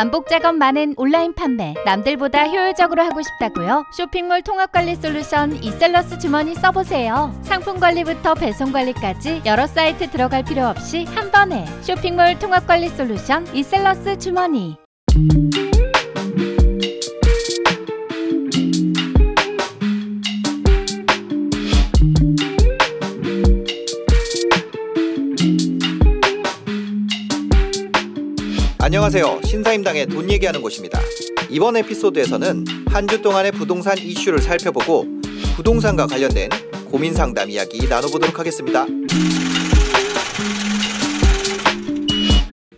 [0.00, 3.84] 반복 작업 많은 온라인 판매 남들보다 효율적으로 하고 싶다고요?
[3.94, 7.38] 쇼핑몰 통합 관리 솔루션 이셀러스 주머니 써보세요.
[7.42, 13.46] 상품 관리부터 배송 관리까지 여러 사이트 들어갈 필요 없이 한 번에 쇼핑몰 통합 관리 솔루션
[13.54, 14.78] 이셀러스 주머니.
[29.12, 29.40] 안녕하세요.
[29.44, 31.00] 신사임당의 돈 얘기하는 곳입니다.
[31.50, 35.04] 이번 에피소드에서는 한 주 동안의 부동산 이슈를 살펴보고
[35.56, 36.48] 부동산과 관련된
[36.88, 38.86] 고민 상담 이야기 나눠보도록 하겠습니다.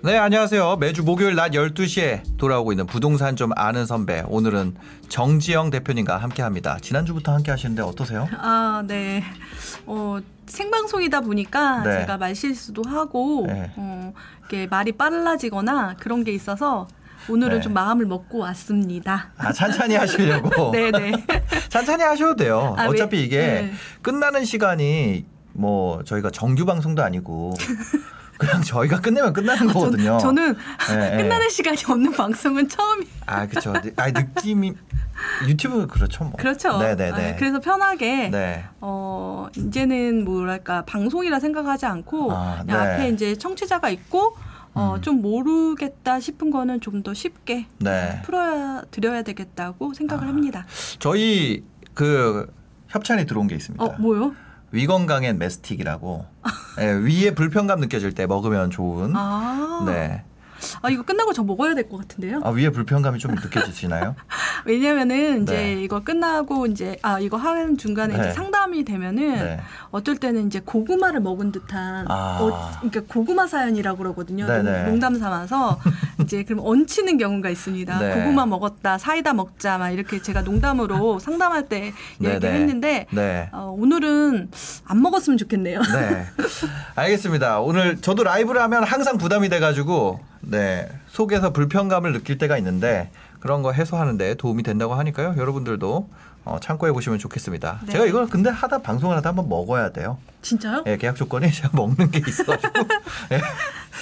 [0.05, 0.77] 네, 안녕하세요.
[0.77, 4.25] 매주 목요일 낮 12시에 돌아오고 있는 부동산 좀 아는 선배.
[4.27, 4.75] 오늘은
[5.09, 6.77] 정지영 대표님과 함께 합니다.
[6.83, 8.29] 지난주부터 함께 하시는데 어떠세요?
[8.37, 9.23] 아, 네.
[9.87, 12.01] 어, 생방송이다 보니까 네.
[12.01, 13.71] 제가 말 실수도 하고 네.
[13.77, 16.89] 어, 이렇게 말이 빨라지거나 그런 게 있어서
[17.29, 17.61] 오늘은 네.
[17.61, 19.31] 좀 마음을 먹고 왔습니다.
[19.39, 20.73] 아, 찬찬히 하시려고.
[20.75, 21.13] 네, 네.
[21.71, 22.75] 찬찬히 하셔도 돼요.
[22.77, 23.73] 아, 어차피 왜- 이게 네.
[24.03, 27.55] 끝나는 시간이 뭐 저희가 정규 방송도 아니고
[28.43, 30.19] 그냥 저희가 끝내면 끝나는 거거든요.
[30.21, 30.57] 저, 는
[30.89, 31.23] 네, 네.
[31.23, 33.73] 끝나는 시간이 없는 방송은 처음이 아 그렇죠.
[33.97, 34.73] 아 느낌이
[35.47, 36.25] 유튜브 그렇죠.
[36.25, 36.33] 뭐.
[36.37, 36.79] 그렇죠.
[36.79, 37.33] 네네네.
[37.33, 38.65] 아, 그래서 편하게 네.
[38.81, 42.73] 어, 이제는 뭐랄까 방송이라 생각하지 않고 아, 네.
[42.73, 44.37] 앞에 이제 청취자가 있고
[44.75, 45.03] 어, 음.
[45.03, 48.23] 좀 모르겠다 싶은 거는 좀 더 쉽게 네.
[48.25, 50.29] 풀어야 드려야 되겠다고 생각을 아.
[50.29, 50.67] 합니다.
[50.99, 52.53] 저희 그
[52.89, 53.85] 협찬이 들어온 게 있습니다.
[53.85, 54.35] 어, 뭐요?
[54.73, 56.25] 위건강엔 메스틱이라고
[56.79, 59.15] 네, 위에 불편감 느껴질 때 먹으면 좋은.
[59.15, 60.25] 아, 네.
[60.83, 62.41] 아 이거 끝나고 저 먹어야 될 것 같은데요.
[62.45, 64.15] 아 위에 불편감이 좀 느껴지시나요?
[64.65, 65.83] 왜냐면은 이제 네.
[65.83, 68.21] 이거 끝나고 이제 아 이거 하는 중간에 네.
[68.21, 69.61] 이제 상담이 되면은 네.
[69.91, 72.39] 어떨 때는 이제 고구마를 먹은 듯한 아.
[72.41, 74.47] 어, 그러니까 고구마 사연이라고 그러거든요.
[74.47, 74.83] 네네.
[74.85, 75.81] 농- 농담 삼아서
[76.23, 77.99] 이제 그럼 얹히는 경우가 있습니다.
[77.99, 78.15] 네.
[78.15, 81.93] 고구마 먹었다, 사이다 먹자 막 이렇게 제가 농담으로 상담할 때.
[82.23, 83.49] 얘기를 했는데 네.
[83.53, 84.51] 어, 오늘은
[84.87, 85.81] 안 먹었으면 좋겠네요.
[85.83, 86.27] 네.
[86.95, 87.61] 알겠습니다.
[87.61, 90.89] 오늘 저도 라이브를 하면 항상 부담이 돼가지고, 네.
[91.09, 93.11] 속에서 불편감을 느낄 때가 있는데,
[93.41, 95.35] 그런 거 해소하는 데 도움이 된다고 하니까요.
[95.37, 96.09] 여러분들도
[96.45, 97.81] 어, 참고해 보시면 좋겠습니다.
[97.87, 97.93] 네.
[97.93, 100.19] 제가 이걸 근데 하다, 방송을 하다 한번 먹어야 돼요.
[100.43, 100.83] 진짜요?
[100.87, 102.81] 예, 계약 조건이 제가 먹는 게 있어가지고.
[103.33, 103.41] 예.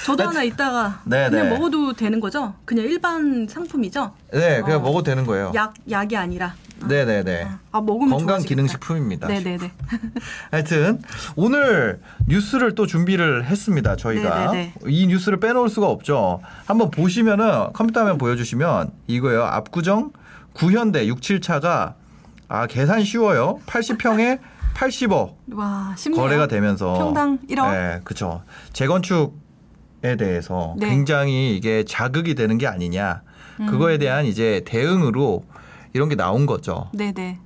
[0.06, 1.54] 저도 하나 이따가 네, 그냥 네.
[1.54, 2.54] 먹어도 되는 거죠?
[2.64, 4.12] 그냥 일반 상품이죠?
[4.32, 4.82] 네, 그냥 어.
[4.82, 5.52] 먹어도 되는 거예요.
[5.54, 6.54] 약 약이 아니라.
[6.86, 7.46] 네네네.
[7.72, 8.48] 아 먹으면 건강 좋아지겠다.
[8.48, 9.28] 기능식품입니다.
[9.28, 9.70] 네네네.
[10.50, 11.02] 하여튼
[11.36, 13.96] 오늘 뉴스를 또 준비를 했습니다.
[13.96, 14.74] 저희가 네네네.
[14.86, 16.40] 이 뉴스를 빼놓을 수가 없죠.
[16.64, 19.44] 한번 보시면은 컴퓨터 화면 보여주시면 이거예요.
[19.44, 20.12] 압구정
[20.54, 21.94] 구현대 67차가
[22.53, 23.61] 아 계산 쉬워요.
[23.66, 24.41] 80평에
[24.75, 26.21] 80억 와 쉽네요.
[26.21, 27.71] 거래가 되면서 평당 1억.
[27.71, 28.43] 네, 그렇죠.
[28.72, 30.88] 재건축에 대해서 네.
[30.88, 33.22] 굉장히 이게 자극이 되는 게 아니냐.
[33.61, 33.66] 음.
[33.66, 35.44] 그거에 대한 이제 대응으로
[35.93, 36.91] 이런 게 나온 거죠.
[36.93, 37.38] 네네.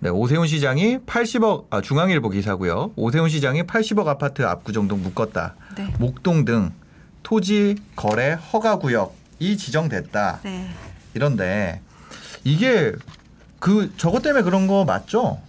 [0.00, 2.92] 네, 오세훈 시장이 80억 아, 중앙일보 기사고요.
[2.96, 5.54] 오세훈 시장이 80억 아파트 압구정동 묶었다.
[5.78, 5.94] 네.
[5.98, 6.70] 목동 등
[7.22, 10.40] 토지 거래 허가 구역이 지정됐다.
[10.42, 10.68] 네.
[11.14, 11.80] 이런데
[12.44, 12.92] 이게
[13.64, 15.40] 그 저것 때문에 그런 거 맞죠?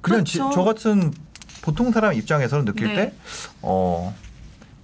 [0.00, 0.54] 그냥 지- 그렇죠.
[0.54, 1.12] 저 같은
[1.60, 2.94] 보통 사람 입장에서는 느낄 네.
[2.94, 3.14] 때
[3.62, 4.14] 어,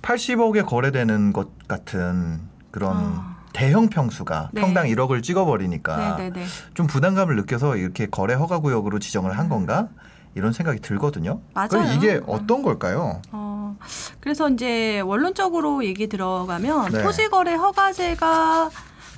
[0.02, 2.40] 80억에 거래되는 것 같은
[2.72, 3.36] 그런 아.
[3.52, 4.60] 대형 평수가 네.
[4.60, 6.44] 평당 1억을 찍어버리니까 네네네.
[6.74, 9.86] 좀 부담감을 느껴서 이렇게 거래 허가 구역으로 지정을 한 건가
[10.34, 11.34] 이런 생각이 들거든요.
[11.34, 11.50] 음.
[11.54, 11.68] 맞아요.
[11.68, 13.22] 그럼 이게 어떤 걸까요?
[13.30, 13.76] 어,
[14.18, 17.02] 그래서 이제 원론적으로 얘기 들어가면 네.
[17.04, 18.68] 토지거래 허가제가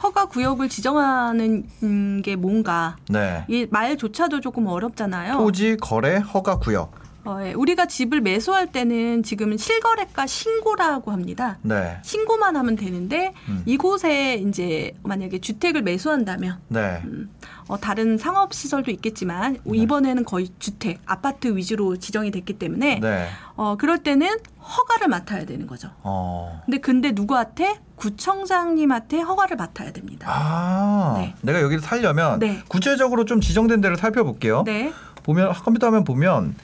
[0.05, 3.47] 허가 구역을 지정하는 음, 게 뭔가 네.
[3.49, 5.39] 이 말조차도 조금 어렵잖아요.
[5.39, 6.93] 토지 거래 허가 구역.
[7.25, 7.53] 어, 예.
[7.55, 11.59] 우리가 집을 매수할 때는 지금은 실거래가 신고라고 합니다.
[11.63, 11.99] 네.
[12.03, 13.63] 신고만 하면 되는데 음.
[13.65, 17.01] 이곳에 이제 만약에 주택을 매수한다면 네.
[17.05, 17.31] 음,
[17.69, 19.79] 어, 다른 상업 시설도 있겠지만 네.
[19.79, 23.29] 이번에는 거의 주택, 아파트 위주로 지정이 됐기 때문에 네.
[23.57, 25.91] 어, 그럴 때는 허가를 맡아야 되는 거죠.
[26.03, 26.63] 어.
[26.67, 30.27] 근데 근데 누구한테 구청장님한테 허가를 맡아야 됩니다.
[30.31, 31.35] 아, 네.
[31.43, 32.63] 내가 여기를 살려면 네.
[32.69, 34.65] 구체적으로 좀 지정된 데를 살펴볼게요.
[34.65, 34.93] 네,
[35.23, 36.55] 보면 컴퓨터 화면 보면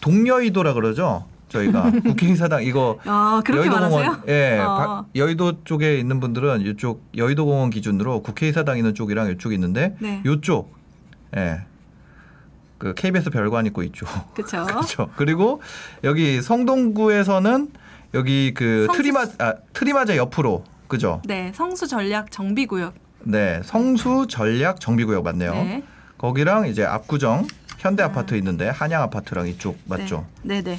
[0.00, 1.26] 동여의도라 그러죠.
[1.48, 4.22] 저희가 국회의사당 이거 아 여의도공원?
[4.28, 4.64] 예 어.
[4.76, 10.72] 바- 여의도 쪽에 있는 분들은 이쪽 여의도공원 기준으로 국회의사당 있는 쪽이랑 이쪽 있는데 네, 요쪽
[11.36, 11.62] 예.
[12.78, 14.08] 그 KBS 별관 있고 이쪽.
[14.34, 14.64] 그렇죠.
[14.66, 15.10] 그렇죠.
[15.16, 15.60] 그리고
[16.04, 17.68] 여기 성동구에서는
[18.14, 21.20] 여기 그 성수- 트리마 아 트리마자 옆으로 그죠?
[21.26, 22.94] 네, 성수 전략 정비구역.
[23.24, 23.60] 네.
[23.64, 25.52] 성수 전략 정비구역 맞네요.
[25.52, 25.82] 네,
[26.16, 27.46] 거기랑 이제 압구정
[27.80, 30.26] 현대 아파트 있는데 한양 아파트랑 이쪽 맞죠?
[30.42, 30.78] 네, 네,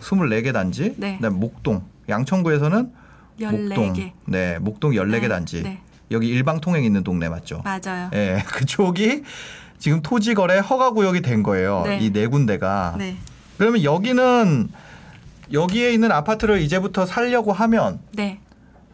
[0.00, 0.94] 24개 단지.
[0.96, 1.16] 네.
[1.16, 2.90] 그다음 목동 양천구에서는
[3.38, 3.46] 네.
[3.46, 3.76] 14개.
[3.76, 4.12] 목동.
[4.24, 5.62] 네, 목동 14개 네, 단지.
[5.62, 5.78] 네.
[6.10, 7.62] 여기 일방 통행 있는 동네 맞죠?
[7.62, 8.10] 맞아요.
[8.14, 9.24] 예, 그쪽이
[9.78, 11.82] 지금 토지 거래 허가 구역이 된 거예요.
[11.84, 11.98] 네.
[11.98, 12.94] 이네 군데가.
[12.96, 13.18] 네.
[13.58, 14.68] 그러면 여기는
[15.52, 18.40] 여기에 있는 아파트를 이제부터 살려고 하면 네.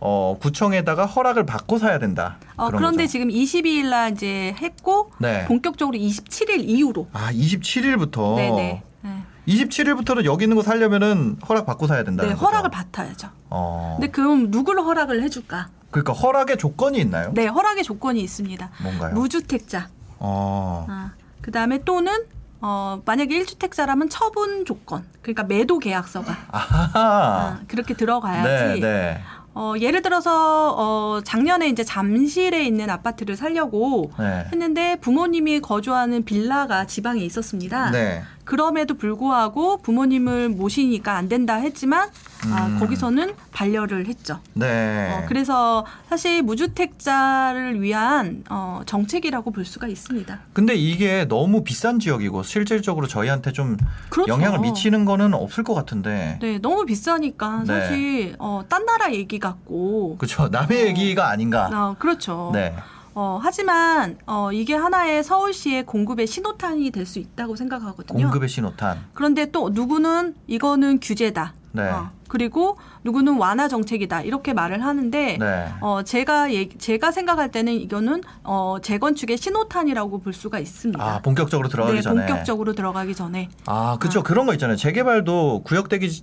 [0.07, 2.37] 어, 구청에다가 허락을 받고 사야 된다.
[2.57, 3.13] 어, 그런 그런데 거죠.
[3.13, 5.47] 지금 22일 날 이제 했고 네.
[5.47, 7.09] 본격적으로 27일 이후로.
[7.15, 8.37] 아, 27일부터.
[8.37, 8.83] 네네.
[9.01, 9.23] 네.
[9.49, 12.23] 27일부터는 여기 있는 거 살려면은 허락 받고 사야 된다.
[12.23, 13.31] 네, 허락을 받아야죠.
[13.49, 13.97] 어.
[13.99, 15.71] 근데 그럼 누구를 허락을 해줄까?
[15.91, 17.33] 그러니까 허락의 조건이 있나요?
[17.33, 18.71] 네, 허락의 조건이 있습니다.
[18.83, 19.15] 뭔가요?
[19.15, 19.89] 무주택자.
[20.19, 20.87] 어.
[20.87, 22.13] 아, 그 다음에 또는
[22.67, 25.05] 어, 만약에 1주택자라면 처분 조건.
[25.21, 26.91] 그러니까 매도 계약서가 아하.
[26.95, 28.81] 아, 그렇게 네, 들어가야지.
[28.81, 29.21] 네.
[29.55, 34.47] 어, 예를 들어서 어, 작년에 이제 잠실에 있는 아파트를 살려고 네.
[34.53, 37.91] 했는데 부모님이 거주하는 빌라가 지방에 있었습니다.
[37.91, 38.23] 네.
[38.45, 42.09] 그럼에도 불구하고 부모님을 모시니까 안 된다 했지만
[42.53, 42.79] 아, 음.
[42.79, 44.39] 거기서는 반려를 했죠.
[44.53, 45.13] 네.
[45.13, 50.39] 어, 그래서 사실 무주택자를 위한 어, 정책이라고 볼 수가 있습니다.
[50.53, 53.77] 근데 이게 너무 비싼 지역이고 실질적으로 저희한테 좀
[54.11, 54.31] 그렇죠.
[54.33, 56.39] 영향을 미치는 거는 없을 것 같은데.
[56.41, 57.81] 네, 너무 비싸니까 네.
[57.81, 60.17] 사실 어, 딴 나라 얘기 같고.
[60.19, 60.49] 그렇죠.
[60.49, 60.87] 남의 어.
[60.87, 61.71] 얘기가 아닌가.
[61.73, 62.51] 어, 그렇죠.
[62.53, 62.75] 네.
[63.15, 68.19] 어, 하지만 어, 이게 하나의 서울시의 공급의 신호탄이 될 수 있다고 생각하거든요.
[68.23, 68.99] 공급의 신호탄.
[69.13, 71.55] 그런데 또 누구는 이거는 규제다.
[71.73, 71.83] 네.
[71.91, 74.23] 어, 그리고 누구는 완화 정책이다.
[74.23, 75.69] 이렇게 말을 하는데 네.
[75.81, 81.05] 어, 제가 얘기- 제가 생각할 때는 이거는 어, 재건축의 신호탄이라고 볼 수가 있습니다.
[81.05, 82.25] 아, 본격적으로 들어가기 네, 전에.
[82.27, 83.49] 본격적으로 들어가기 전에.
[83.67, 84.23] 아, 그렇죠.
[84.23, 84.77] 그런 거 있잖아요.
[84.77, 86.23] 재개발도 구역되기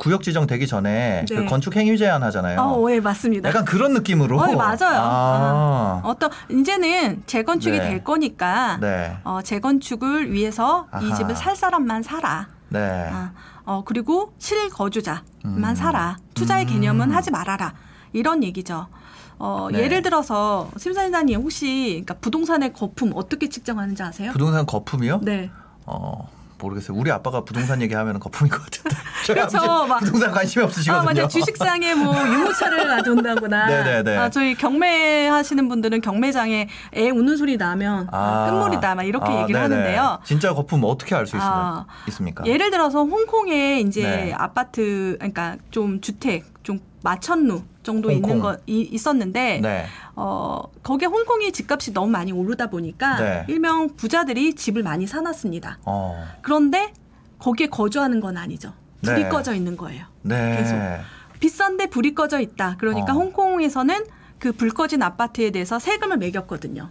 [0.00, 1.36] 구역 지정되기 전에 네.
[1.36, 2.58] 그 건축 행위 제한 하잖아요.
[2.58, 3.50] 어, 예, 맞습니다.
[3.50, 4.40] 약간 그런 느낌으로.
[4.40, 4.98] 어, 네, 맞아요.
[4.98, 6.00] 아.
[6.04, 7.86] 어떤 이제는 재건축이 네.
[7.86, 9.18] 될 거니까 네.
[9.24, 11.14] 어, 재건축을 위해서 이 아하.
[11.14, 12.48] 집을 살 사람만 살아.
[12.70, 13.10] 네.
[13.12, 13.32] 아,
[13.64, 15.74] 어, 그리고 실거주자만 음.
[15.74, 16.16] 살아.
[16.32, 16.70] 투자의 음.
[16.70, 17.74] 개념은 하지 말아라.
[18.14, 18.86] 이런 얘기죠.
[19.38, 19.80] 어, 네.
[19.80, 24.32] 예를 들어서 심사위원님 혹시 그러니까 부동산의 거품 어떻게 측정하는지 아세요?
[24.32, 25.20] 부동산 거품이요?
[25.22, 25.50] 네.
[25.84, 26.26] 어,
[26.60, 26.96] 모르겠어요.
[26.96, 28.96] 우리 아빠가 부동산 얘기하면 거품인 것 같은데.
[29.26, 29.86] 그렇죠.
[29.86, 31.00] 막- 부동산 관심이 없으시거든요.
[31.10, 31.28] 아, 맞아요.
[31.28, 33.66] 주식상에 뭐 유모차를 가져온다거나.
[33.66, 34.16] 네네네.
[34.16, 38.94] 아, 저희 경매 하시는 분들은 경매장에 애 우는 소리 나면 아, 끝물이다.
[38.94, 39.74] 막 이렇게 아, 얘기를 네네.
[39.74, 40.18] 하는데요.
[40.24, 42.44] 진짜 거품 어떻게 알수 아, 있습니까?
[42.46, 44.32] 예를 들어서 홍콩에 이제 네.
[44.36, 48.30] 아파트, 그러니까 좀 주택, 좀 마천루 정도 홍콩.
[48.30, 49.86] 있는 거 이, 있었는데 네.
[50.16, 53.44] 어 거기에 홍콩이 집값이 너무 많이 오르다 보니까 네.
[53.48, 55.78] 일명 부자들이 집을 많이 사놨습니다.
[55.86, 56.24] 어.
[56.42, 56.92] 그런데
[57.38, 58.72] 거기에 거주하는 건 아니죠.
[59.02, 59.28] 불이 네.
[59.30, 60.04] 꺼져 있는 거예요.
[60.22, 60.56] 네.
[60.58, 60.76] 계속.
[61.40, 62.76] 비싼데 불이 꺼져 있다.
[62.78, 63.16] 그러니까 어.
[63.16, 64.04] 홍콩에서는
[64.38, 66.90] 그 불 꺼진 아파트에 대해서 세금을 매겼거든요.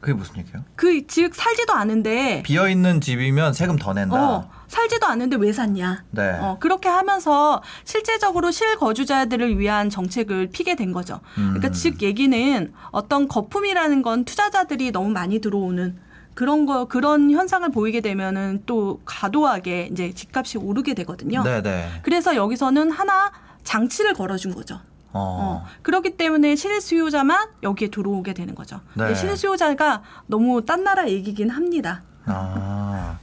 [0.00, 0.62] 그게 무슨 얘기예요?
[0.76, 4.16] 그 즉 살지도 않은데 비어 있는 집이면 세금 더 낸다.
[4.16, 6.04] 어, 살지도 않는데 왜 샀냐.
[6.10, 6.38] 네.
[6.40, 11.20] 어, 그렇게 하면서 실제적으로 실거주자들을 위한 정책을 피게 된 거죠.
[11.34, 11.72] 그러니까 음.
[11.72, 15.98] 즉 얘기는 어떤 거품이라는 건 투자자들이 너무 많이 들어오는
[16.34, 21.42] 그런 거 그런 현상을 보이게 되면은 또 과도하게 이제 집값이 오르게 되거든요.
[21.42, 21.88] 네, 네.
[22.02, 23.32] 그래서 여기서는 하나
[23.64, 24.80] 장치를 걸어준 거죠.
[25.16, 25.64] 어.
[25.64, 28.80] 어, 그렇기 때문에 실수요자만 여기에 들어오게 되는 거죠.
[28.94, 29.04] 네.
[29.04, 32.02] 근데 실수요자가 너무 딴 나라 얘기긴 합니다.
[32.26, 33.18] 아.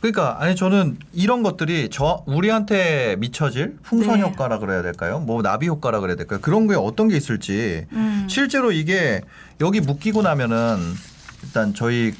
[0.00, 4.22] 그러니까 아니 저는 이런 것들이 저 우리한테 미쳐질 풍선 네.
[4.22, 5.20] 효과라 그래야 될까요?
[5.20, 6.40] 뭐 나비 효과라 그래야 될까요?
[6.40, 8.26] 그런 게 어떤 게 있을지 음.
[8.28, 9.20] 실제로 이게
[9.60, 10.78] 여기 묶이고 나면은
[11.42, 12.14] 일단 저희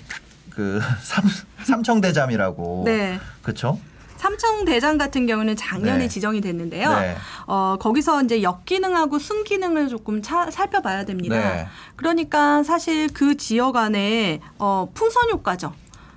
[0.50, 1.24] 그 삼,
[1.64, 3.18] 삼청대잠이라고 네.
[3.42, 3.78] 그렇죠?
[4.24, 6.08] 삼청 대장 같은 경우는 작년에 네.
[6.08, 6.90] 지정이 됐는데요.
[6.92, 7.16] 네.
[7.46, 11.36] 어, 거기서 이제 역기능하고 순기능을 조금 차- 살펴봐야 됩니다.
[11.38, 11.66] 네.
[11.96, 15.72] 그러니까 사실 그 지역 안에 어, 풍선 효과죠.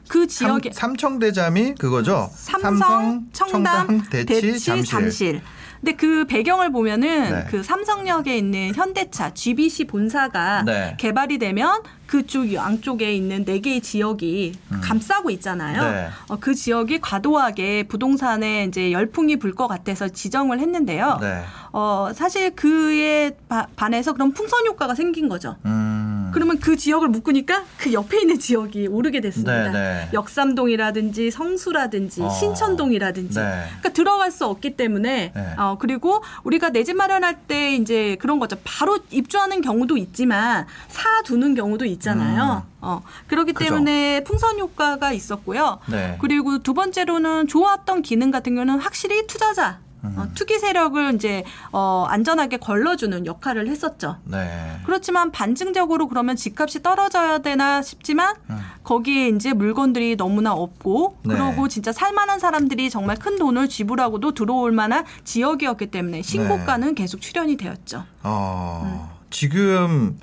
[0.09, 2.29] 그 지역에 삼, 삼청대잠이 그거죠?
[2.33, 5.41] 삼성, 청담, 대치, 잠실.
[5.83, 7.45] 근데 그 배경을 보면은 네.
[7.49, 10.95] 그 삼성역에 있는 현대차 GBC 본사가 네.
[10.97, 15.81] 개발이 되면 그쪽 양쪽에 있는 네 개의 지역이 감싸고 있잖아요.
[15.81, 15.91] 음.
[15.91, 16.07] 네.
[16.29, 21.17] 어, 그 지역이 과도하게 부동산에 이제 열풍이 불 것 같아서 지정을 했는데요.
[21.19, 21.41] 네.
[21.73, 25.57] 어, 사실 그에 바- 반해서 그런 풍선 효과가 생긴 거죠.
[25.65, 26.22] 음.
[26.33, 29.69] 그러면 그 지역을 묶으니까 그 옆에 있는 지역이 오르게 됐습니다.
[29.69, 30.09] 네, 네.
[30.13, 32.29] 역삼동이라든지 성수라든지 어.
[32.29, 33.39] 신천동이라든지.
[33.39, 33.63] 네.
[33.67, 35.53] 그러니까 들어갈 수 없기 때문에 네.
[35.57, 38.57] 어 그리고 우리가 내 집 마련할 때 이제 그런 거죠.
[38.63, 42.63] 바로 입주하는 경우도 있지만 사두는 경우도 있잖아요.
[42.81, 43.53] 어 그렇기 음.
[43.53, 43.69] 그죠.
[43.69, 45.79] 때문에 풍선 효과가 있었고요.
[45.89, 46.17] 네.
[46.19, 49.92] 그리고 두 번째로는 좋았던 기능 같은 경우는 확실히 투자자 음.
[50.03, 54.17] 어, 투기 세력을 이제 어 안전하게 걸러주는 역할을 했었죠.
[54.25, 54.79] 네.
[54.85, 58.57] 그렇지만 반증적으로 그러면 집값이 떨어져야 되나 싶지만 음.
[58.83, 61.33] 거기에 이제 물건들이 너무나 없고 네.
[61.35, 67.55] 그러고 진짜 살만한 사람들이 정말 큰 돈을 지불하고도 들어올 만한 지역이었기 때문에 신고가는 계속 출현이
[67.57, 68.03] 되었죠.
[68.23, 69.13] 어, 음.
[69.29, 70.17] 지금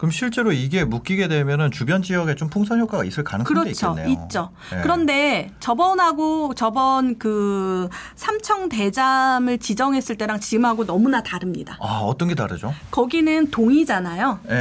[0.00, 3.90] 그럼 실제로 이게 묶이게 되면은 주변 지역에 좀 풍선 효과가 있을 가능성도 그렇죠.
[3.90, 4.24] 있겠네요.
[4.24, 4.50] 있죠.
[4.72, 4.80] 네.
[4.82, 11.76] 그런데 저번하고 저번 그 삼청 대잠을 지정했을 때랑 지금하고 너무나 다릅니다.
[11.82, 12.72] 아 어떤 게 다르죠?
[12.90, 14.38] 거기는 동이잖아요.
[14.50, 14.54] 예,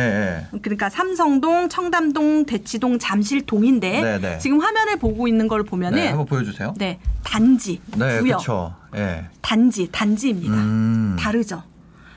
[0.51, 0.60] 예.
[0.62, 4.38] 그러니까 삼성동, 청담동, 대치동, 잠실동인데 네, 네.
[4.39, 6.74] 지금 화면을 보고 있는 걸 보면은 네, 네, 한번 보여주세요.
[7.24, 8.75] 단지, 네, 구역, 그렇죠.
[8.98, 9.29] 예.
[9.41, 10.53] 단지, 단지입니다.
[10.53, 11.15] 음.
[11.17, 11.63] 다르죠.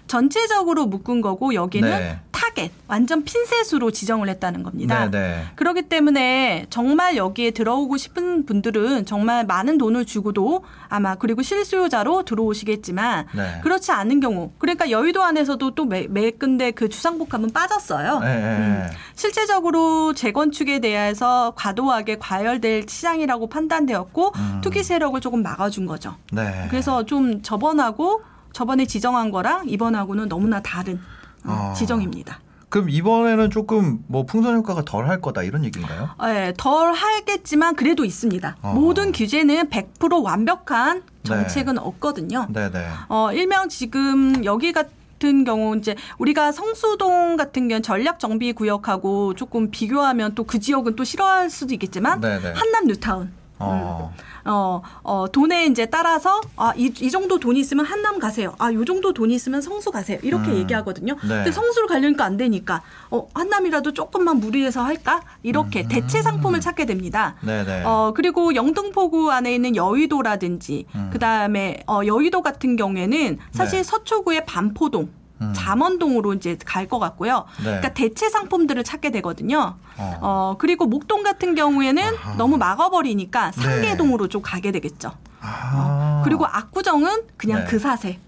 [0.07, 2.21] 전체적으로 묶은 거고 여기는 네.
[2.33, 5.09] 타겟, 완전 핀셋으로 지정을 했다는 겁니다.
[5.09, 5.45] 네, 네.
[5.55, 13.27] 그렇기 때문에 정말 여기에 들어오고 싶은 분들은 정말 많은 돈을 주고도 아마 그리고 실수요자로 들어오시겠지만
[13.35, 13.61] 네.
[13.63, 18.21] 그렇지 않은 경우 그러니까 여의도 안에서도 또 매, 매 군데 그 주상복합은 빠졌어요.
[18.25, 18.87] 예, 예, 음.
[19.15, 24.61] 실질적으로 재건축에 대해서 과도하게 과열될 시장이라고 판단되었고 음.
[24.63, 26.17] 투기 세력을 조금 막아준 거죠.
[26.33, 26.67] 네.
[26.71, 31.01] 그래서 좀 저번하고 저번에 지정한 거랑 이번하고는 너무나 다른
[31.45, 31.73] 어, 아.
[31.75, 32.41] 지정입니다.
[32.69, 36.09] 그럼 이번에는 조금 뭐 풍선 효과가 덜 할 거다 이런 얘기인가요?
[36.23, 38.57] 네, 덜 하겠지만 그래도 있습니다.
[38.63, 38.73] 어.
[38.73, 41.23] 모든 규제는 100% 완벽한 네.
[41.23, 42.47] 정책은 없거든요.
[42.51, 42.87] 네, 네.
[43.11, 49.71] 어, 일명 지금 여기 같은 경우 이제 우리가 성수동 같은 경우 전략 정비 구역하고 조금
[49.71, 52.53] 비교하면 또 그 지역은 또 싫어할 수도 있겠지만 네, 네.
[52.57, 53.33] 한남 뉴타운.
[53.63, 54.13] 어.
[54.45, 58.55] 어, 어, 돈에 이제 따라서, 아, 이, 이 정도 돈이 있으면 한남 가세요.
[58.59, 60.19] 아, 요 정도 돈이 있으면 성수 가세요.
[60.23, 60.57] 이렇게 음.
[60.57, 61.15] 얘기하거든요.
[61.15, 61.29] 네.
[61.29, 65.23] 근데 성수를 가려니까 안 되니까, 어, 한남이라도 조금만 무리해서 할까?
[65.43, 67.37] 이렇게 대체 상품을 찾게 됩니다.
[67.43, 67.47] 음.
[67.47, 67.85] 네, 네.
[67.85, 71.11] 어, 그리고 영등포구 안에 있는 여의도라든지, 음.
[71.13, 73.83] 그 다음에, 어, 여의도 같은 경우에는 사실 네.
[73.85, 75.09] 서초구의 반포동,
[75.43, 75.53] 음.
[75.55, 77.45] 잠원동으로 이제 갈 것 같고요.
[77.59, 77.65] 네.
[77.65, 79.77] 그러니까 대체 상품들을 찾게 되거든요.
[79.97, 80.19] 어.
[80.21, 82.35] 어, 그리고 목동 같은 경우에는 아하.
[82.37, 83.63] 너무 막아버리니까 네.
[83.63, 85.13] 상계동으로 좀 가게 되겠죠.
[85.41, 86.23] 아.
[86.25, 87.67] 그리고 압구정은 그냥 네.
[87.67, 88.19] 그 사세.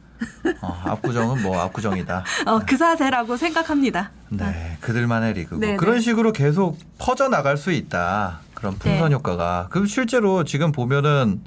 [0.63, 2.25] 어, 압구정은 뭐 압구정이다.
[2.47, 4.11] 어, 그 사세라고 생각합니다.
[4.31, 6.01] 네, 그들만의 리그고 네, 그런 네.
[6.01, 8.39] 식으로 계속 퍼져 나갈 수 있다.
[8.55, 9.15] 그런 풍선 네.
[9.17, 9.67] 효과가.
[9.71, 11.43] 그럼 실제로 지금 보면은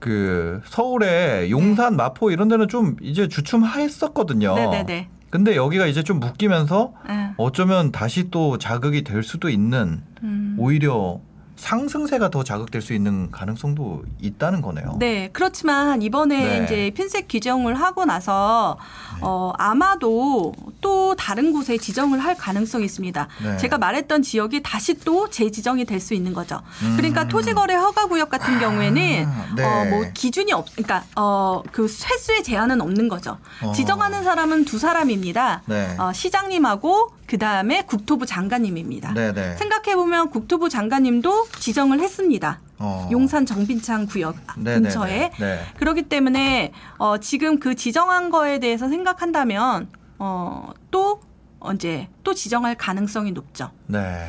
[0.00, 4.54] 그 서울에 용산, 마포 이런 데는 좀 이제 주춤했었거든요.
[4.54, 4.66] 네.
[4.66, 5.08] 네네네.
[5.30, 7.30] 근데 여기가 이제 좀 묶이면서 네.
[7.36, 10.56] 어쩌면 다시 또 자극이 될 수도 있는 음.
[10.58, 11.20] 오히려
[11.60, 14.96] 상승세가 더 자극될 수 있는 가능성도 있다는 거네요.
[14.98, 16.64] 네, 그렇지만 이번에 네.
[16.64, 18.78] 이제 핀셋 규정을 하고 나서
[19.20, 23.28] 어, 아마도 또 다른 곳에 지정을 할 가능성이 있습니다.
[23.44, 23.56] 네.
[23.58, 26.62] 제가 말했던 지역이 다시 또 재지정이 될 수 있는 거죠.
[26.82, 26.94] 음.
[26.96, 29.64] 그러니까 토지거래 허가 구역 같은 경우에는 아, 네.
[29.64, 33.36] 어, 뭐 기준이 없, 그러니까 어, 그 횟수의 제한은 없는 거죠.
[33.62, 33.72] 어.
[33.72, 35.60] 지정하는 사람은 두 사람입니다.
[35.66, 35.94] 네.
[35.98, 39.12] 어, 시장님하고 그 다음에 국토부 장관님입니다.
[39.12, 39.54] 네, 네.
[39.54, 42.58] 생각해 보면 국토부 장관님도 지정을 했습니다.
[42.76, 43.08] 어.
[43.12, 45.46] 용산 정빈창 구역 네, 근처에 네, 네.
[45.46, 45.60] 네.
[45.78, 49.86] 그렇기 때문에 어, 지금 그 지정한 거에 대해서 생각한다면
[50.18, 51.20] 어, 또
[51.60, 53.70] 언제 또 지정할 가능성이 높죠.
[53.86, 54.28] 네.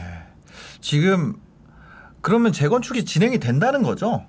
[0.80, 1.34] 지금
[2.22, 4.28] 그러면 재건축이 진행이 된다는 거죠?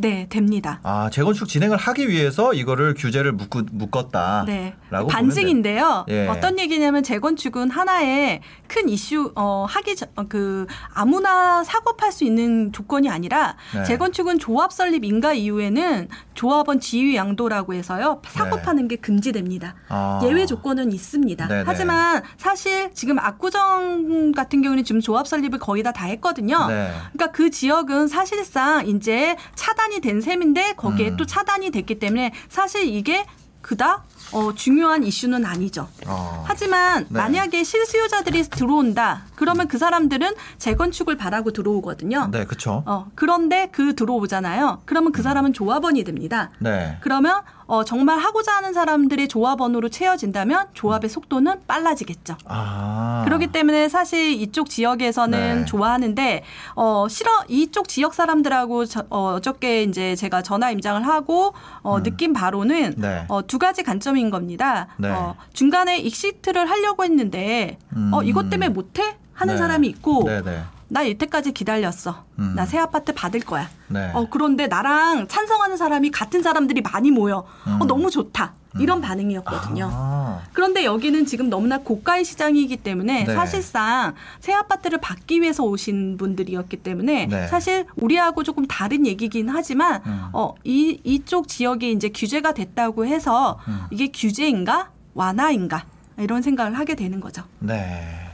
[0.00, 0.80] 네, 됩니다.
[0.82, 4.44] 아, 재건축 진행을 하기 위해서 이거를 규제를 묶, 묶었다.
[4.46, 4.74] 네.
[4.90, 6.06] 라고 반증인데요.
[6.08, 6.26] 예.
[6.26, 12.72] 어떤 얘기냐면 재건축은 하나의 큰 이슈 어 하기 전, 어, 그 아무나 사고팔 수 있는
[12.72, 13.84] 조건이 아니라 네.
[13.84, 18.20] 재건축은 조합 설립 인가 이후에는 조합원 지위 양도라고 해서요.
[18.26, 18.62] 사고 네.
[18.62, 19.74] 파는 게 금지됩니다.
[19.88, 20.20] 아.
[20.24, 21.46] 예외 조건은 있습니다.
[21.46, 21.64] 네네.
[21.66, 26.66] 하지만 사실 지금 압구정 같은 경우는 지금 조합 설립을 거의 다 다 했거든요.
[26.68, 26.90] 네.
[27.12, 31.16] 그러니까 그 지역은 사실상 이제 차단 이 된 셈인데 거기에 음.
[31.16, 33.24] 또 차단이 됐기 때문에 사실 이게
[33.62, 35.88] 그다 어, 중요한 이슈는 아니죠.
[36.06, 36.44] 어.
[36.46, 37.18] 하지만 네.
[37.18, 39.22] 만약에 실수요자들이 들어온다.
[39.36, 42.28] 그러면 그 사람들은 재건축을 바라고 들어오거든요.
[42.30, 42.82] 네, 그렇죠.
[42.86, 44.82] 어, 그런데 그 들어오잖아요.
[44.84, 46.50] 그러면 그 사람은 조합원이 됩니다.
[46.58, 46.98] 네.
[47.00, 52.36] 그러면 어, 정말 하고자 하는 사람들이 조합원으로 채워진다면 조합의 속도는 빨라지겠죠.
[52.46, 53.22] 아.
[53.24, 55.64] 그렇기 때문에 사실 이쪽 지역에서는 네.
[55.66, 56.42] 좋아하는데
[56.74, 62.02] 어 싫어 이쪽 지역 사람들하고 저, 어, 어저께 이제 제가 전화 임장을 하고 어, 음.
[62.02, 63.24] 느낀 바로는 네.
[63.28, 64.88] 어, 두 가지 관점 인 겁니다.
[64.98, 65.10] 네.
[65.10, 67.78] 어, 중간에 익시트를 하려고 했는데
[68.12, 68.24] 어, 음.
[68.24, 69.58] 이것 때문에 못해 하는 네.
[69.58, 70.62] 사람이 있고 네, 네.
[70.88, 72.24] 나 이때까지 기다렸어.
[72.38, 72.54] 음.
[72.54, 73.68] 나새 아파트 받을 거야.
[73.88, 74.10] 네.
[74.12, 77.46] 어, 그런데 나랑 찬성하는 사람이 같은 사람들이 많이 모여.
[77.66, 77.78] 음.
[77.80, 78.54] 어, 너무 좋다.
[78.78, 79.88] 이런 반응이었거든요.
[79.92, 80.42] 아.
[80.52, 83.34] 그런데 여기는 지금 너무나 고가의 시장이기 때문에 네.
[83.34, 87.46] 사실상 새 아파트를 받기 위해서 오신 분들이었기 때문에 네.
[87.48, 90.28] 사실 우리하고 조금 다른 얘기긴 하지만 음.
[90.32, 93.80] 어, 이, 이쪽 지역이 이제 규제가 됐다고 해서 음.
[93.90, 95.86] 이게 규제인가 완화인가
[96.18, 97.42] 이런 생각을 하게 되는 거죠.
[97.58, 98.30] 네.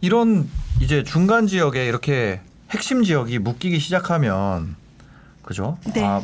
[0.00, 0.48] 이런
[0.80, 2.40] 이제 중간 지역에 이렇게
[2.70, 4.76] 핵심 지역이 묶이기 시작하면
[5.42, 5.78] 그죠?
[5.94, 6.04] 네.
[6.04, 6.22] 아,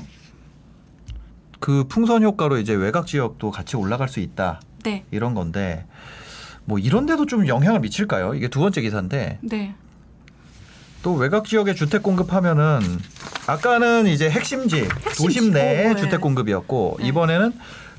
[1.62, 4.60] 그 풍선 효과로 이제 외곽 지역도 같이 올라갈 수 있다.
[4.82, 5.04] 네.
[5.12, 5.86] 이런 건데
[6.64, 8.34] 뭐 이런 데도 좀 영향을 미칠까요?
[8.34, 9.72] 이게 두 번째 기사인데 네.
[11.04, 12.80] 또 외곽 지역에 주택 공급하면은
[13.46, 16.00] 아까는 이제 핵심지, 도심 내 어, 네.
[16.00, 17.06] 주택 공급이었고 네.
[17.06, 17.52] 이번에는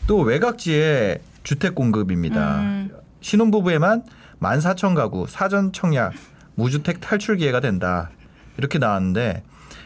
[0.07, 2.59] 또 외곽지의 주택 공급입니다.
[2.59, 2.91] 음.
[3.21, 4.03] 신혼부부에만
[4.41, 6.11] 14,000가구 사전 청약
[6.55, 8.09] 무주택 탈출 기회가 된다.
[8.57, 9.43] 이렇게 나왔는데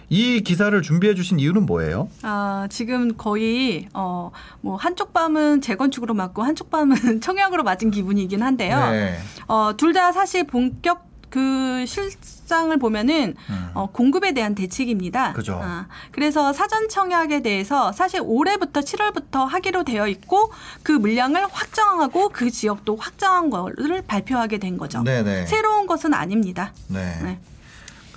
[0.09, 2.09] 이 기사를 준비해 주신 이유는 뭐예요?
[2.21, 8.89] 아, 지금 거의 어, 뭐 한쪽 밤은 재건축으로 맞고 한쪽 밤은 청약으로 맞은 기분이긴 한데요.
[8.91, 9.19] 네.
[9.47, 13.69] 어, 둘 다 사실 본격 그 실상을 보면은 음.
[13.73, 15.33] 어, 공급에 대한 대책입니다.
[15.33, 15.59] 그죠.
[15.61, 20.51] 아, 그래서 사전 청약에 대해서 사실 올해부터 7월부터 하기로 되어 있고
[20.83, 25.03] 그 물량을 확정하고 그 지역도 확정한 거를 발표하게 된 거죠.
[25.03, 25.47] 네네.
[25.47, 26.71] 새로운 것은 아닙니다.
[26.87, 27.19] 네.
[27.23, 27.39] 네.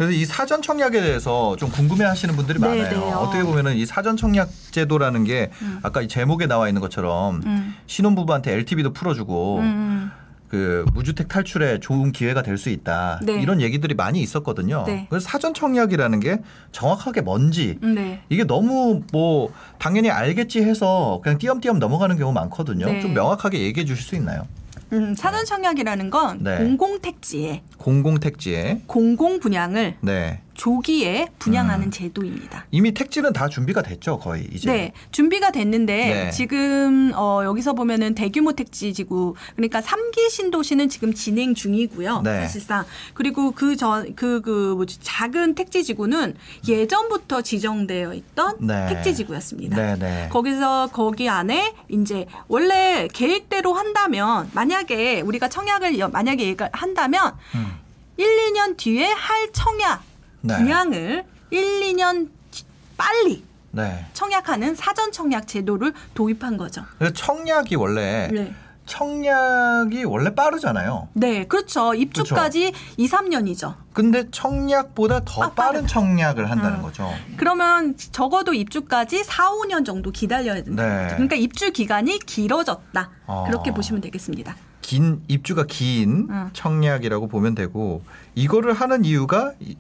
[0.01, 2.89] 그래서 이 사전 청약에 대해서 좀 궁금해하시는 분들이 네, 많아요.
[2.89, 3.19] 네, 어.
[3.19, 5.79] 어떻게 보면은 이 사전 청약 제도라는 게 음.
[5.83, 10.11] 아까 이 제목에 나와 있는 것처럼 음, 신혼부부한테 LTV도 풀어주고 음, 음.
[10.49, 13.43] 그 무주택 탈출에 좋은 기회가 될 수 있다 네.
[13.43, 14.85] 이런 얘기들이 많이 있었거든요.
[14.87, 15.07] 네.
[15.11, 16.39] 그래서 사전 청약이라는 게
[16.73, 18.23] 정확하게 뭔지 음, 네.
[18.31, 22.87] 이게 너무 뭐 당연히 알겠지 해서 그냥 띄엄띄엄 넘어가는 경우 많거든요.
[22.87, 23.01] 네.
[23.01, 24.47] 좀 명확하게 얘기해 주실 수 있나요?
[24.93, 26.59] 음, 사전 청약이라는 건 네.
[26.59, 27.63] 공공택지에.
[27.79, 28.83] 공공택지에.
[28.87, 31.91] 공공 분양을 네 조기에 분양하는 음.
[31.91, 32.67] 제도입니다.
[32.71, 34.71] 이미 택지는 다 준비가 됐죠 거의 이제.
[34.71, 35.95] 네, 준비가 됐는데
[36.27, 36.31] 네.
[36.33, 42.21] 지금 어, 여기서 보면은 대규모 택지 지구 그러니까 3기 신도시는 지금 진행 중이고요.
[42.25, 42.41] 네.
[42.43, 46.37] 사실상 그리고 그전그그 뭐지 작은 택지 지구는
[46.69, 48.87] 예전부터 지정되어 있던 네.
[48.91, 49.77] 택지 지구였습니다.
[49.97, 50.29] 네네.
[50.29, 57.79] 거기서 거기 안에 이제 원래 계획대로 한다면 만약에 우리가 청약을 여- 만약에 한다면 음.
[58.19, 60.10] 1, 2년 뒤에 할 청약
[60.43, 60.57] 네.
[60.57, 62.65] 분양을 1, 2년 뒤-
[62.97, 64.07] 빨리 네.
[64.15, 66.85] 청약하는 사전 청약 제도를 도입한 거죠.
[67.15, 68.53] 청약이 원래 네.
[68.87, 71.09] 청약이 원래 빠르잖아요.
[71.13, 71.95] 네, 그렇죠.
[71.95, 73.75] 입주까지 2, 3년이죠.
[73.93, 75.87] 근데 청약보다 더 아, 빠른.
[75.87, 76.83] 청약을 한다는 음.
[76.83, 77.09] 거죠.
[77.37, 80.83] 그러면 적어도 입주까지 4, 5년 정도 기다려야 된다.
[80.85, 81.09] 네.
[81.15, 83.11] 그러니까 입주 기간이 길어졌다.
[83.27, 83.45] 어.
[83.47, 84.57] 그렇게 보시면 되겠습니다.
[84.81, 86.51] 긴 입주가 긴 음.
[86.53, 88.03] 청약이라고 보면 되고
[88.35, 89.77] 이거를 하는 이유가 이-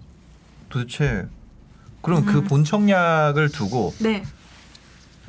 [0.70, 1.28] 도대체
[2.00, 2.44] 그럼 그 음.
[2.44, 4.22] 본 청약을 두고 네.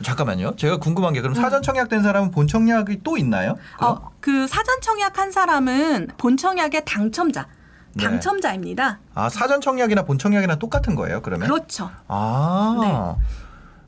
[0.01, 0.55] 잠깐만요.
[0.55, 1.41] 제가 궁금한 게 그럼 음.
[1.41, 3.57] 사전 청약된 사람은 본 청약이 또 있나요?
[3.77, 3.91] 그럼?
[3.91, 7.47] 어, 그 사전 청약한 사람은 본 청약의 당첨자.
[7.93, 8.05] 네.
[8.05, 8.99] 당첨자입니다.
[9.13, 11.21] 아 사전 청약이나 본 청약이나 똑같은 거예요?
[11.21, 11.49] 그러면?
[11.49, 11.91] 그렇죠.
[12.07, 13.17] 아.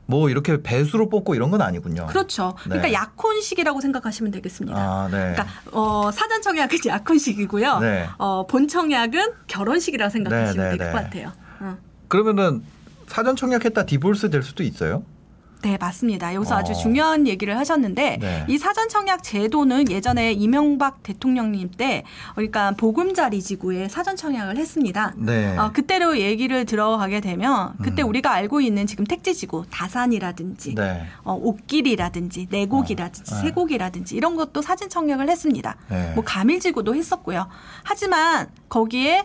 [0.06, 2.06] 뭐 이렇게 배수로 뽑고 이런 건 아니군요.
[2.06, 2.54] 그렇죠.
[2.64, 2.78] 네.
[2.78, 4.78] 그러니까 약혼식이라고 생각하시면 되겠습니다.
[4.78, 5.16] 아, 네.
[5.32, 7.78] 그러니까 어, 사전 청약은 약혼식이고요.
[7.78, 8.06] 네.
[8.18, 10.92] 어, 본 청약은 결혼식이라고 생각하시면 네, 네, 될 네.
[10.92, 11.32] 것 같아요.
[11.64, 11.76] 어.
[12.08, 12.62] 그러면은
[13.06, 15.04] 사전 청약했다 디볼스 될 수도 있어요?
[15.64, 16.34] 네, 맞습니다.
[16.34, 16.58] 여기서 어.
[16.58, 18.44] 아주 중요한 얘기를 하셨는데 네.
[18.48, 25.14] 이 사전 청약 제도는 예전에 이명박 대통령님 때 그러니까 보금자리 지구에 사전 청약을 했습니다.
[25.16, 25.56] 네.
[25.56, 28.08] 어, 그때로 얘기를 들어가게 되면 그때 음.
[28.08, 31.06] 우리가 알고 있는 지금 택지 지구 다산이라든지 네.
[31.22, 33.42] 어, 옥길이라든지 내곡이라든지 어, 네.
[33.42, 35.76] 세곡이라든지 이런 것도 사진 청약을 했습니다.
[35.88, 36.12] 네.
[36.14, 37.48] 뭐 가밀 지구도 했었고요.
[37.84, 39.24] 하지만 거기에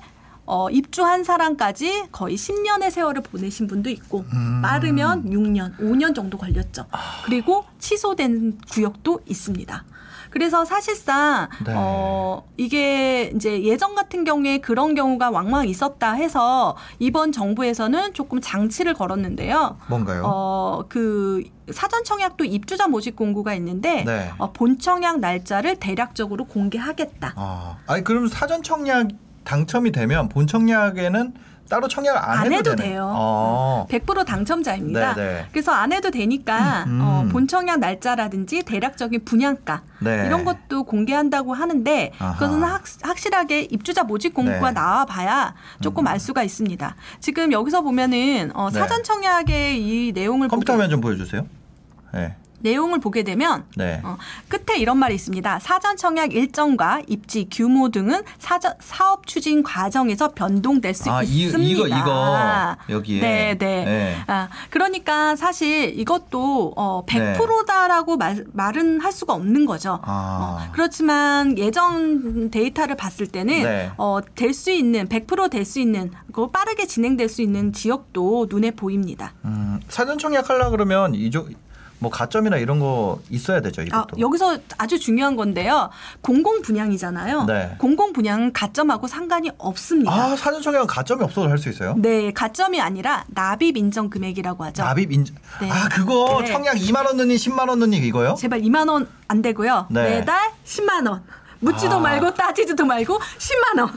[0.49, 4.61] 어, 입주한 사람까지 거의 10년의 세월을 보내신 분도 있고 음.
[4.63, 6.85] 빠르면 6년, 5년 정도 걸렸죠.
[6.91, 7.21] 아.
[7.23, 9.83] 그리고 취소된 구역도 있습니다.
[10.31, 11.73] 그래서 사실상 네.
[11.75, 18.93] 어 이게 이제 예전 같은 경우에 그런 경우가 왕왕 있었다 해서 이번 정부에서는 조금 장치를
[18.93, 19.77] 걸었는데요.
[19.87, 20.23] 뭔가요?
[20.25, 24.31] 어, 그 사전 청약도 입주자 모집 공고가 있는데 네.
[24.37, 27.33] 어, 본 청약 날짜를 대략적으로 공개하겠다.
[27.35, 29.07] 아, 아니 그럼 사전 청약
[29.43, 31.33] 당첨이 되면 본 청약에는
[31.69, 32.89] 따로 청약을 안, 안 해도 되네.
[32.89, 33.13] 돼요.
[33.15, 33.85] 어.
[33.89, 35.13] 100% 당첨자입니다.
[35.13, 35.45] 네, 네.
[35.51, 36.99] 그래서 안 해도 되니까 음.
[37.01, 40.25] 어, 본 청약 날짜라든지 대략적인 분양가 네.
[40.25, 42.33] 이런 것도 공개한다고 하는데 아하.
[42.33, 44.73] 그것은 확, 확실하게 입주자 모집 공고가 네.
[44.73, 46.07] 나와 봐야 조금 음.
[46.07, 46.95] 알 수가 있습니다.
[47.19, 48.79] 지금 여기서 보면은 어, 네.
[48.79, 51.45] 사전 청약의 이 내용을 컴퓨터 화면 좀 보여주세요.
[52.13, 52.35] 네.
[52.59, 54.01] 내용을 보게 되면 네.
[54.03, 54.17] 어,
[54.47, 55.59] 끝에 이런 말이 있습니다.
[55.59, 61.71] 사전 청약 일정과 입지 규모 등은 사전, 사업 추진 과정에서 변동될 수 아, 이, 있습니다.
[61.71, 63.21] 이거 이거 여기에.
[63.21, 64.15] 네, 네.
[64.27, 67.35] 아, 그러니까 사실 이것도 어, 네.
[67.37, 69.99] 100%다라고 말, 말은 할 수가 없는 거죠.
[70.03, 70.67] 아.
[70.67, 73.91] 어, 그렇지만 예전 데이터를 봤을 때는 네.
[73.97, 79.33] 어, 될 수 있는 100%될 수 있는 그 빠르게 진행될 수 있는 지역도 눈에 보입니다.
[79.45, 81.49] 음, 사전 청약 하려 그러면 이쪽
[81.99, 84.19] 뭐 가점이나 이런 거 있어야 되죠, 아, 이것도.
[84.19, 85.89] 여기서 아주 중요한 건데요.
[86.21, 87.43] 공공 분양이잖아요.
[87.45, 87.75] 네.
[87.77, 90.11] 공공 분양은 가점하고 상관이 없습니다.
[90.11, 91.93] 아, 사전 청약은 가점이 없어도 할 수 있어요?
[91.97, 94.81] 네, 가점이 아니라 납입 인정 금액이라고 하죠.
[94.83, 95.35] 납입 인정.
[95.59, 95.69] 네.
[95.69, 96.47] 아, 그거 네.
[96.51, 98.35] 청약 2만 원 넣니 10만 원 넣니 이거요?
[98.39, 99.87] 제발 2만 원 안 되고요.
[99.91, 100.09] 네.
[100.19, 101.21] 매달 10만 원.
[101.59, 101.99] 묻지도 아.
[101.99, 103.91] 말고 따지지도 말고 10만 원.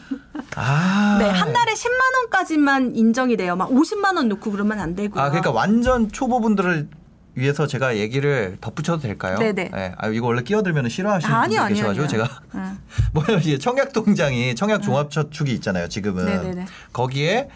[0.57, 1.17] 아.
[1.21, 3.55] 네, 한 달에 10만 원까지만 인정이 돼요.
[3.57, 5.23] 막 50만 원 넣고 그러면 안 되고요.
[5.23, 6.88] 아, 그러니까 완전 초보분들을
[7.35, 9.38] 위해서 제가 얘기를 덧붙여도 될까요?
[9.38, 9.71] 네네.
[9.73, 9.95] 네.
[9.97, 12.09] 아, 이거 원래 끼어들면 싫어하시는 분들 아니요, 계셔가지고 아니요.
[12.09, 12.79] 제가 응.
[13.12, 15.88] 뭐야 이제 청약통장이 청약 종합저축이 있잖아요.
[15.88, 16.66] 지금은 네네네.
[16.92, 17.49] 거기에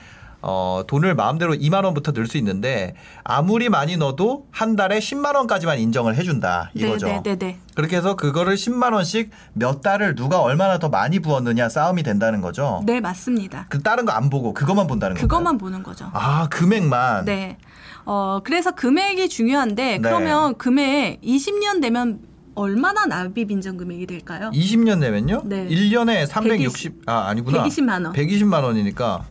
[0.48, 5.78] 어, 돈을 마음대로 2만 원부터 넣을 수 있는데 아무리 많이 넣어도 한 달에 10만 원까지만
[5.80, 7.06] 인정을 해준다 이거죠.
[7.08, 7.58] 네네네네.
[7.74, 12.82] 그렇게 해서 그거를 10만 원씩 몇 달을 누가 얼마나 더 많이 부었느냐 싸움이 된다는 거죠.
[12.86, 13.66] 네, 맞습니다.
[13.68, 15.26] 그 다른 거 안 보고 그것만 본다는 거예요.
[15.26, 16.08] 그것만 보는 거죠.
[16.14, 17.24] 아 금액만.
[17.24, 17.58] 네.
[18.06, 19.98] 어, 그래서 금액이 중요한데 네.
[19.98, 22.20] 그러면 금액 20년 되면
[22.54, 24.50] 얼마나 납입 인정 금액이 될까요?
[24.54, 25.42] 20년 내면요?
[25.44, 25.68] 네.
[25.68, 27.64] 1년에 360, 아, 아니구나.
[27.64, 28.12] 120만 원.
[28.14, 29.26] 120만 원이니까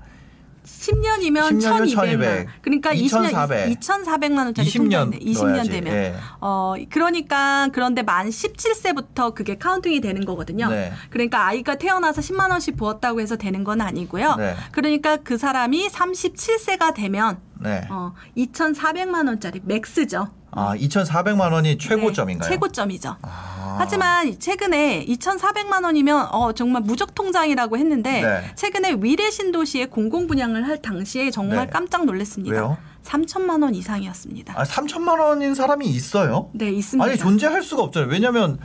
[0.65, 1.89] 10년이면 10년이면 1200만.
[1.89, 2.47] 1200.
[2.61, 3.79] 그러니까 20년 2400.
[3.79, 5.69] 2400만 원짜리 20년 통장인데 20년 넣어야지.
[5.69, 6.15] 되면 예.
[6.41, 10.69] 어 그러니까 그런데 만 17세부터 그게 counting이 되는 거거든요.
[10.69, 10.91] 네.
[11.09, 14.35] 그러니까 아이가 태어나서 10만 원씩 부었다고 해서 되는 건 아니고요.
[14.38, 14.55] 네.
[14.71, 17.88] 그러니까 그 사람이 37세가 되면 네.
[17.89, 20.30] 어 2,400만 원짜리 맥스죠.
[20.51, 22.49] 아, 2,400만 원이 최고점인가요?
[22.49, 23.17] 네, 최고점이죠.
[23.21, 23.75] 아.
[23.78, 28.51] 하지만 최근에 2,400만 원이면 어 정말 무적 통장이라고 했는데 네.
[28.56, 31.71] 최근에 위례 신도시에 공공 분양을 할 당시에 정말 네.
[31.71, 32.56] 깜짝 놀랐습니다.
[32.56, 32.78] 왜요?
[33.04, 34.54] 3천만 원 이상이었습니다.
[34.58, 36.49] 아, 3천만 원인 사람이 있어요?
[36.54, 37.06] 네, 있습니다.
[37.06, 38.10] 아니, 존재할 수가 없잖아요.
[38.10, 38.58] 왜냐면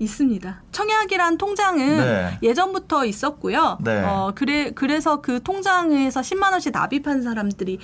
[0.00, 0.62] 있습니다.
[0.72, 2.38] 청약이란 통장은 네.
[2.42, 3.78] 예전부터 있었고요.
[3.82, 4.02] 네.
[4.02, 7.78] 어, 그래 그래서 그 통장에서 10만 원씩 납입한 사람들이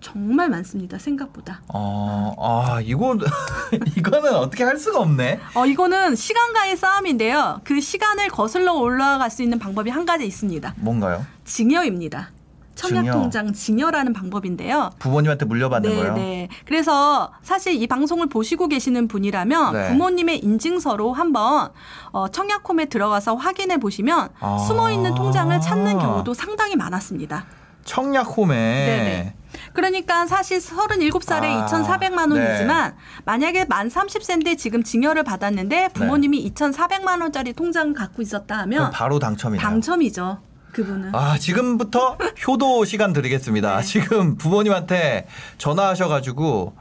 [0.00, 0.98] 정말 많습니다.
[0.98, 1.62] 생각보다.
[1.68, 3.16] 어, 아, 이거
[3.96, 5.40] 이거는 어떻게 할 수가 없네.
[5.54, 7.62] 어, 이거는 시간과의 싸움인데요.
[7.64, 10.74] 그 시간을 거슬러 올라갈 수 있는 방법이 한 가지 있습니다.
[10.76, 11.24] 뭔가요?
[11.46, 12.28] 증여입니다.
[12.74, 14.90] 청약통장 증여라는 방법인데요.
[14.98, 16.14] 부모님한테 물려받는 네, 거요?
[16.14, 16.48] 네.
[16.66, 19.88] 그래서 사실 이 방송을 보시고 계시는 분이라면 네.
[19.88, 21.70] 부모님의 인증서로 한번
[22.10, 24.58] 어, 청약홈에 들어가서 확인해 보시면 아.
[24.66, 27.46] 숨어 있는 통장을 찾는 경우도 상당히 많았습니다.
[27.84, 29.34] 청약홈에 네네.
[29.72, 32.40] 그러니까 사실 37살에 아, 2,400만 네.
[32.40, 39.18] 원이지만 만약에 만 30세인데 지금 증여를 받았는데 부모님이 2,400만 원짜리 통장을 갖고 있었다 하면 바로
[39.18, 39.60] 당첨이네요.
[39.60, 40.38] 당첨이죠.
[40.74, 41.14] 그분은.
[41.14, 43.78] 아, 지금부터 효도 시간 드리겠습니다.
[43.78, 43.82] 네.
[43.82, 46.74] 지금 부모님한테 전화하셔가지고,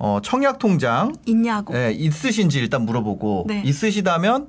[0.00, 1.76] 어, 청약 통장, 있냐고.
[1.76, 3.62] 예, 있으신지 일단 물어보고, 네.
[3.64, 4.48] 있으시다면,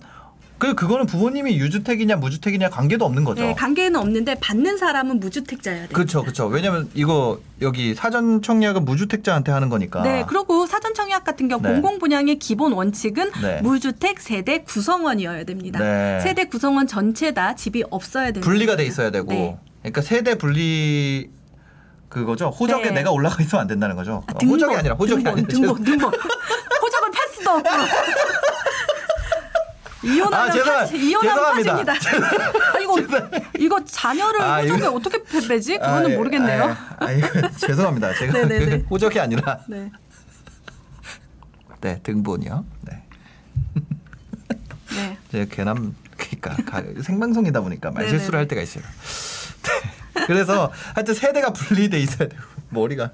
[0.60, 3.41] 그, 그거는 부모님이 유주택이냐 무주택이냐 관계도 없는 거죠.
[3.41, 5.89] 네, 관계는 없는데 받는 사람은 무주택자여야 돼요.
[5.93, 6.48] 그렇죠, 그렇죠.
[6.48, 10.04] 왜냐면 이거 여기 사전 청약은 무주택자한테 하는 거니까.
[10.04, 11.69] 네, 그리고 사전 청약 같은 경우 네.
[11.69, 13.62] 공공 분양의 기본 원칙은 네.
[13.62, 15.80] 무주택 세대 구성원이어야 됩니다.
[15.80, 16.19] 네.
[16.22, 18.45] 세대 구성원 전체 다 집이 없어야 됩니다.
[18.45, 19.58] 분리가 돼 있어야 되고, 네.
[19.82, 21.30] 그러니까 세대 분리
[22.10, 22.50] 그거죠.
[22.50, 22.91] 호적에 네.
[22.91, 24.24] 내가 올라가 있으면 안 된다는 거죠.
[24.28, 26.13] 아, 호적이 아니라 호적이 등본, 아니라 등본, 등본.
[26.82, 27.69] 호적을 팔 수도 없고.
[30.03, 31.93] 이혼하면 아, 파지, 이혼하면 죄송합니다.
[31.93, 32.45] 파집니다.
[32.75, 32.99] 아, 이거
[33.59, 35.73] 이거 자녀를 아, 호적에 이거- 어떻게 패- 빼지?
[35.77, 36.63] 그거는 아, 예, 모르겠네요.
[36.63, 38.13] 아, 아, 이거 죄송합니다.
[38.13, 38.47] 제가.
[38.47, 39.91] 그 호적이 아니라 네.
[41.81, 42.65] 네 등본이요.
[42.81, 43.03] 네.
[44.95, 45.17] 네.
[45.31, 48.09] 제가 괜한 그러니까 가- 생방송이다 보니까 말.
[48.09, 48.83] 실수를 할 때가 있어요.
[50.15, 50.25] 네.
[50.25, 53.12] 그래서 하여튼 세대가 분리돼 있어야 되고 머리가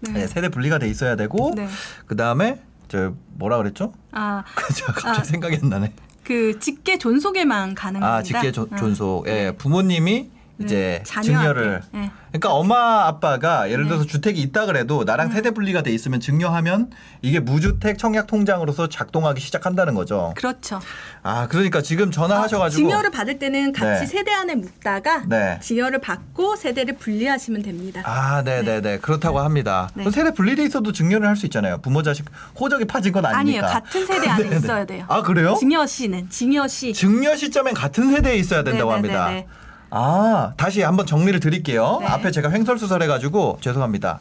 [0.00, 0.12] 네.
[0.12, 1.68] 네, 세대 분리가 돼 있어야 되고 네.
[2.06, 3.92] 그 다음에 저 뭐라 그랬죠?
[4.12, 4.44] 아,
[4.74, 5.92] 제가 갑자기 아, 생각이 안 나네.
[6.24, 8.14] 그 직계 존속에만 가능합니다.
[8.16, 9.26] 아 직계 조- 아, 존속.
[9.28, 9.52] 예, 네.
[9.52, 11.42] 부모님이 네, 이제 자녀한테.
[11.54, 11.82] 증여를.
[11.92, 12.10] 네.
[12.28, 13.88] 그러니까 엄마 아빠가 예를 네.
[13.90, 15.32] 들어서 주택이 있다 그래도 나랑 음.
[15.32, 16.90] 세대 분리가 돼 있으면 증여하면
[17.22, 20.32] 이게 무주택 청약 통장으로서 작동하기 시작한다는 거죠.
[20.36, 20.80] 그렇죠.
[21.22, 24.06] 아 그러니까 지금 전화하셔가지고 증여를 받을 때는 같이 네.
[24.06, 25.58] 세대 안에 묵다가 네.
[25.62, 28.02] 증여를 받고 세대를 분리하시면 됩니다.
[28.04, 28.98] 아, 네네네.
[28.98, 29.88] 그렇다고 합니다.
[29.94, 30.10] 네.
[30.10, 31.78] 세대 분리돼 있어도 증여를 할 수 있잖아요.
[31.82, 32.24] 부모 자식
[32.58, 33.62] 호적이 파진 건 아니에요.
[33.62, 33.66] 아니니까.
[33.66, 34.46] 같은 세대 안에.
[34.56, 35.04] 있어야 돼요.
[35.08, 35.54] 아 그래요?
[35.60, 36.94] 증여 시는 증여 시.
[36.94, 38.90] 증여 시점엔 같은 세대에 있어야 된다고.
[38.92, 39.30] 합니다.
[39.96, 41.98] 아, 다시 한번 정리를 드릴게요.
[42.00, 42.06] 네.
[42.06, 44.18] 앞에 제가 횡설수설 해가지고 죄송합니다.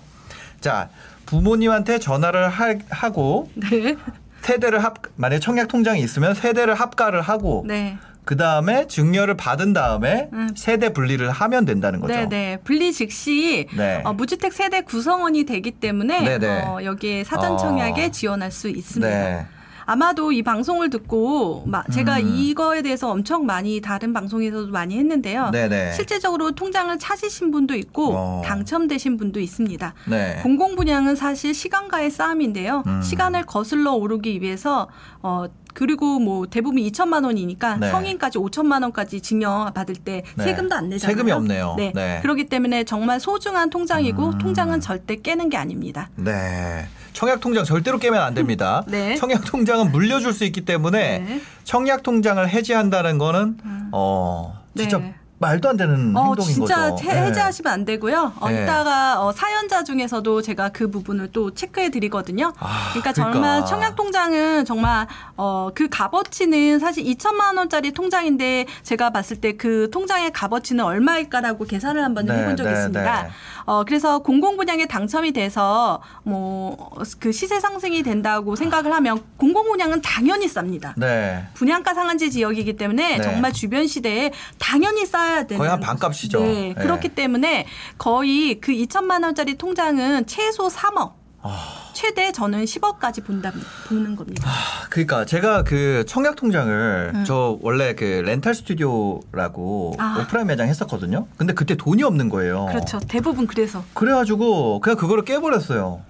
[0.61, 0.87] 자,
[1.25, 3.97] 부모님한테 전화를 하, 하고 네.
[4.41, 7.97] 세대를 합, 만약에 청약 통장이 있으면 세대를 합가를 하고 네.
[8.23, 10.49] 그 다음에 증여를 받은 다음에 음.
[10.55, 12.13] 세대 분리를 하면 된다는 거죠.
[12.13, 12.57] 네, 네.
[12.63, 14.01] 분리 즉시 네.
[14.03, 16.61] 어, 무주택 세대 구성원이 되기 때문에 네네.
[16.63, 18.11] 어, 여기에 사전 청약에 어.
[18.11, 19.07] 지원할 수 있습니다.
[19.07, 19.45] 네.
[19.85, 22.27] 아마도 이 방송을 듣고 마- 제가 음.
[22.35, 25.51] 이거에 대해서 엄청 많이 다른 방송에서도 많이 했는데요.
[25.51, 25.93] 네네.
[25.93, 28.41] 실제적으로 통장을 찾으신 분도 있고 어.
[28.45, 29.93] 당첨되신 분도 있습니다.
[30.09, 30.39] 네.
[30.41, 32.83] 공공 분양은 사실 시간과의 싸움인데요.
[32.87, 33.01] 음.
[33.01, 34.87] 시간을 거슬러 오르기 위해서
[35.21, 35.45] 어
[35.75, 37.91] 그리고 뭐 대부분 2천만 원이니까 네.
[37.91, 40.43] 성인까지 5천만 원까지 증여 받을 때 네.
[40.45, 41.15] 세금도 안 내잖아요.
[41.15, 41.75] 세금이 없네요.
[41.77, 41.91] 네.
[41.93, 42.19] 네.
[42.21, 44.37] 그렇기 때문에 정말 소중한 통장이고 음.
[44.37, 46.09] 통장은 절대 깨는 게 아닙니다.
[46.15, 46.85] 네.
[47.15, 48.83] 청약 통장 절대로 깨면 안 됩니다.
[48.87, 49.15] 네.
[49.15, 51.41] 청약 통장은 물려줄 수 있기 때문에 네.
[51.63, 53.89] 청약 통장을 해지한다는 거는 음.
[53.93, 55.15] 어 진짜 네.
[55.37, 57.03] 말도 안 되는 어, 행동인 진짜 거죠.
[57.09, 57.25] 해- 네.
[57.27, 58.33] 해제하시면 안 되고요.
[58.39, 58.63] 어, 네.
[58.63, 62.53] 이따가 어, 사연자 중에서도 제가 그 부분을 또 체크해 드리거든요.
[62.57, 63.33] 아, 그러니까, 그러니까.
[63.33, 69.89] 정말 청약 통장은 정말 어, 그 값어치는 사실 2천만 원짜리 통장인데 제가 봤을 때 그
[69.91, 73.27] 통장의 값어치는 얼마일까라고 계산을 한번 네, 해본 적이 네, 있습니다.
[73.65, 73.71] 네.
[73.71, 80.01] 어, 그래서 공공 분양에 당첨이 돼서 뭐 그 시세 상승이 된다고 생각을 하면 공공 분양은
[80.01, 80.93] 당연히 쌉니다.
[80.97, 81.45] 네.
[81.53, 83.23] 분양가 상한제 지역이기 때문에 네.
[83.23, 86.39] 정말 주변 시대에 당연히 쌓아야 되는 거의 한 반값이죠.
[86.39, 86.73] 네, 네.
[86.75, 91.13] 그렇기 때문에 거의 그 2천만 원짜리 통장은 최소 3억,
[91.45, 91.91] 아.
[91.93, 93.51] 최대 저는 10억까지 본다
[93.87, 94.49] 보는 겁니다.
[94.89, 97.23] 그러니까 제가 그 청약 통장을 음.
[97.25, 100.19] 저 원래 그 렌탈 스튜디오라고 아.
[100.21, 101.27] 오프라인 매장 했었거든요.
[101.37, 102.65] 근데 그때 돈이 없는 거예요.
[102.65, 102.99] 그렇죠.
[103.07, 106.01] 대부분 그래서 그래가지고 그냥 그거를 깨버렸어요.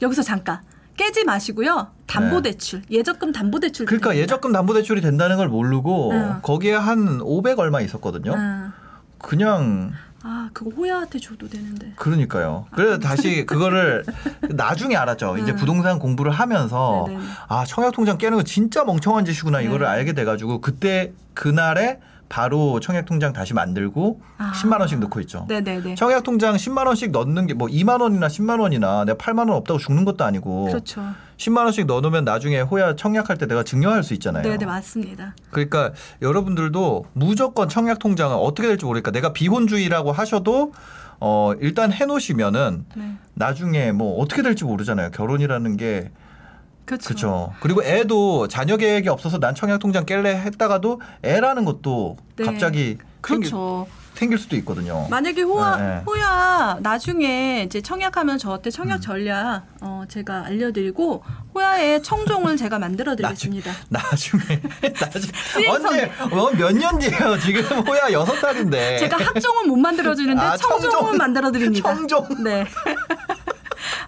[0.00, 0.60] 여기서 잠깐
[0.96, 1.88] 깨지 마시고요.
[2.06, 3.86] 담보대출, 예적금 담보대출.
[3.86, 3.88] 네.
[3.88, 6.38] 그러니까 예적금 담보대출이 된다는 걸 모르고 응.
[6.42, 8.34] 거기에 한 500 얼마 있었거든요.
[8.36, 8.72] 아,
[9.18, 9.92] 그냥
[10.24, 11.92] 아, 그거 호야한테 줘도 되는데.
[11.96, 12.66] 그러니까요.
[12.72, 14.04] 그래서 다시 그거를
[14.50, 15.36] 나중에 알았죠.
[15.38, 15.56] 이제 음.
[15.56, 17.20] 부동산 공부를 하면서 네네.
[17.48, 19.64] 아 청약 통장 깨는 거 진짜 멍청한 짓이구나 네.
[19.64, 24.52] 이거를 알게 돼가지고 그때 그날에 바로 청약 통장 다시 만들고 아.
[24.54, 25.44] 10만 원씩 넣고 있죠.
[25.48, 25.96] 네네네.
[25.96, 29.78] 청약 통장 10만 원씩 넣는 게 뭐 2만 원이나 10만 원이나 내가 8만 원 없다고
[29.78, 31.02] 죽는 것도 아니고 그렇죠.
[31.42, 34.42] 10만 원씩 넣어놓으면 나중에 호야 청약할 때 내가 증여할 수 있잖아요.
[34.42, 35.34] 네 네 맞습니다.
[35.50, 40.72] 그러니까 여러분들도 무조건 청약 통장은 어떻게 될지 모르니까 내가 비혼주의라고 하셔도
[41.18, 43.16] 어 일단 해놓으시면은 네.
[43.34, 45.10] 나중에 뭐 어떻게 될지 모르잖아요.
[45.10, 46.10] 결혼이라는 게
[46.84, 47.52] 그렇죠.
[47.60, 52.44] 그리고 애도 자녀 계획이 없어서 난 청약 통장 깰래 했다가도 애라는 것도 네.
[52.44, 53.86] 갑자기 그렇죠.
[53.88, 55.06] 생 길 수도 있거든요.
[55.10, 56.02] 만약에 호야 네, 네.
[56.06, 59.00] 호야 나중에 이제 청약하면 저한테 청약 음.
[59.00, 63.72] 전략 어 제가 알려드리고 호야의 청종을 제가 만들어드리겠습니다.
[63.88, 64.42] 나중에
[65.00, 65.86] 나중에 수행성.
[65.86, 67.38] 언제 어, 몇년 뒤에요?
[67.40, 68.98] 지금 호야 여섯 살인데.
[68.98, 71.16] 제가 학종은 못 만들어주는데 아, 청종은 청종.
[71.16, 71.94] 만들어드립니다.
[71.94, 72.44] 청종.
[72.44, 72.64] 네.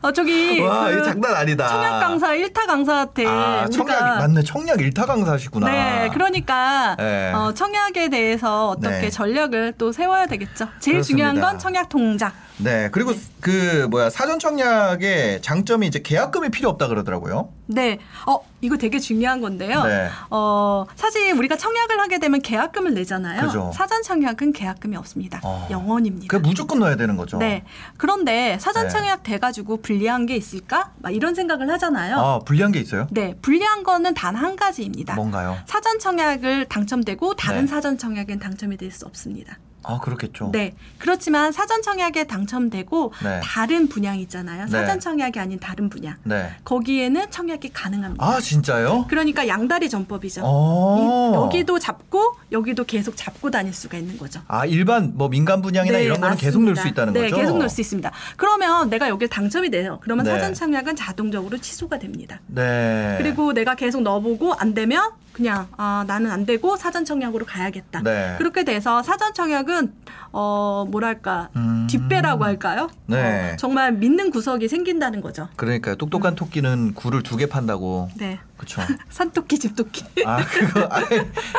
[0.02, 1.68] 어 저기 와, 그 장난 아니다.
[1.68, 4.42] 청약 강사 일타 강사한테 아, 우리가 청약 맞네.
[4.42, 5.70] 청약 일타 강사시구나.
[5.70, 7.32] 네, 그러니까 네.
[7.32, 9.10] 어, 청약에 대해서 어떻게 네.
[9.10, 10.68] 전략을 또 세워야 되겠죠.
[10.80, 11.28] 제일 그렇습니다.
[11.30, 12.32] 중요한 건 청약 통장.
[12.58, 12.88] 네.
[12.92, 17.48] 그리고 그 뭐야 사전 청약의 장점이 이제 계약금이 필요 없다 그러더라고요.
[17.66, 19.82] 네, 어 이거 되게 중요한 건데요.
[19.84, 20.08] 네.
[20.30, 23.42] 어 사실 우리가 청약을 하게 되면 계약금을 내잖아요.
[23.42, 23.70] 그죠.
[23.74, 25.40] 사전 청약은 계약금이 없습니다.
[25.44, 25.68] 어.
[25.70, 26.26] 영원입니다.
[26.28, 27.38] 그 무조건 넣어야 되는 거죠.
[27.38, 27.64] 네.
[27.98, 28.88] 그런데 사전 네.
[28.88, 30.92] 청약 돼가지고 불리한 게 있을까?
[30.98, 32.16] 막 이런 생각을 하잖아요.
[32.18, 33.06] 아 불리한 게 있어요?
[33.10, 35.14] 네, 불리한 거는 단 한 가지입니다.
[35.14, 35.56] 뭔가요?
[35.66, 37.66] 사전 청약을 당첨되고 다른 네.
[37.68, 39.58] 사전 청약엔 당첨이 될 수 없습니다.
[39.84, 40.50] 아 그렇겠죠.
[40.52, 40.74] 네.
[40.98, 43.40] 그렇지만 사전 청약에 당첨되고 네.
[43.42, 44.64] 다른 분양 있잖아요.
[44.64, 44.70] 네.
[44.70, 46.16] 사전 청약이 아닌 다른 분양.
[46.24, 46.50] 네.
[46.64, 48.24] 거기에는 청약이 가능합니다.
[48.24, 49.06] 아 진짜요?
[49.08, 50.42] 그러니까 양다리 전법이죠.
[50.44, 51.30] 어.
[51.32, 54.40] 이- 여기도 잡고 여기도 계속 잡고 다닐 수가 있는 거죠.
[54.48, 57.36] 아 일반 뭐 민간 분양이나 이런 거는 계속 넣을 수 있다는 네, 거죠.
[57.36, 58.10] 계속 넣을 수 있습니다.
[58.36, 59.98] 그러면 내가 여기 당첨이 돼요.
[60.02, 60.30] 그러면 네.
[60.32, 62.40] 사전 청약은 자동적으로 취소가 됩니다.
[62.46, 63.14] 네.
[63.18, 68.02] 그리고 내가 계속 넣어보고 안 되면 그냥 아 나는 안 되고 사전 청약으로 가야겠다.
[68.02, 68.36] 네.
[68.38, 69.92] 그렇게 돼서 사전 청약은
[70.30, 71.88] 어 뭐랄까 음.
[71.90, 72.88] 뒷배라고 할까요?
[73.06, 73.52] 네.
[73.52, 75.48] 어, 정말 믿는 구석이 생긴다는 거죠.
[75.56, 78.10] 그러니까 똑똑한 토끼는 굴을 두 개 판다고.
[78.16, 78.38] 네.
[78.56, 78.80] 그렇죠.
[79.10, 80.04] 산토끼 집토끼.
[80.24, 81.06] 아 그거 아니,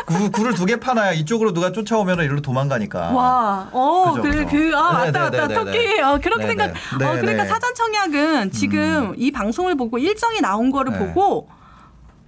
[0.05, 3.11] 구, 굴을 두 개 파나야 이쪽으로 누가 쫓아오면 이리로 도망가니까.
[3.11, 4.45] 와, 어, 그죠, 그.
[4.45, 5.47] 그, 아, 네, 맞다, 네, 맞다.
[5.47, 5.71] 네, 토끼.
[5.77, 6.01] 네.
[6.01, 7.05] 어, 그렇게 네, 생각, 네.
[7.05, 7.49] 어, 네, 그러니까 네.
[7.49, 10.99] 사전 청약은 지금 이 방송을 보고 일정이 나온 거를 네.
[10.99, 11.49] 보고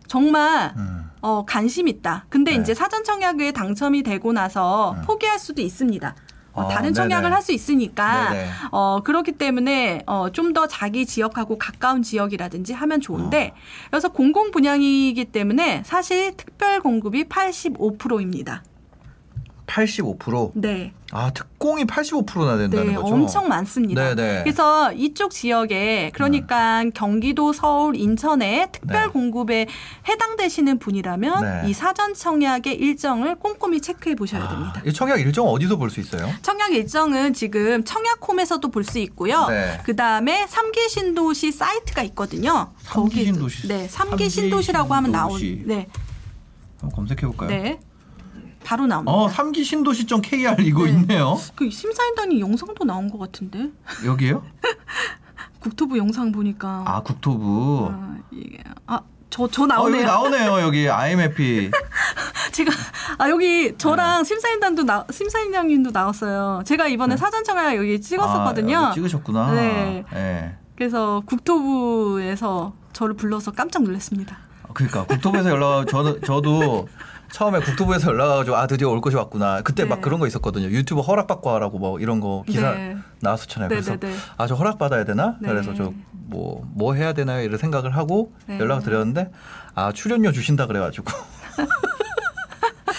[0.10, 1.07] 정말 음.
[1.28, 2.26] 어, 관심 있다.
[2.30, 2.62] 근데 네.
[2.62, 5.02] 이제 사전 청약에 당첨이 되고 나서 음.
[5.02, 6.16] 포기할 수도 있습니다.
[6.54, 6.94] 어, 아, 다른.
[6.94, 8.48] 청약을 할 수 있으니까 네네.
[8.72, 13.60] 어, 그렇기 때문에 어, 좀 더 자기 지역하고 가까운 지역이라든지 하면 좋은데 어.
[13.92, 18.64] 그래서 공공 분양이기 때문에 사실 특별 공급이 85%입니다.
[19.68, 20.52] 85%.
[20.56, 20.94] 네.
[21.12, 23.14] 아 특공이 85%나 된다는 네, 거죠.
[23.14, 24.16] 엄청 많습니다.
[24.16, 24.44] 네네.
[24.44, 29.08] 그래서 이쪽 지역에 그러니까 경기도, 서울, 인천에 특별 네.
[29.12, 29.68] 공급에
[30.08, 31.70] 해당되시는 분이라면 네.
[31.70, 34.74] 이 사전 청약의 일정을 꼼꼼히 체크해 보셔야 됩니다.
[34.80, 36.30] 아, 이 청약 일정 어디서 볼 수 있어요?
[36.42, 39.48] 청약 일정은 지금 청약홈에서도 볼 수 있고요.
[39.48, 39.80] 네.
[39.84, 42.72] 그 다음에 삼기 신도시 사이트가 있거든요.
[42.84, 43.68] 삼기 거기- 신도시.
[43.68, 45.40] 네, 삼기 신도시라고 하면 나온.
[45.66, 45.88] 네,
[46.80, 47.50] 한번 검색해 볼까요?
[47.50, 47.80] 네,
[48.68, 49.14] 바로 나옵니다.
[49.14, 50.92] 어 삼기 신도시.kr 이거 네.
[50.92, 51.40] 있네요.
[51.56, 53.70] 그 심사인단이 영상도 나온 것 같은데
[54.06, 54.44] 여기요?
[55.62, 57.88] 국토부 영상 보니까 아 국토부.
[57.90, 59.00] 아, 이게 아
[59.30, 60.06] 저, 저 어, 여기 나오네요.
[60.06, 60.60] 나오네요.
[60.60, 61.72] 여기 IMFP.
[62.52, 62.74] 제가
[63.18, 63.78] 아 여기 네.
[63.78, 66.64] 저랑 심사임당도 나 심사임당님도 나왔어요.
[66.66, 68.78] 제가 이번에 사전청약 여기 찍었었거든요.
[68.78, 69.52] 아, 여기 찍으셨구나.
[69.54, 70.04] 네.
[70.14, 70.58] 예.
[70.76, 74.40] 그래서 국토부에서 저를 불러서 깜짝 놀랐습니다.
[74.74, 76.90] 그러니까 국토부에서 연락 와 저도 저도
[77.32, 79.62] 처음에 국토부에서 연락 와가지고 아 드디어 올 것이 왔구나.
[79.62, 79.90] 그때 네.
[79.90, 80.68] 막 그런 거 있었거든요.
[80.68, 82.98] 유튜브 허락 받고 하라고 뭐 이런 거 기사 네.
[83.22, 83.70] 나왔었잖아요.
[83.70, 84.18] 그래서 네, 네, 네.
[84.38, 85.36] 아저 허락 받아야 되나?
[85.42, 85.50] 네.
[85.50, 87.44] 그래서 저뭐뭐 해야 되나요?
[87.44, 88.60] 이런 생각을 하고 네.
[88.60, 89.32] 연락을 드렸는데
[89.76, 91.12] 아 출연료 주신다 그래가지고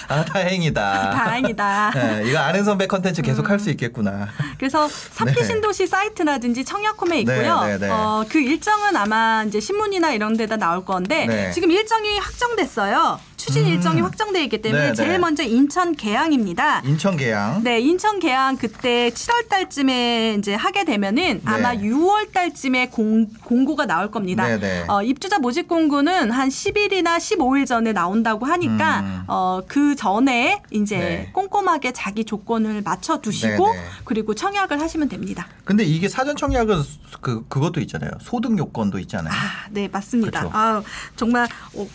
[0.09, 1.11] 아 다행이다.
[1.11, 1.91] 다행이다.
[1.91, 3.51] 네, 이거 아는 선배 컨텐츠 계속 음.
[3.51, 4.29] 할수 있겠구나.
[4.59, 7.61] 그래서 삼기 신도시 사이트라든지 청약홈에 있고요.
[7.61, 7.91] 네, 네, 네.
[7.91, 11.51] 어, 그 일정은 아마 이제 신문이나 이런 데다 나올 건데 네.
[11.53, 13.21] 지금 일정이 확정됐어요.
[13.39, 13.69] 추진 음.
[13.69, 15.19] 일정이 확정돼 있기 때문에 네, 제일 네.
[15.19, 16.81] 먼저 인천 계양입니다.
[16.81, 17.63] 인천 계양.
[17.63, 21.89] 네, 인천 계양 그때 7월 달쯤에 이제 하게 되면은 아마 네.
[21.89, 24.47] 6월 달쯤에 공, 공고가 나올 겁니다.
[24.47, 24.85] 네, 네.
[24.89, 29.23] 어, 입주자 모집 공고는 한 10일이나 15일 전에 나온다고 하니까 음.
[29.29, 31.31] 어, 그 전에 이제 네.
[31.33, 33.73] 꼼꼼하게 자기 조건을 맞춰 두시고.
[34.05, 35.47] 그리고 청약을 하시면 됩니다.
[35.65, 36.83] 근데 이게 사전 청약은
[37.21, 38.11] 그 그것도 있잖아요.
[38.21, 39.33] 소득 요건도 있잖아요.
[39.33, 40.41] 아, 네, 맞습니다.
[40.41, 40.51] 그쵸.
[40.53, 40.83] 아,
[41.15, 41.87] 정말 어,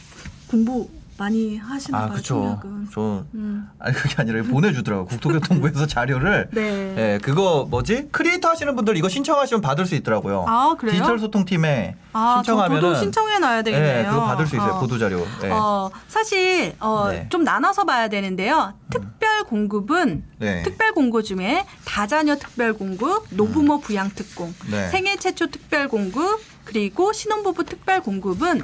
[0.48, 2.60] 공부 많이 하시나 아, 봐요, 그쵸.
[2.94, 3.70] 저 음.
[3.80, 6.50] 아니 그게 아니라 보내주더라고 국토교통부에서 자료를.
[6.52, 6.96] 네.
[6.98, 8.10] 예, 그거 뭐지?
[8.12, 10.46] 크리에이터 하시는 분들 이거 신청하시면 받을 수 있더라고요.
[10.48, 10.94] 아, 그래요?
[10.94, 14.00] 디지털 소통팀에 아, 신청하면은 저도 신청해 놔야 되겠네요.
[14.00, 14.74] 예, 그거 받을 수 있어요.
[14.74, 14.80] 어.
[14.80, 15.26] 보도 자료.
[15.44, 15.50] 예.
[15.52, 17.28] 어, 사실 어, 네.
[17.30, 18.74] 좀 나눠서 봐야 되는데요.
[18.90, 20.64] 특별 공급은 네.
[20.64, 24.72] 특별 공고 중에 다자녀 특별 공급, 노부모 부양 특공, 음.
[24.72, 24.88] 네.
[24.90, 28.62] 생애 최초 특별 공급, 그리고 신혼부부 특별 공급은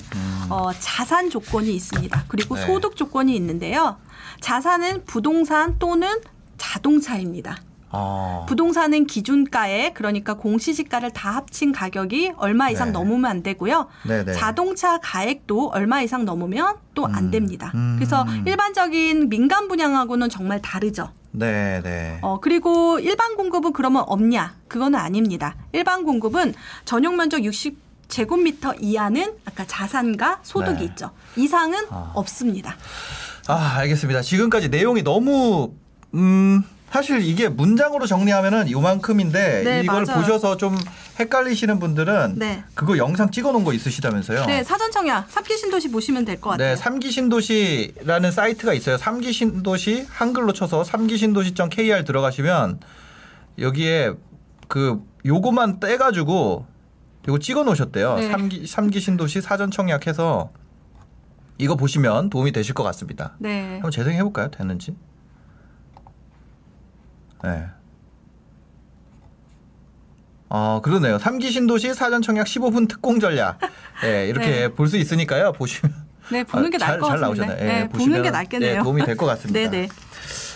[0.50, 2.26] 어, 자산 조건이 있습니다.
[2.28, 2.60] 그리고 음.
[2.60, 2.66] 네.
[2.66, 3.98] 소득 조건이 있는데요.
[4.42, 6.10] 자산은 부동산 또는
[6.58, 7.58] 자동차입니다.
[7.92, 8.46] 아.
[8.48, 12.92] 부동산은 기준가에 그러니까 공시지가를 다 합친 가격이 얼마 이상 네.
[12.94, 13.88] 넘으면 안 되고요.
[14.08, 14.34] 네네.
[14.34, 17.32] 자동차 가액도 얼마 이상 넘으면 또안 음.
[17.32, 17.72] 됩니다.
[17.74, 17.96] 음.
[17.98, 21.10] 그래서 일반적인 민간 분양하고는 정말 다르죠.
[21.32, 22.20] 네, 네.
[22.22, 24.56] 어, 그리고 일반 공급은 그러면 없냐?
[24.68, 25.56] 그거는 아닙니다.
[25.72, 26.54] 일반 공급은
[26.86, 30.84] 전용 면적 60 제곱미터 이하는 아까 자산과 소득이 네.
[30.86, 31.12] 있죠.
[31.38, 32.12] 이상은 아.
[32.16, 32.76] 없습니다.
[33.48, 34.22] 아, 알겠습니다.
[34.22, 35.74] 지금까지 내용이 너무
[36.14, 40.20] 음 사실 이게 문장으로 정리하면은 이만큼인데 네, 이걸 맞아요.
[40.22, 40.76] 보셔서 좀
[41.20, 42.64] 헷갈리시는 분들은 네.
[42.74, 44.46] 그거 영상 찍어 놓은 거 있으시다면서요?
[44.48, 46.70] 네, 사전 청약 삼기 신도시 보시면 될 것 같아요.
[46.70, 48.98] 네, 삼기 신도시라는 사이트가 있어요.
[48.98, 52.80] 삼기 신도시 한글로 쳐서 삼기 신도시.kr 들어가시면
[53.60, 54.14] 여기에
[54.68, 56.66] 그 요거만 떼가지고
[57.28, 58.16] 요거 찍어 놓으셨대요.
[58.16, 58.30] 네.
[58.32, 60.52] 삼기 삼기신도시 사전 청약해서
[61.58, 63.34] 이거 보시면 도움이 되실 것 같습니다.
[63.40, 63.74] 네.
[63.74, 64.50] 한번 재생해 볼까요?
[64.50, 64.96] 되는지?
[67.44, 67.66] 네.
[70.50, 71.20] 어, 그러네요.
[71.20, 73.60] 삼기 신도시 사전 청약 15분 특공 전략.
[74.02, 74.68] 네, 이렇게 네.
[74.70, 75.52] 볼수 있으니까요.
[75.54, 75.94] 보시면
[76.32, 77.20] 네, 보는 게 아, 잘, 잘.
[77.20, 77.58] 나오잖아요.
[77.60, 78.80] 예, 네, 보는 게 낫겠네요.
[78.80, 79.60] 예, 도움이 될 것 같습니다.
[79.60, 79.88] 네, 네.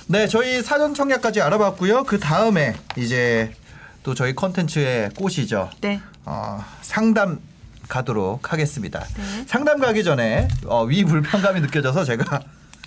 [0.07, 2.03] 네, 저희 사전 청약까지 알아봤고요.
[2.05, 3.53] 그 다음에 이제
[4.01, 5.69] 또 저희 컨텐츠의 꽃이죠.
[5.81, 6.01] 네.
[6.25, 7.39] 어, 상담
[7.87, 8.99] 가도록 하겠습니다.
[8.99, 9.45] 네.
[9.45, 12.41] 상담 가기 전에 어, 위 불편감이 느껴져서 제가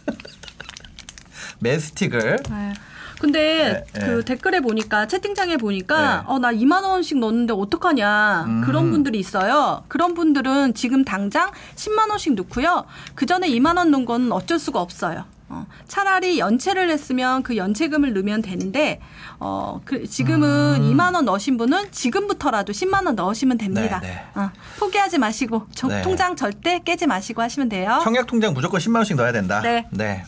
[1.61, 2.73] 메스틱을 네.
[3.19, 4.25] 근데 네, 그 네.
[4.25, 6.23] 댓글에 보니까 채팅창에 보니까 네.
[6.27, 8.61] 어나 2만 원씩 넣었는데 어떡하냐 음.
[8.63, 9.85] 그런 분들이 있어요.
[9.89, 12.85] 그런 분들은 지금 당장 10만 원씩 넣고요.
[13.15, 15.25] 그 전에 2만 원 넣은 건 어쩔 수가 없어요.
[15.49, 19.01] 어, 차라리 연체를 했으면 그 연체금을 넣으면 되는데
[19.39, 20.93] 어, 그 지금은 음.
[20.93, 24.01] 2만 원 넣으신 분은 지금부터라도 10만 원 넣으시면 됩니다.
[24.01, 24.41] 네, 네.
[24.41, 26.03] 어, 포기하지 마시고 저- 네.
[26.03, 28.01] 통장 절대 깨지 마시고 하시면 돼요.
[28.03, 29.63] 청약 통장 무조건 10만 원씩 넣어야 된다.
[29.91, 30.25] 네.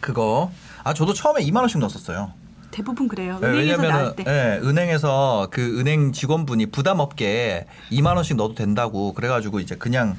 [0.00, 0.50] 그거
[0.84, 2.32] 아 저도 처음에 2만 원씩 넣었었어요.
[2.70, 3.38] 대부분 그래요.
[3.40, 4.24] 네, 은행에서 나올 때.
[4.26, 10.16] 예, 은행에서 그 은행 직원분이 부담 없게 2만 원씩 넣어도 된다고 그래가지고 이제 그냥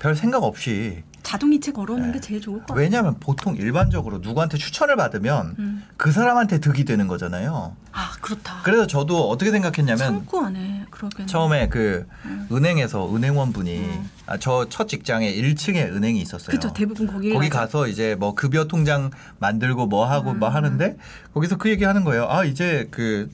[0.00, 2.12] 별 생각 없이 자동이체 걸어오는 네.
[2.14, 2.82] 게 제일 좋을 것 같아요.
[2.82, 5.84] 왜냐하면 보통 일반적으로 누구한테 추천을 받으면 음.
[5.96, 7.76] 그 사람한테 득이 되는 거잖아요.
[7.92, 8.60] 아 그렇다.
[8.64, 11.26] 그래서 저도 어떻게 생각했냐면 참고 안해 그러겠네.
[11.26, 12.06] 처음에 그
[12.50, 14.10] 은행에서 은행원 분이 음.
[14.26, 16.50] 아, 저 첫 직장에 1층에 은행이 있었어요.
[16.50, 20.38] 그쵸 대부분 거기 거기 가서 이제 뭐 급여 통장 만들고 뭐 하고 음.
[20.38, 20.96] 뭐 하는데
[21.34, 22.26] 거기서 그 얘기 하는 거예요.
[22.28, 23.30] 아 이제 그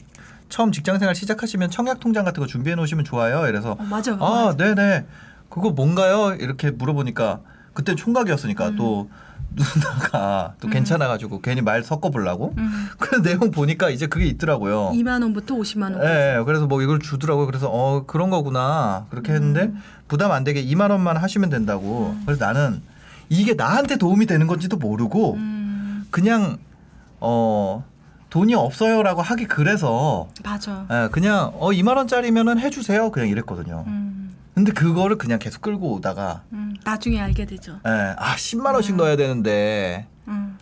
[0.48, 3.46] 처음 직장 생활 시작하시면 청약 통장 같은 거 준비해 놓으시면 좋아요.
[3.48, 4.12] 이래서 어, 맞아.
[4.20, 5.06] 아 네네
[5.48, 6.34] 그거 뭔가요?
[6.34, 7.40] 이렇게 물어보니까
[7.78, 8.76] 그때 총각이었으니까 음.
[8.76, 9.08] 또
[9.54, 10.70] 누나가 또 음.
[10.72, 12.88] 괜찮아가지고 괜히 말 섞어보려고 음.
[12.98, 14.90] 그 내용 보니까 이제 그게 있더라고요.
[14.94, 16.02] 2만 원부터 50만 원.
[16.02, 17.46] 예, 예, 그래서 뭐 이걸 주더라고요.
[17.46, 19.80] 그래서 어 그런 거구나 그렇게 했는데 음.
[20.08, 22.16] 부담 안 되게 2만 원만 하시면 된다고.
[22.26, 22.82] 그래서 나는
[23.28, 26.58] 이게 나한테 도움이 되는 건지도 모르고 음, 그냥
[27.20, 27.84] 어
[28.30, 30.84] 돈이 없어요라고 하기 그래서 맞아.
[30.90, 33.84] 예, 그냥 어 2만 원짜리면은 해주세요 그냥 이랬거든요.
[33.86, 34.27] 음.
[34.58, 37.78] 근데 그거를 그냥 계속 끌고 오다가 음, 나중에 알게 되죠.
[37.86, 40.58] 예, 아 10만 원씩 넣어야 되는데 음.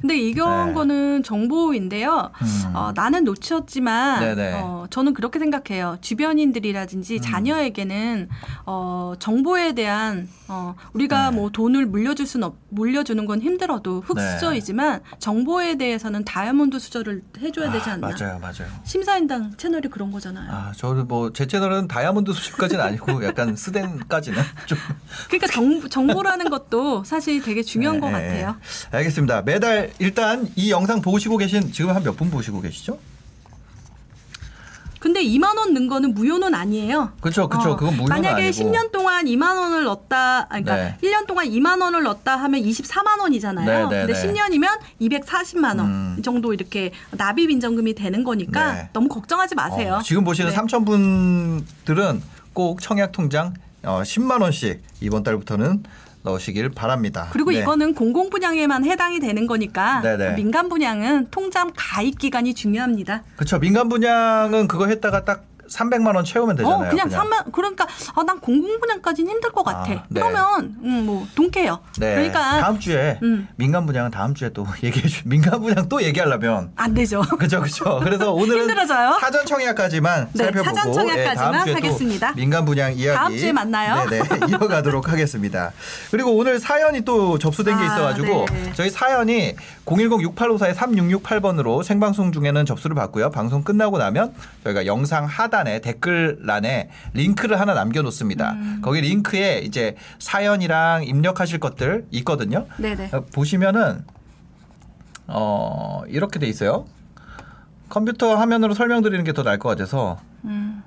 [0.00, 0.74] 근데 이런 네.
[0.74, 2.30] 거는 정보인데요.
[2.42, 2.72] 음.
[2.74, 4.38] 어, 나는 놓쳤지만.
[4.62, 5.98] 어, 저는 그렇게 생각해요.
[6.00, 7.20] 주변인들이라든지 음.
[7.20, 8.28] 자녀에게는
[8.66, 11.36] 어, 정보에 대한 어, 우리가 네.
[11.36, 14.06] 뭐 돈을 물려줄 수는 없, 물려주는 건 힘들어도 네.
[14.06, 18.08] 흑수저이지만 정보에 대해서는 다이아몬드 수저를 해줘야 되지 아, 않나.
[18.08, 18.68] 맞아요, 맞아요.
[18.84, 20.50] 심사인당 채널이 그런 거잖아요.
[20.50, 24.78] 아, 저는 뭐제 채널은 다이아몬드 수준까지는 아니고 약간 스댕까지는 좀
[25.28, 28.56] 그러니까 정, 정보라는 것도 사실 되게 중요한 네, 것 네, 같아요.
[28.90, 28.96] 네.
[28.98, 29.42] 알겠습니다.
[29.42, 32.98] 매달 일단 이 영상 보시고 계신 지금 한 몇 분 보시고 계시죠?
[34.98, 37.12] 근데 2만 원 넣은 거는 무효는 아니에요.
[37.22, 37.70] 그렇죠, 그렇죠.
[37.70, 38.70] 어, 그건 무효는 만약에 아니고.
[38.70, 41.08] 10년 동안 2만 원을 넣었다, 아니, 그러니까 네.
[41.08, 43.88] 1년 동안 2만 원을 넣었다 하면 24만 원이잖아요.
[43.88, 44.32] 네, 네, 근데 네.
[44.34, 46.22] 10년이면 240만 원 음.
[46.22, 48.88] 정도 이렇게 납입 인정금이 되는 거니까 네.
[48.92, 49.96] 너무 걱정하지 마세요.
[50.00, 50.56] 어, 지금 보시는 네.
[50.56, 52.20] 3천 분들은
[52.52, 55.82] 꼭 청약 통장 어, 10만 원씩 이번 달부터는
[56.22, 57.28] 넣으시길 바랍니다.
[57.32, 57.60] 그리고 네.
[57.60, 60.34] 이거는 공공 분양에만 해당이 되는 거니까 네, 네.
[60.34, 63.22] 민간 분양은 통장 가입 기간이 중요합니다.
[63.36, 63.58] 그렇죠.
[63.58, 66.86] 민간 분양은 그거 했다가 딱 300만 원 채우면 되잖아요.
[66.86, 69.80] 어, 그냥 3만 그러니까 아, 난 공공 분양까지는 힘들 것 같아.
[69.92, 70.20] 아, 네.
[70.20, 71.80] 그러면 음, 뭐 동케요.
[71.98, 72.14] 네.
[72.14, 73.48] 그러니까 다음 주에 음.
[73.56, 75.22] 민간 분양은 다음 주에 또 얘기해 주.
[75.28, 77.20] 민간 분양 또 얘기하려면 안 되죠.
[77.38, 78.00] 그죠, 그죠.
[78.02, 79.18] 그래서 오늘은 힘들어져요.
[79.20, 82.32] 사전 청약까지만 네, 살펴보고 사전 청약까지만 예, 다음 주에 또 하겠습니다.
[82.34, 84.08] 민간 분양 이야기 다음 주에 만나요.
[84.08, 85.72] 네네 이어가도록 하겠습니다.
[86.10, 88.72] 그리고 오늘 사연이 또 접수된 게 아, 있어가지고 네.
[88.74, 89.54] 저희 사연이
[89.90, 93.30] 010-6854-3668번으로 생방송 중에는 접수를 받고요.
[93.30, 94.32] 방송 끝나고 나면
[94.64, 98.52] 저희가 영상 하단에 댓글란에 링크를 하나 남겨놓습니다.
[98.52, 98.80] 음.
[98.82, 102.66] 거기 링크에 이제 사연이랑 입력하실 것들 있거든요.
[102.78, 103.10] 네네.
[103.12, 104.04] 어, 보시면은
[105.26, 106.86] 어 이렇게 돼 있어요.
[107.88, 110.82] 컴퓨터 화면으로 설명드리는 게 더 나을 것 같아서 음.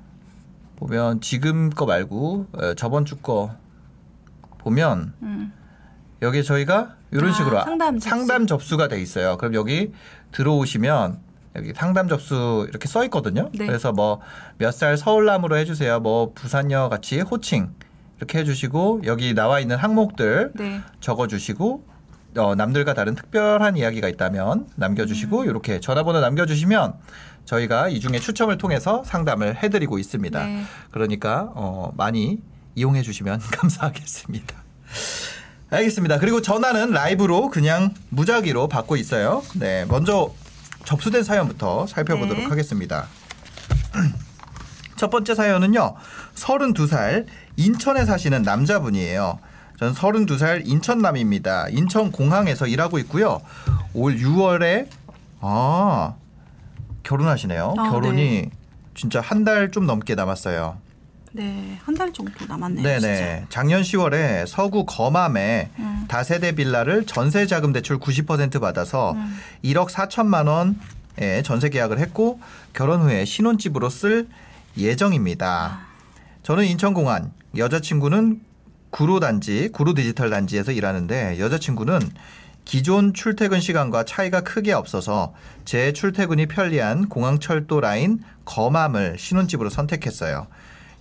[0.77, 3.51] 보면 지금 거 말고 어, 저번 주 거
[4.59, 5.51] 보면 음.
[6.21, 8.09] 여기 저희가 이런 아, 식으로 상담 접수.
[8.09, 9.37] 상담 접수가 돼 있어요.
[9.37, 9.91] 그럼 여기
[10.31, 11.19] 들어오시면
[11.55, 13.49] 여기 상담 접수 이렇게 써 있거든요.
[13.53, 13.65] 네.
[13.67, 14.21] 그래서 뭐
[14.59, 15.99] 몇 살 서울남으로 해주세요.
[15.99, 17.73] 뭐 부산여 같이 호칭
[18.17, 20.81] 이렇게 해주시고 여기 나와 있는 항목들 네.
[20.99, 21.83] 적어주시고
[22.37, 25.45] 어, 남들과 다른 특별한 이야기가 있다면 남겨주시고 음.
[25.47, 26.93] 이렇게 전화번호 남겨주시면
[27.45, 30.43] 저희가 이 중에 추첨을 통해서 상담을 해드리고 있습니다.
[30.45, 30.63] 네.
[30.91, 32.39] 그러니까 어, 많이
[32.75, 34.55] 이용해 주시면 감사하겠습니다.
[35.77, 36.19] 알겠습니다.
[36.19, 39.43] 그리고 전화는 라이브로 그냥 무작위로 받고 있어요.
[39.55, 40.31] 네, 먼저
[40.85, 42.49] 접수된 사연부터 살펴보도록 네.
[42.49, 43.07] 하겠습니다.
[44.97, 45.95] 첫 번째 사연은요.
[46.35, 47.25] 32살
[47.57, 49.39] 인천에 사시는 남자분이에요.
[49.79, 51.69] 전 32살 인천남입니다.
[51.69, 53.41] 인천 공항에서 일하고 있고요.
[53.93, 54.87] 올 6월에
[55.41, 56.13] 아
[57.01, 57.73] 결혼하시네요.
[57.77, 58.49] 아, 결혼이 네.
[58.93, 60.77] 진짜 한 달 좀 넘게 남았어요.
[61.33, 61.79] 네.
[61.83, 62.83] 한 달 정도 남았네요.
[62.83, 63.45] 네네.
[63.49, 66.05] 작년 10월에 서구 거맘에 음.
[66.07, 69.37] 다세대 빌라를 전세 자금 대출 90% 받아서 음.
[69.63, 72.39] 1억 4천만 원에 전세 계약을 했고
[72.73, 74.27] 결혼 후에 신혼집으로 쓸
[74.77, 75.47] 예정입니다.
[75.47, 75.87] 아.
[76.43, 78.41] 저는 인천공안, 여자친구는
[78.89, 81.99] 구로 단지, 구로 디지털 단지에서 일하는데 여자친구는
[82.65, 85.33] 기존 출퇴근 시간과 차이가 크게 없어서
[85.65, 90.47] 제 출퇴근이 편리한 공항철도 라인 거맘을 신혼집으로 선택했어요.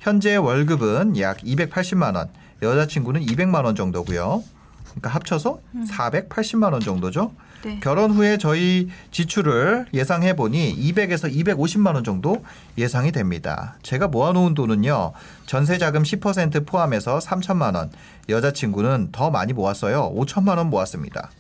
[0.02, 2.28] 현재 월급은 약 280만 원,
[2.60, 4.42] 여자친구는 200만 원 정도고요.
[4.84, 7.32] 그러니까 합쳐서 480만 원 정도죠.
[7.62, 7.78] 네.
[7.80, 12.44] 결혼 후에 저희 지출을 예상해 보니 200에서 250만 원 정도
[12.76, 13.76] 예상이 됩니다.
[13.82, 15.12] 제가 모아놓은 돈은요.
[15.46, 17.92] 전세 자금 10% 포함해서 3천만 원.
[18.28, 20.12] 여자친구는 더 많이 모았어요.
[20.16, 21.30] 5천만 원 모았습니다.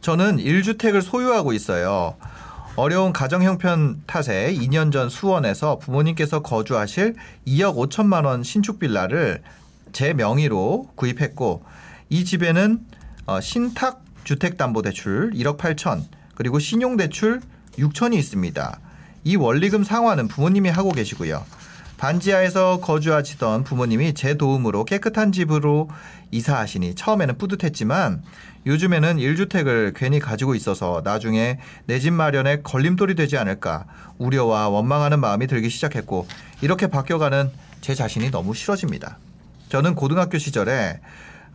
[0.00, 2.14] 저는 1주택을 소유하고 있어요.
[2.80, 7.14] 어려운 가정 형편 탓에 2년 전 수원에서 부모님께서 거주하실
[7.46, 9.42] 2억 5천만 원 신축 빌라를
[9.92, 11.62] 제 명의로 구입했고
[12.08, 12.80] 이 집에는
[13.26, 16.04] 어, 신탁 주택담보대출 1억 8천
[16.34, 17.42] 그리고 신용대출
[17.76, 18.80] 6천이 있습니다.
[19.24, 21.44] 이 원리금 상환은 부모님이 하고 계시고요.
[21.98, 25.90] 반지하에서 거주하시던 부모님이 제 도움으로 깨끗한 집으로
[26.30, 28.22] 이사하시니 처음에는 뿌듯했지만
[28.66, 33.84] 요즘에는 1주택을 괜히 가지고 있어서 나중에 내 집 마련에 걸림돌이 되지 않을까
[34.18, 36.26] 우려와 원망하는 마음이 들기 시작했고
[36.60, 37.50] 이렇게 바뀌어가는
[37.80, 39.18] 제 자신이 너무 싫어집니다.
[39.70, 41.00] 저는 고등학교 시절에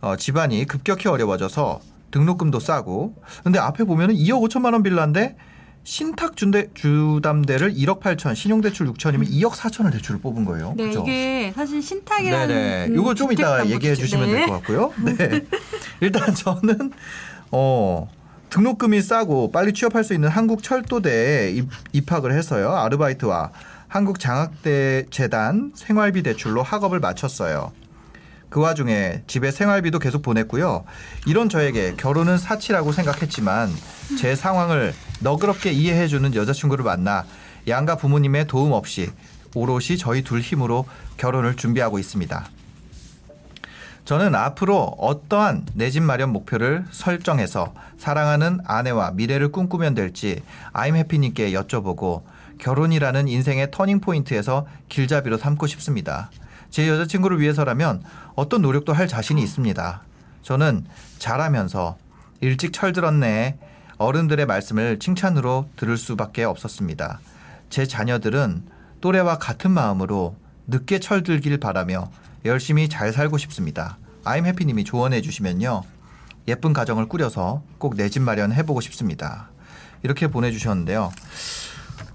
[0.00, 1.80] 어, 집안이 급격히 어려워져서
[2.10, 5.36] 등록금도 싸고 근데 앞에 보면 은 2억 5천만 원 빌라인데
[5.86, 10.74] 신탁 준대, 주담대를 1억 8천, 신용대출 6천이면 2억 4천을 대출을 뽑은 거예요.
[10.76, 11.04] 네, 그죠?
[11.04, 12.86] 이게 사실 신탁이라는 네네.
[12.88, 13.64] 음, 이거 좀 이따.
[13.64, 14.32] 얘기해 주시면 네.
[14.32, 14.92] 될것 같고요.
[15.16, 15.42] 네.
[16.00, 16.90] 일단 저는
[17.52, 18.10] 어
[18.50, 22.72] 등록금이 싸고 빨리 취업할 수 있는 한국 철도대에 입, 입학을 해서요.
[22.72, 23.52] 아르바이트와
[23.86, 27.70] 한국 장학재단 생활비 대출로 학업을 마쳤어요.
[28.48, 30.84] 그 와중에 집에 생활비도 계속 보냈고요.
[31.26, 33.70] 이런 저에게 결혼은 사치라고 생각했지만
[34.18, 37.24] 제 상황을 너그럽게 이해해주는 여자친구를 만나
[37.68, 39.10] 양가 부모님의 도움 없이
[39.54, 40.86] 오롯이 저희 둘 힘으로
[41.16, 42.46] 결혼을 준비하고 있습니다.
[44.04, 50.42] 저는 앞으로 어떠한 내 집 마련 목표를 설정해서 사랑하는 아내와 미래를 꿈꾸면 될지
[50.72, 52.22] 아임해피님께 여쭤보고
[52.58, 56.30] 결혼이라는 인생의 터닝 포인트에서 길잡이로 삼고 싶습니다.
[56.70, 58.02] 제 여자친구를 위해서라면
[58.36, 60.02] 어떤 노력도 할 자신이 있습니다.
[60.42, 60.84] 저는
[61.18, 61.96] 잘하면서
[62.42, 63.58] 일찍 철들었네
[63.98, 67.20] 어른들의 말씀을 칭찬으로 들을 수밖에 없었습니다.
[67.70, 68.62] 제 자녀들은
[69.00, 70.36] 또래와 같은 마음으로
[70.66, 72.10] 늦게 철들길 바라며
[72.44, 73.98] 열심히 잘 살고 싶습니다.
[74.24, 75.82] 아임 해피님이 조언해 주시면요.
[76.48, 79.48] 예쁜 가정을 꾸려서 꼭 내 집 마련 해 보고 싶습니다.
[80.02, 81.12] 이렇게 보내주셨는데요.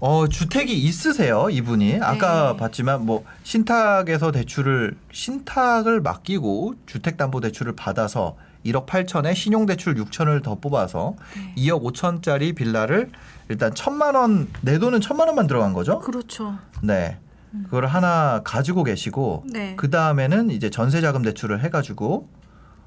[0.00, 1.98] 어, 주택이 있으세요, 이분이.
[2.00, 2.56] 아까 네.
[2.58, 11.54] 봤지만 뭐 신탁에서 대출을 신탁을 맡기고 주택담보대출을 받아서 1억 8천에 신용대출 6천을 더 뽑아서 네.
[11.56, 13.10] 2억 5천짜리 빌라를
[13.48, 15.98] 일단 천만 원, 내 돈은 천만 원만 들어간 거죠?
[15.98, 16.56] 그렇죠.
[16.82, 17.18] 네.
[17.64, 19.74] 그걸 하나 가지고 계시고 네.
[19.76, 22.28] 그 다음에는 이제 전세자금 대출을 해가지고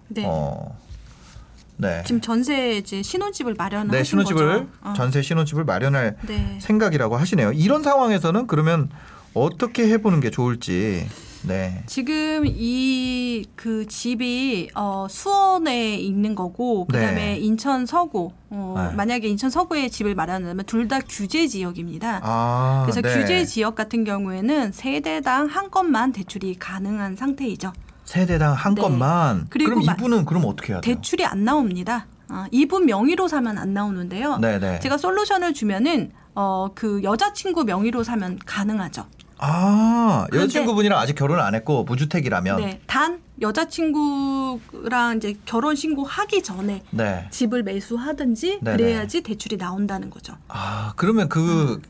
[0.07, 0.23] 네.
[0.25, 0.75] 어,
[1.77, 4.67] 네, 지금 전세 이제 신혼집을 마련하신 네 신혼집을 거죠.
[4.81, 4.93] 어.
[4.95, 6.57] 전세 신혼집을 마련할 네.
[6.61, 7.51] 생각이라고 하시네요.
[7.51, 8.89] 이런 상황에서는 그러면
[9.33, 11.07] 어떻게 해보는 게 좋을지.
[11.47, 11.83] 네.
[11.85, 17.37] 지금 이 그 집이 어, 수원에 있는 거고 그다음에 네.
[17.37, 18.95] 인천 서구 어, 네.
[18.95, 22.21] 만약에 인천 서구에 집을 마련하면 둘 다 규제 지역입니다.
[22.23, 23.13] 아, 그래서 네.
[23.13, 27.73] 규제 지역 같은 경우에는 세대당 한 건만 대출이 가능한 상태이죠.
[28.05, 28.81] 세대당 한 네.
[28.81, 29.47] 건만.
[29.49, 30.95] 그리고 그럼 마- 이분은 그럼 어떻게 해야 돼요?
[30.95, 32.05] 대출이 안 나옵니다.
[32.29, 34.37] 아, 이분 명의로 사면 안 나오는데요.
[34.37, 34.79] 네네.
[34.79, 39.05] 제가 솔루션을 주면은 어, 그 여자친구 명의로 사면 가능하죠.
[39.47, 42.57] 아 여자친구분이랑 아직 결혼을 안 했고 무주택이라면.
[42.57, 42.79] 네.
[42.87, 47.27] 단 여자친구랑 이제 결혼 신고하기 전에 네.
[47.29, 48.77] 집을 매수하든지 네네.
[48.77, 50.35] 그래야지 대출이 나온다는 거죠.
[50.47, 51.81] 아 그러면 그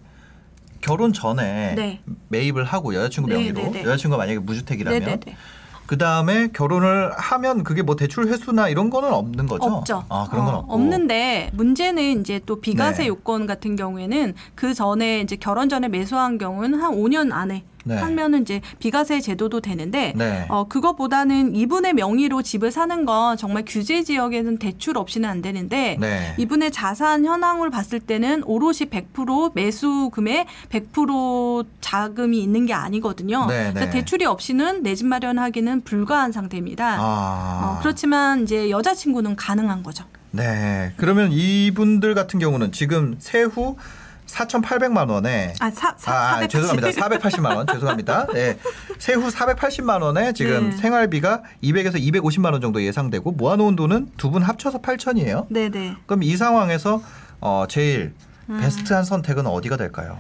[0.82, 1.76] 결혼 전에 음.
[1.76, 2.02] 네.
[2.28, 3.84] 매입을 하고 여자친구 네, 명의로 네, 네.
[3.84, 5.38] 여자친구가 만약에 무주택이라면 네네네.
[5.86, 9.66] 그 다음에 결혼을 하면 그게 뭐 대출 회수나 이런 거는 없는 거죠?
[9.66, 10.04] 없죠.
[10.10, 10.74] 아 그런 건 어, 없고.
[10.74, 13.08] 없는데 문제는 이제 또 비과세 네.
[13.10, 17.96] 요건 같은 경우에는 그 전에 이제 결혼 전에 매수한 경우는 한 5년 안에 네.
[17.98, 20.46] 하면은 이제 비과세 제도도 되는데 네.
[20.50, 26.34] 어 그거보다는 이분의 명의로 집을 사는 건 정말 규제 지역에는 대출 없이는 안 되는데 네.
[26.38, 33.46] 이분의 자산 현황을 봤을 때는 오롯이 100% 매수금에 100% 자금이 있는 게 아니거든요.
[33.46, 33.90] 네, 그래서 네.
[33.92, 36.96] 대출이 없이는 내 집 마련하기는 불가한 상태입니다.
[37.00, 37.76] 아.
[37.78, 40.06] 어, 그렇지만 이제 여자친구는 가능한 거죠.
[40.32, 40.94] 네.
[40.96, 43.76] 그러면 이분들 같은 경우는 지금 세후
[44.36, 46.50] 4,800만 원에 아, 사, 사, 아, 아, 480.
[46.50, 46.90] 죄송합니다.
[47.08, 47.68] 480만 원.
[47.68, 48.28] 죄송합니다.
[48.34, 48.58] 네.
[49.00, 50.78] 세후 480만 원에 지금 네.
[50.78, 55.46] 생활비가 200에서 250만 원 정도 예상되고 모아놓은 돈은 두 분 합쳐서 8천이에요.
[55.50, 55.96] 네네.
[56.08, 57.02] 그럼 이 상황에서
[57.40, 58.14] 어, 제일
[58.50, 58.60] 음.
[58.60, 60.18] 베스트한 선택은 어디가 될까요?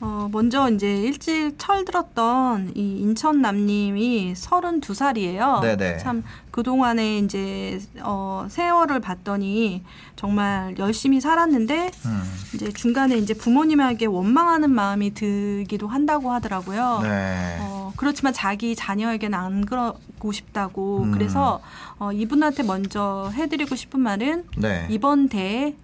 [0.00, 5.60] 어, 먼저 이제 일찍 철들었던 이 인천 남님이 32살이에요.
[5.60, 5.98] 네네.
[5.98, 6.22] 참
[6.52, 9.82] 그동안에 이제 어, 세월을 봤더니
[10.14, 12.22] 정말 열심히 살았는데 음.
[12.54, 17.00] 이제 중간에 이제 부모님에게 원망하는 마음이 들기도 한다고 하더라고요.
[17.02, 17.58] 네.
[17.60, 21.10] 어, 그렇지만 자기 자녀에게는 안 그러고 싶다고 음.
[21.12, 21.60] 그래서
[21.98, 24.86] 어, 이분한테 먼저 해드리고 싶은 말은 네.
[24.90, 25.74] 이번 대에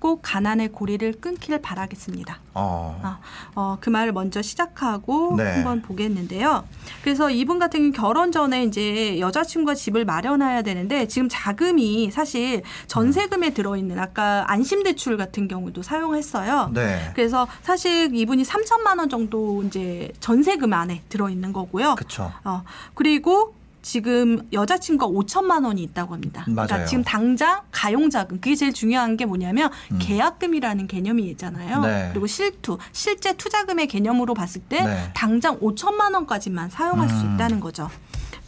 [0.00, 2.38] 꼭 가난의 고리를 끊길 바라겠습니다.
[2.54, 2.98] 어.
[3.02, 3.18] 아,
[3.54, 5.44] 어, 그 말을 먼저 시작하고 네.
[5.44, 6.64] 한번 보겠는데요.
[7.02, 13.50] 그래서 이분 같은 경우 결혼 전에 이제 여자친구가 집을 마련해야 되는데 지금 자금이 사실 전세금에
[13.50, 16.70] 들어있는 아까 안심대출 같은 경우도 사용했어요.
[16.72, 17.12] 네.
[17.14, 21.94] 그래서 사실 이분이 3천만 원 정도 이제 전세금 안에 들어있는 거고요.
[21.96, 22.32] 그쵸.
[22.42, 22.62] 어,
[22.94, 26.44] 그리고 지금 여자친구가 5천만 원이 있다고 합니다.
[26.48, 26.66] 맞아요.
[26.66, 29.98] 그러니까 지금 당장 가용자금 그게 제일 중요한 게 뭐냐면 음.
[30.00, 31.80] 계약금이라는 개념이 있잖아요.
[31.82, 32.08] 네.
[32.12, 35.10] 그리고 실투 실제 투자금의 개념으로 봤을 때 네.
[35.14, 37.34] 당장 5천만 원까지만 사용할 수 음.
[37.34, 37.90] 있다는 거죠.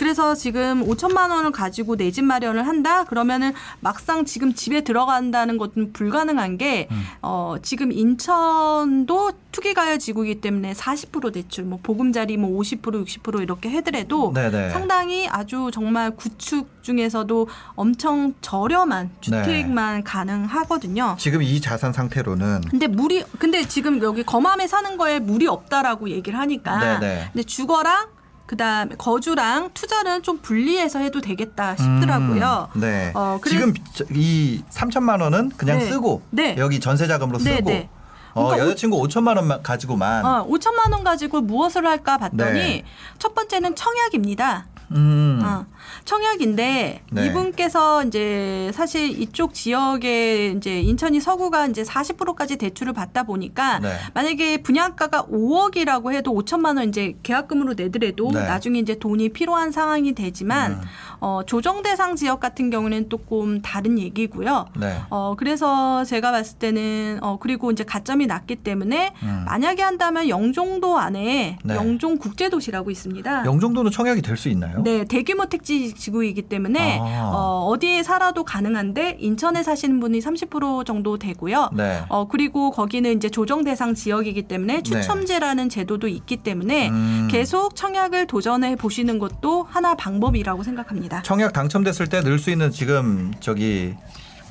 [0.03, 5.93] 그래서 지금 5천만 원을 가지고 내 집 마련을 한다 그러면은 막상 지금 집에 들어간다는 것은
[5.93, 7.03] 불가능한 게 음.
[7.23, 14.33] 어, 지금 인천도 투기가열 지구이기 때문에 40% 대출, 뭐 보금자리 뭐 50% 60% 이렇게 해더라도
[14.35, 14.71] 네네.
[14.71, 19.43] 상당히 아주 정말 구축 중에서도 엄청 저렴한 네.
[19.43, 21.17] 주택만 가능하거든요.
[21.19, 26.39] 지금 이 자산 상태로는 근데 물이 근데 지금 여기 거맘에 사는 거에 물이 없다라고 얘기를
[26.39, 27.31] 하니까 네네.
[27.33, 28.09] 근데 주거랑
[28.57, 32.69] 그다음에 거주랑 투자는 좀 분리해서 해도 되겠다 싶더라고요.
[32.77, 33.11] 음, 네.
[33.15, 35.87] 어, 지금 저- 이 3천만 원은 그냥 네.
[35.87, 36.55] 쓰고 네.
[36.59, 37.89] 여기 전세 자금으로 네, 쓰고 네.
[38.35, 40.25] 어, 그러니까 여자친구 5천만 원만 가지고만.
[40.27, 42.85] 어, 5천만 원 가지고 무엇을 할까 봤더니 네.
[43.19, 44.67] 첫 번째는 청약입니다.
[44.91, 45.41] 음.
[45.43, 45.65] 어,
[46.05, 47.27] 청약인데 네.
[47.27, 53.95] 이분께서 이제 사실 이쪽 지역에 이제 인천이 서구가 이제 40%까지 대출을 받다 보니까 네.
[54.15, 58.41] 만약에 분양가가 5억이라고 해도 5천만 원 이제 계약금으로 내더라도 네.
[58.41, 60.81] 나중에 이제 돈이 필요한 상황이 되지만 음.
[61.21, 64.67] 어, 조정 대상 지역 같은 경우는 조금 다른 얘기고요.
[64.77, 64.99] 네.
[65.11, 69.45] 어, 그래서 제가 봤을 때는, 어, 그리고 이제 가점이 낮기 때문에 음.
[69.47, 71.75] 만약에 한다면 영종도 안에 네.
[71.75, 73.45] 영종 국제도시라고 있습니다.
[73.47, 74.83] 영종도는 청약이 될 수 있나요?
[74.83, 77.31] 네, 대규모 택지 지구이기 때문에 아.
[77.35, 81.71] 어, 어디에 살아도 가능한데 인천에 사시는 분이 30% 정도 되고요.
[81.73, 82.03] 네.
[82.09, 87.29] 어, 그리고 거기는 이제 조정 대상 지역이기 때문에 추첨제라는 제도도 있기 때문에 음.
[87.31, 91.23] 계속 청약을 도전해 보시는 것도 하나 방법이라고 생각합니다.
[91.23, 93.95] 청약 당첨됐을 때 넣을 수 있는 지금 저기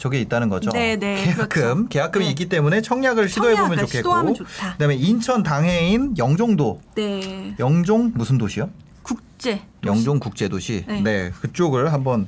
[0.01, 0.71] 저게 있다는 거죠.
[0.71, 1.87] 네, 네, 계약금, 그렇죠.
[1.89, 2.31] 계약금이 네.
[2.31, 4.33] 있기 때문에 청약을 시도해 보면 좋겠고.
[4.73, 7.53] 그다음에 인천 당해인 영종도, 네.
[7.59, 8.71] 영종 무슨 도시요?
[9.03, 9.61] 국제.
[9.83, 10.85] 영종 국제도시.
[10.87, 11.01] 네.
[11.01, 11.31] 네.
[11.41, 12.27] 그쪽을 한번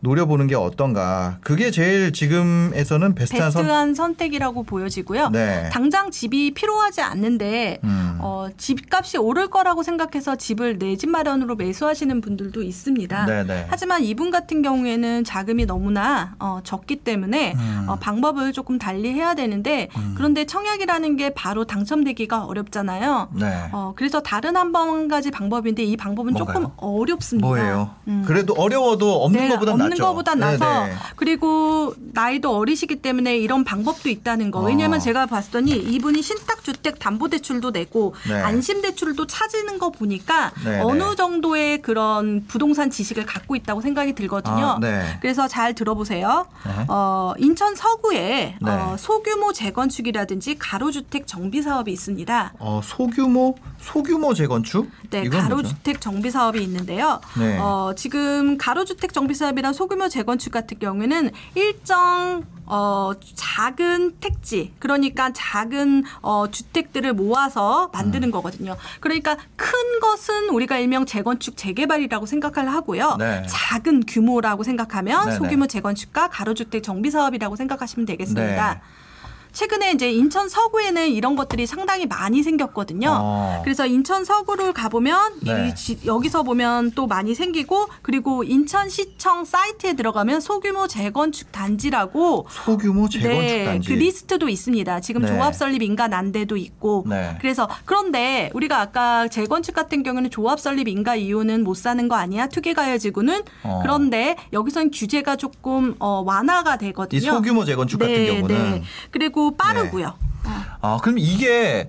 [0.00, 1.38] 노려보는 게 어떤가.
[1.40, 4.08] 그게 제일 지금에서는 베스트한 베스트한 선.
[4.08, 5.30] 선택이라고 보여지고요.
[5.30, 5.68] 네.
[5.72, 8.18] 당장 집이 필요하지 않는데 음.
[8.20, 13.26] 어, 집값이 오를 거라고 생각해서 집을 내 집 마련으로 매수하시는 분들도 있습니다.
[13.26, 13.66] 네네.
[13.68, 17.84] 하지만 이분 같은 경우에는 자금이 너무나 어, 적기 때문에 음.
[17.88, 20.14] 어, 방법을 조금 달리 해야 되는데 음.
[20.16, 23.28] 그런데 청약이라는 게 바로 당첨되기가 어렵잖아요.
[23.34, 23.68] 네.
[23.72, 26.72] 어, 그래서 다른 한번 가지 방법인데 이 방법은 조금 뭔가요?
[26.78, 27.46] 어렵습니다.
[27.46, 27.90] 뭐예요?
[28.08, 28.24] 음.
[28.26, 30.04] 그래도 어려워도 없는 네, 것보단 없는 낫죠.
[30.04, 30.96] 것보단 나서 네네.
[31.16, 34.60] 그리고 나이도 어리시기 때문에 이런 방법도 있다는 거.
[34.60, 34.64] 어.
[34.64, 38.34] 왜냐하면 제가 봤더니 이분이 신탁주택 담보대출도 내고 네.
[38.34, 41.16] 안심대출도 찾는 거 보니까 네, 어느 네.
[41.16, 44.66] 정도의 그런 부동산 지식을 갖고 있다고 생각이 들거든요.
[44.66, 45.18] 아, 네.
[45.20, 46.46] 그래서 잘 들어보세요.
[46.66, 46.84] 네.
[46.88, 48.70] 어, 인천 서구에 네.
[48.70, 52.52] 어, 소규모 재건축이라든지 가로주택 정비 사업이 있습니다.
[52.58, 54.90] 어, 소규모 소규모 재건축?
[55.10, 55.48] 네, 이건 뭐죠?
[55.48, 57.20] 가로주택 정비 사업이 있는데요.
[57.38, 57.58] 네.
[57.58, 66.02] 어, 지금 가로주택 정비 사업이랑 소규모 재건축 같은 경우에는 일정 어, 작은 택지, 그러니까 작은
[66.20, 68.76] 어, 주택들을 모아서 만드는 거거든요.
[68.98, 69.72] 그러니까 큰
[70.02, 73.16] 것은 우리가 일명 재건축 재개발이라고 생각을 하고요.
[73.20, 73.46] 네.
[73.48, 75.36] 작은 규모라고 생각하면 네네.
[75.36, 78.74] 소규모 재건축과 가로주택 정비 사업이라고 생각하시면 되겠습니다.
[78.74, 78.80] 네.
[79.58, 83.08] 최근에 이제 인천 서구에는 이런 것들이 상당히 많이 생겼거든요.
[83.10, 83.60] 어.
[83.64, 85.68] 그래서 인천 서구를 가보면 네.
[85.68, 93.08] 이 지- 여기서 보면 또 많이 생기고 그리고 인천시청 사이트에 들어가면 소규모 재건축 단지라고 소규모
[93.08, 93.88] 재건축 네, 단지.
[93.88, 95.00] 그 리스트도 있습니다.
[95.00, 95.26] 지금 네.
[95.26, 97.04] 조합 설립 인가 난데도 있고.
[97.08, 97.36] 네.
[97.40, 102.46] 그래서 그런데 우리가 아까 재건축 같은 경우는 조합 설립 인가 이유는 못 사는 거 아니야?
[102.46, 103.80] 투기가해지고는 어.
[103.82, 107.18] 그런데 여기서는 규제가 조금 어, 완화가 되거든요.
[107.18, 108.82] 이 소규모 재건축 같은 경우는 네.
[109.10, 110.14] 그리고 빠르고요.
[110.80, 111.88] 아 그럼 이게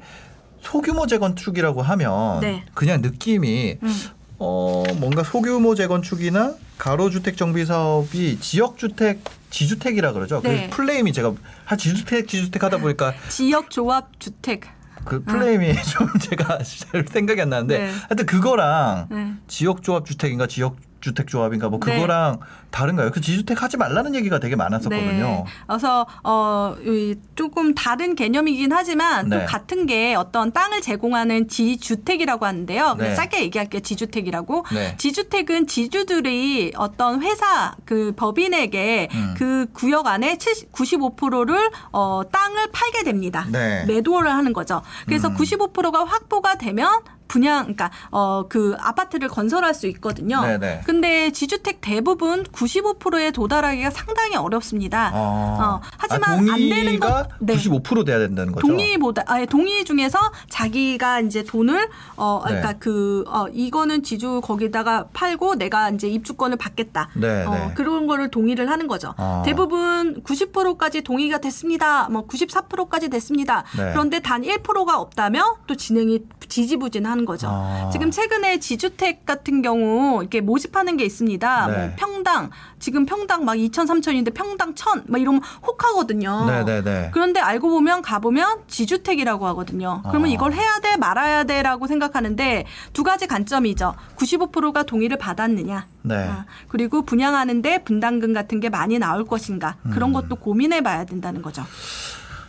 [0.62, 2.66] 소규모 재건축이라고 하면 네.
[2.74, 3.96] 그냥 느낌이 음.
[4.38, 10.42] 어 뭔가 소규모 재건축이나 가로주택 정비 사업이 지역주택 지주택이라 그러죠.
[10.42, 10.70] 네.
[10.70, 11.34] 그 플레임이 제가
[11.66, 14.66] 한 지주택 지주택 하다 보니까 지역 조합 주택.
[15.06, 17.80] 그 플레임이 좀 제가 잘 생각이 안 나는데 아.
[17.80, 17.92] 네.
[18.10, 19.34] 하여튼 그거랑 네.
[19.48, 21.96] 지역 조합 주택인가 지역 주택 조합인가 뭐 네.
[21.96, 22.40] 그거랑
[22.72, 23.12] 다른가요?
[23.12, 25.26] 그 지주택 하지 말라는 얘기가 되게 많았었거든요.
[25.26, 25.46] 네.
[25.68, 29.40] 그래서 어 이, 조금 다른 개념이긴 하지만 네.
[29.40, 32.96] 또 같은 게 어떤 땅을 제공하는 지주택이라고 하는데요.
[32.96, 33.16] 네.
[33.16, 33.82] 짧게 얘기할게요.
[33.82, 34.66] 지주택이라고.
[34.74, 34.96] 네.
[34.98, 39.34] 지주택은 지주들이 어떤 회사 그 법인에게 음.
[39.38, 43.48] 그 구역 안에 70, 95%를 어 땅을 팔게 됩니다.
[43.52, 43.86] 네.
[43.86, 44.82] 매도를 하는 거죠.
[45.06, 45.36] 그래서 음.
[45.36, 50.42] 95%가 확보가 되면 분양, 그러니까 어 그 아파트를 건설할 수 있거든요.
[50.42, 50.82] 네네.
[50.86, 55.12] 근데 지주택 대부분 95%에 도달하기가 상당히 어렵습니다.
[55.14, 57.56] 어, 하지만 아, 안 되는 것- 네.
[57.56, 58.66] 95% 돼야 된다는 거죠.
[58.68, 60.18] 동의보다 아예 동의 중에서
[60.50, 62.50] 자기가 이제 돈을 어 네.
[62.56, 67.10] 그러니까 그어 이거는 지주 거기다가 팔고 내가 이제 입주권을 받겠다.
[67.16, 67.74] 네, 어 네.
[67.76, 69.14] 그런 거를 동의를 하는 거죠.
[69.18, 69.44] 어.
[69.46, 72.10] 대부분 90%까지 동의가 됐습니다.
[72.10, 73.64] 뭐 94%까지 됐습니다.
[73.78, 73.92] 네.
[73.92, 76.20] 그런데 단 1%가 없다면 또 진행이
[76.50, 77.48] 지지부진하는 거죠.
[77.50, 77.90] 아.
[77.92, 81.68] 지금 최근에 지주택 같은 경우 이렇게 모집하는 게 있습니다.
[81.68, 81.78] 네.
[81.78, 86.46] 뭐 평당 지금 평당 막 2천 3천인데 평당 1천 막 이러면 혹하거든요.
[86.46, 87.12] 네네네.
[87.14, 90.02] 그런데 알고 보면 가보면 지주택이라고 하거든요.
[90.08, 90.34] 그러면 아.
[90.34, 93.96] 이걸 해야 돼 말아야 돼라고 생각하는데 두 가지 관점이죠.
[94.18, 95.88] 95%가 동의를 받았느냐.
[96.02, 96.16] 네.
[96.16, 99.76] 아, 그리고 분양하는데 분담금 같은 게 많이 나올 것인가.
[99.84, 99.92] 음.
[99.92, 101.64] 그런 것도 고민해 봐야 된다는 거죠.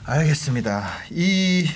[0.07, 0.85] 알겠습니다.
[1.11, 1.67] 이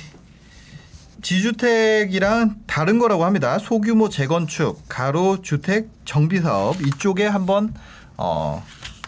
[1.24, 3.58] 지주택이랑 다른 거라고 합니다.
[3.58, 7.72] 소규모 재건축, 가로 주택 정비 사업 이쪽에 한번
[8.18, 8.62] 어,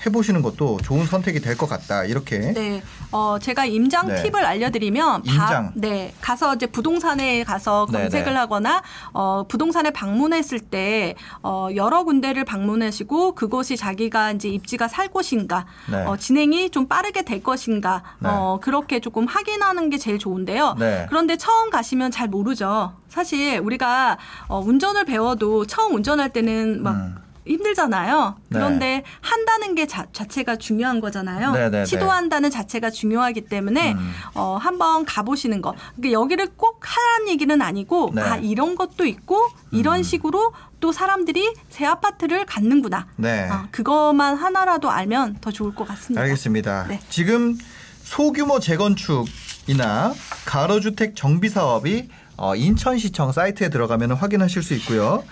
[0.06, 2.04] 해보시는 것도 좋은 선택이 될 것 같다.
[2.04, 2.38] 이렇게.
[2.52, 2.82] 네,
[3.12, 4.22] 어, 제가 임장 네.
[4.22, 5.72] 팁을 알려드리면, 임장.
[5.74, 8.38] 네, 가서 이제 부동산에 가서 네, 검색을 네.
[8.38, 8.82] 하거나,
[9.14, 16.04] 어, 부동산에 방문했을 때, 어, 여러 군데를 방문하시고, 그곳이 자기가 이제 입지가 살 곳인가, 네.
[16.04, 18.28] 어, 진행이 좀 빠르게 될 것인가, 네.
[18.30, 20.76] 어, 그렇게 조금 확인하는 게 제일 좋은데요.
[20.78, 21.06] 네.
[21.08, 22.92] 그런데 처음 가시면 잘 모르죠.
[23.08, 27.16] 사실 우리가 어, 운전을 배워도 처음 운전할 때는 막 음.
[27.46, 28.36] 힘들잖아요.
[28.48, 28.58] 네.
[28.58, 31.52] 그런데 한다는 게 자, 자체가 중요한 거잖아요.
[31.52, 31.84] 네, 네, 네.
[31.84, 34.12] 시도한다는 자체가 중요하기 때문에 음.
[34.34, 35.74] 어, 한번 가보시는 거.
[35.96, 38.22] 그러니까 여기를 꼭 하라는 얘기는 아니고 네.
[38.22, 39.40] 아 이런 것도 있고
[39.70, 40.02] 이런 음.
[40.02, 43.06] 식으로 또 사람들이 새 아파트를 갖는구나.
[43.16, 43.48] 네.
[43.48, 46.20] 어, 그것만 하나라도 알면 더 좋을 것 같습니다.
[46.22, 46.86] 알겠습니다.
[46.88, 47.00] 네.
[47.08, 47.56] 지금
[48.02, 55.24] 소규모 재건축이나 가로주택 정비 사업이 어, 인천시청 사이트에 들어가면 확인하실 수 있고요.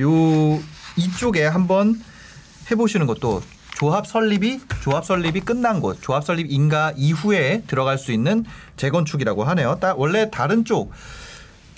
[0.00, 0.62] 요
[0.96, 2.00] 이쪽에 한번
[2.70, 3.42] 해보시는 것도
[3.74, 8.44] 조합 설립이 조합 설립이 끝난 곳, 조합 설립 인가 이후에 들어갈 수 있는
[8.76, 9.78] 재건축이라고 하네요.
[9.80, 10.92] 따, 원래 다른 쪽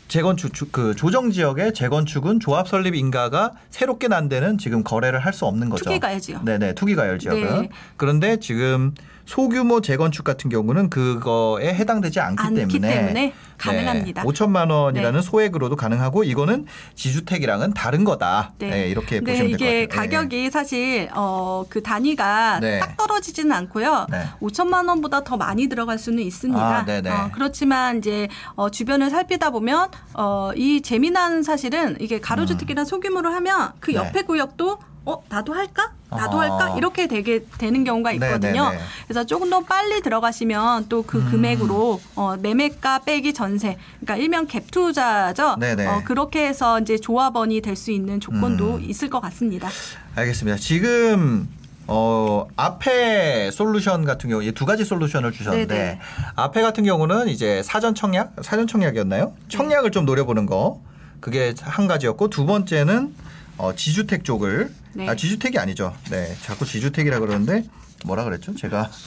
[0.09, 5.33] 재건축 주- 그 조정 지역의 재건축은 조합 설립 인가가 새롭게 난 데는 지금 거래를 할
[5.33, 5.85] 수 없는 거죠.
[5.85, 6.43] 투기가야지요.
[6.45, 7.69] 네네 투기가열 지역은 네.
[7.97, 8.93] 그런데 지금
[9.27, 14.23] 소규모 재건축 같은 경우는 그거에 해당되지 않기, 않기 때문에, 때문에 가능합니다.
[14.23, 15.27] 네, 5천만 원이라는 네.
[15.27, 18.53] 소액으로도 가능하고 이거는 지주택이랑은 다른 거다.
[18.59, 19.83] 네, 이렇게 근데 보시면 될 것 같아요.
[19.83, 22.81] 이게 가격이 사실 어, 그 단위가 네.
[22.81, 24.07] 딱 떨어지지는 않고요.
[24.11, 24.25] 네.
[24.41, 26.61] 5천만 원보다 더 많이 들어갈 수는 있습니다.
[26.61, 26.85] 아.
[27.25, 33.73] 어, 그렇지만 이제 어, 주변을 살피다 보면 어, 이 재미난 사실은 이게 가로주택이나 소규모로 하면
[33.81, 33.95] 그 음.
[33.95, 33.99] 네.
[34.01, 35.93] 옆에 구역도 어 나도 할까?
[36.11, 36.41] 나도 어.
[36.41, 36.75] 할까?
[36.79, 38.65] 이렇게 되게 되는 경우가 있거든요.
[38.65, 38.83] 네네네.
[39.07, 41.31] 그래서 조금 더 빨리 들어가시면 또그 음.
[41.31, 45.57] 금액으로 어, 매매가 빼기 전세, 그러니까 일명 갭 투자죠.
[45.59, 45.87] 네네.
[45.87, 48.85] 어, 그렇게 해서 이제 조합원이 될 수 있는 조건도 음.
[48.89, 49.69] 있을 것 같습니다.
[50.15, 50.57] 알겠습니다.
[50.59, 51.49] 지금
[51.89, 56.01] 어 앞에 솔루션 같은 경우 두 가지 솔루션을 주셨는데 네네.
[56.37, 59.35] 앞에 같은 경우는 이제 사전 청약 사전 청약이었나요?
[59.49, 60.81] 청약을 좀 노려보는 거
[61.21, 63.13] 그게 한 가지였고 두 번째는
[63.57, 65.09] 어 지주택 쪽을 네.
[65.09, 65.95] 아 지주택이 아니죠.
[66.11, 67.65] 네 자꾸 지주택이라 그러는데
[68.05, 68.55] 뭐라 그랬죠?
[68.55, 68.91] 제가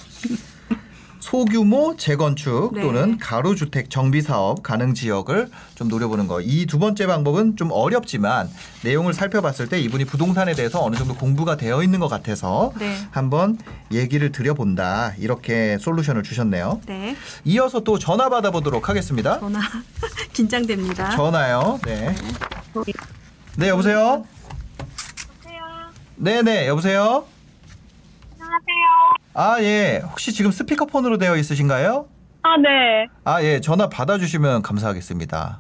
[1.19, 2.81] 소규모 재건축 네.
[2.81, 6.39] 또는 가로주택 정비 사업 가능 지역을 좀 노려보는 거.
[6.41, 8.49] 이 두 번째 방법은 좀 어렵지만
[8.83, 12.95] 내용을 살펴봤을 때 이분이 부동산에 대해서 어느 정도 공부가 되어 있는 것 같아서 네.
[13.11, 13.57] 한번
[13.91, 15.15] 얘기를 드려본다.
[15.17, 16.81] 이렇게 솔루션을 주셨네요.
[16.85, 17.17] 네.
[17.43, 19.39] 이어서 또 전화 받아보도록 하겠습니다.
[19.39, 19.59] 전화
[20.31, 21.09] 긴장됩니다.
[21.15, 21.79] 전화요.
[21.83, 22.15] 네.
[23.57, 24.23] 네, 여보세요?
[26.21, 27.25] 네네, 여보세요?
[28.33, 29.15] 안녕하세요.
[29.33, 30.01] 아, 예.
[30.03, 32.07] 혹시 지금 스피커폰으로 되어 있으신가요?
[32.43, 33.07] 아, 네.
[33.23, 33.61] 아, 예.
[33.61, 35.59] 전화 받아주시면 감사하겠습니다.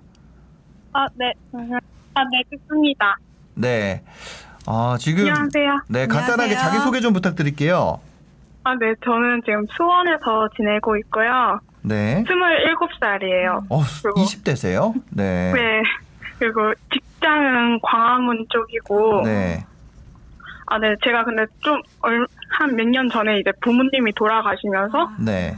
[0.93, 1.33] 아, 네.
[1.53, 3.17] 아, 네, 듣습니다.
[3.53, 4.03] 네.
[4.65, 5.27] 아, 지금.
[5.27, 5.81] 안녕하세요.
[5.89, 6.71] 네, 간단하게 안녕하세요.
[6.71, 7.99] 자기소개 좀 부탁드릴게요.
[8.63, 8.93] 아, 네.
[9.05, 11.59] 저는 지금 수원에서 지내고 있고요.
[11.83, 12.23] 네.
[12.27, 13.63] 27살이에요.
[13.69, 14.93] 어, 그리고- 20대세요?
[15.11, 15.53] 네.
[15.53, 15.81] 네.
[16.39, 19.21] 그리고 직장은 광화문 쪽이고.
[19.23, 19.65] 네.
[20.67, 20.95] 아, 네.
[21.03, 25.55] 제가 근데 좀, 한 몇 년 전에 이제 부모님이 돌아가시면서, 네.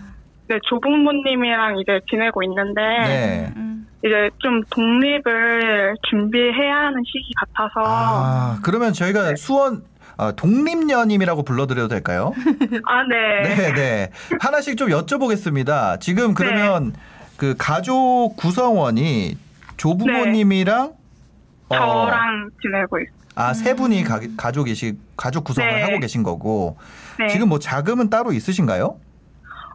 [0.48, 3.54] 네, 조부모님이랑 이제 지내고 있는데, 네.
[3.56, 3.88] 음.
[4.04, 9.84] 이제 좀 독립을 준비해야 하는 시기 같아서, 아, 그러면 저희가 수원,
[10.18, 12.34] 아, 독립녀님이라고 불러드려도 될까요?
[12.86, 13.44] 아, 네.
[13.56, 14.10] 네, 네.
[14.40, 16.00] 하나씩 좀 여쭤보겠습니다.
[16.02, 16.94] 지금 그러면
[17.38, 19.38] 그 가족 구성원이
[19.78, 20.94] 조부모님이랑
[21.70, 23.19] 어, 저랑 지내고 있어요.
[23.40, 25.82] 아, 세 분이 가, 가족이시 가족 구성을 네.
[25.82, 26.76] 하고 계신 거고
[27.18, 27.28] 네.
[27.30, 28.98] 지금 뭐 자금은 따로 있으신가요?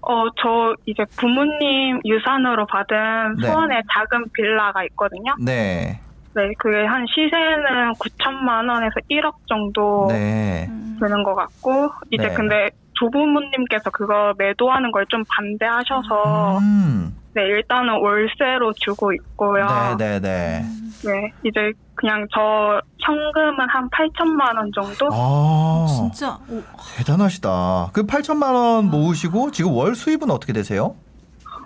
[0.06, 3.46] 어, 저 이제 부모님 유산으로 받은 네.
[3.46, 5.34] 수원에 작은 빌라가 있거든요.
[5.40, 5.98] 네.
[6.34, 10.66] 네, 그게 한 시세는 9천만 원에서 1억 정도 네.
[10.68, 10.98] 음.
[11.00, 12.34] 되는 것 같고, 이제 네.
[12.34, 17.16] 근데 조부모님께서 그거 매도하는 걸 좀 반대하셔서, 음.
[17.34, 19.66] 네, 일단은 월세로 주고 있고요.
[19.66, 20.64] 네, 네, 네.
[21.04, 25.08] 네, 이제 그냥 저 현금은 한 8천만 원 정도?
[25.12, 26.62] 아, 진짜 오,
[26.96, 27.90] 대단하시다.
[27.92, 30.94] 그 8천만 원 모으시고 지금 월 수입은 어떻게 되세요?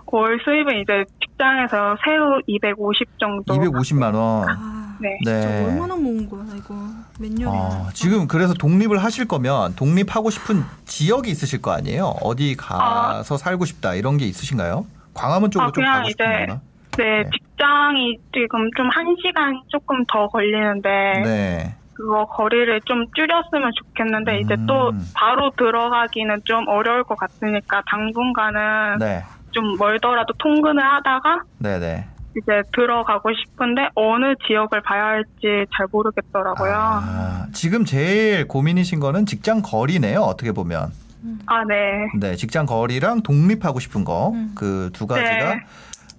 [0.07, 3.55] 월 수입은 이제 직장에서 새우 250 정도.
[3.55, 4.49] 250만 원.
[4.49, 5.19] 아, 네.
[5.25, 5.41] 네.
[5.43, 6.75] 진짜 얼마나 모은 거야 이거
[7.19, 7.51] 몇 년이나?
[7.51, 12.15] 아, 지금 그래서 독립을 하실 거면 독립하고 싶은 지역이 있으실 거 아니에요?
[12.23, 14.87] 어디 가서 살고 싶다 이런 게 있으신가요?
[15.19, 16.61] 광화문 쪽으로 아, 좀 그냥 가고 싶은 이제 건가?
[16.97, 17.31] 네, 네.
[17.31, 20.89] 직장이 지금 좀 한 시간 조금 더 걸리는데
[21.25, 21.75] 네.
[21.95, 24.67] 그거 거리를 좀 줄였으면 좋겠는데 이제 음.
[24.67, 29.23] 또 바로 들어가기는 좀 어려울 것 같으니까 당분간은 네.
[29.51, 32.07] 좀 멀더라도 통근을 하다가 네, 네.
[32.37, 36.73] 이제 들어가고 싶은데 어느 지역을 봐야 할지 잘 모르겠더라고요.
[36.73, 40.21] 아, 아, 지금 제일 고민이신 거는 직장 거리네요.
[40.21, 40.93] 어떻게 보면.
[41.23, 42.29] 네.
[42.31, 45.61] 네, 직장 거리랑 독립하고 싶은 거 그 두 가지가 네.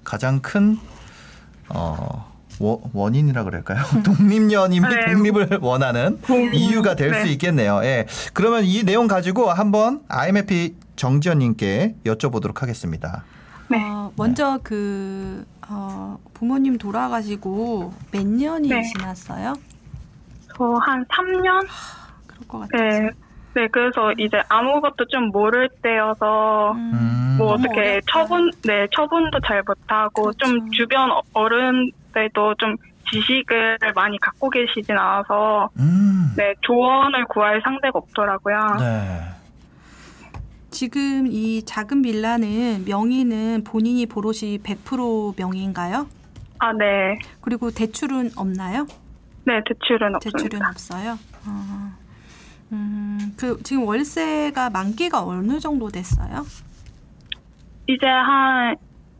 [0.03, 0.77] 가장 큰
[1.69, 2.29] 어,
[2.59, 3.83] 워- 원인이라 그럴까요?
[4.03, 5.13] 독립연임이 네.
[5.13, 6.53] 독립을 원하는 독립.
[6.55, 7.31] 이유가 될수 네.
[7.33, 7.81] 있겠네요.
[7.83, 8.05] 예.
[8.33, 13.23] 그러면 이 내용 가지고 한번 IMF 정지현님께 여쭤보도록 하겠습니다.
[13.69, 13.81] 네.
[13.83, 18.81] 어, 먼저 그 어, 부모님 돌아가시고 몇 년이 네.
[18.83, 19.53] 지났어요?
[20.57, 21.67] 저 한 3년?
[22.27, 22.99] 그럴 것 같아요.
[23.03, 23.09] 네.
[23.55, 28.05] 네, 그래서 이제 아무것도 좀 모를 때여서 음, 뭐 어떻게 어렵다.
[28.11, 30.37] 처분, 네, 처분도 잘 못하고 그렇죠.
[30.37, 32.75] 좀 주변 어- 어른들도 좀
[33.11, 36.31] 지식을 많이 갖고 계시진 않아서 음.
[36.37, 38.57] 네, 조언을 구할 상대가 없더라고요.
[38.79, 39.21] 네.
[40.69, 46.07] 지금 이 작은 빌라는 명의는 본인이 보롯이 100% 명의인가요?
[46.59, 47.17] 아, 네.
[47.41, 48.85] 그리고 대출은 없나요?
[49.45, 50.37] 네, 대출은 없습니다.
[50.43, 51.17] 대출은 없어요.
[51.47, 51.91] 어,
[52.71, 52.98] 음,
[53.37, 56.45] 그 지금 월세가 만기가 어느 정도 됐어요?
[57.87, 58.75] 이제 한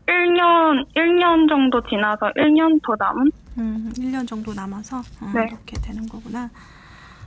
[0.06, 3.30] 1년, 1년 정도 지나서 1년 더 남은?
[3.58, 5.46] 음, 1년 정도 남아서 어, 네.
[5.48, 6.50] 이렇게 되는 거구나.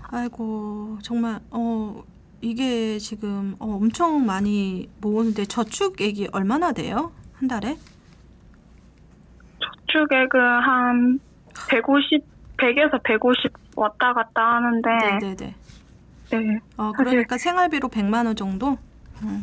[0.09, 2.03] 아이고 정말 어
[2.41, 7.11] 이게 지금 어, 엄청 많이 모으는데 저축액이 얼마나 돼요?
[7.34, 7.77] 한 달에?
[9.88, 11.19] 저축액은 한
[11.69, 12.23] 150,
[12.57, 15.55] 100에서 150 왔다 갔다 하는데, 네네네.
[16.39, 16.59] 네.
[16.77, 18.77] 어 그러니까 생활비로 100만 원 정도?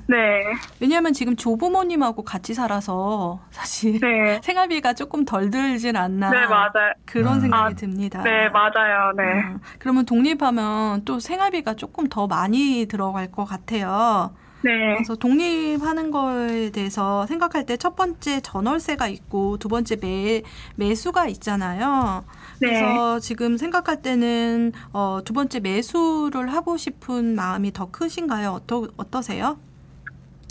[0.07, 0.43] 네.
[0.81, 4.41] 왜냐하면 지금 조부모님하고 같이 살아서 사실 네.
[4.45, 6.93] 생활비가 조금 덜 들진 않나 네, 맞아요.
[7.07, 7.41] 그런 음.
[7.41, 8.23] 생각이 아, 듭니다.
[8.23, 9.13] 네, 맞아요.
[9.17, 9.23] 네.
[9.23, 14.35] 음, 그러면 독립하면 또 생활비가 조금 더 많이 들어갈 것 같아요.
[14.63, 14.95] 네.
[14.95, 20.43] 그래서 독립하는 거에 대해서 생각할 때 첫 번째 전월세가 있고 두 번째 매
[20.77, 22.25] 매수가 있잖아요.
[22.61, 22.69] 네.
[22.69, 28.51] 그래서 지금 생각할 때는 어, 두 번째 매수를 하고 싶은 마음이 더 크신가요?
[28.51, 29.57] 어떠 어떠세요?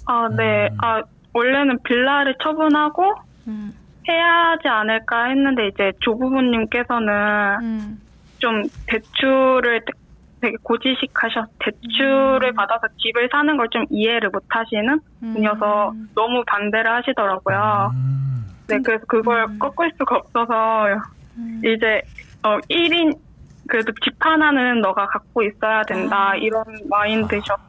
[0.08, 0.70] 아, 네.
[0.72, 0.78] 음.
[0.82, 1.04] 아,
[1.34, 3.04] 원래는 빌라를 처분하고
[3.48, 3.76] 음,
[4.08, 7.14] 해야 하지 않을까 했는데, 이제 조부모님께서는
[7.62, 8.02] 음,
[8.40, 9.82] 좀 대출을
[10.42, 12.56] 되- 되게 고지식하셔 대출을 음.
[12.56, 15.34] 받아서 집을 사는 걸 좀 이해를 못 하시는 음.
[15.34, 17.92] 분이어서 너무 반대를 하시더라고요.
[17.94, 18.46] 음.
[18.68, 19.60] 네, 그래서 그걸 음.
[19.60, 20.88] 꺾을 수가 없어서
[21.38, 21.62] 음.
[21.64, 22.02] 이제
[22.44, 23.18] 어 1인
[23.68, 26.36] 그래도 집 하나는 너가 갖고 있어야 된다 아.
[26.36, 27.62] 이런 마인드셔서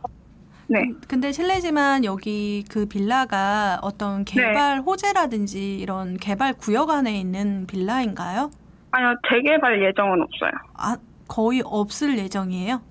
[0.68, 0.80] 네.
[1.08, 4.34] 근데 실례지만 여기 그 빌라가 어떤 네.
[4.46, 8.50] 개발 호재라든지 이런 개발 구역 안에 있는 빌라인가요?
[8.92, 10.50] 아니요 재개발 예정은 없어요.
[10.74, 10.96] 아,
[11.30, 12.82] 거의 없을 예정이에요?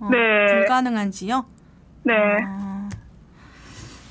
[0.00, 0.54] 어, 네.
[0.54, 1.44] 불가능한지요?
[2.04, 2.12] 네.
[2.46, 2.88] 아,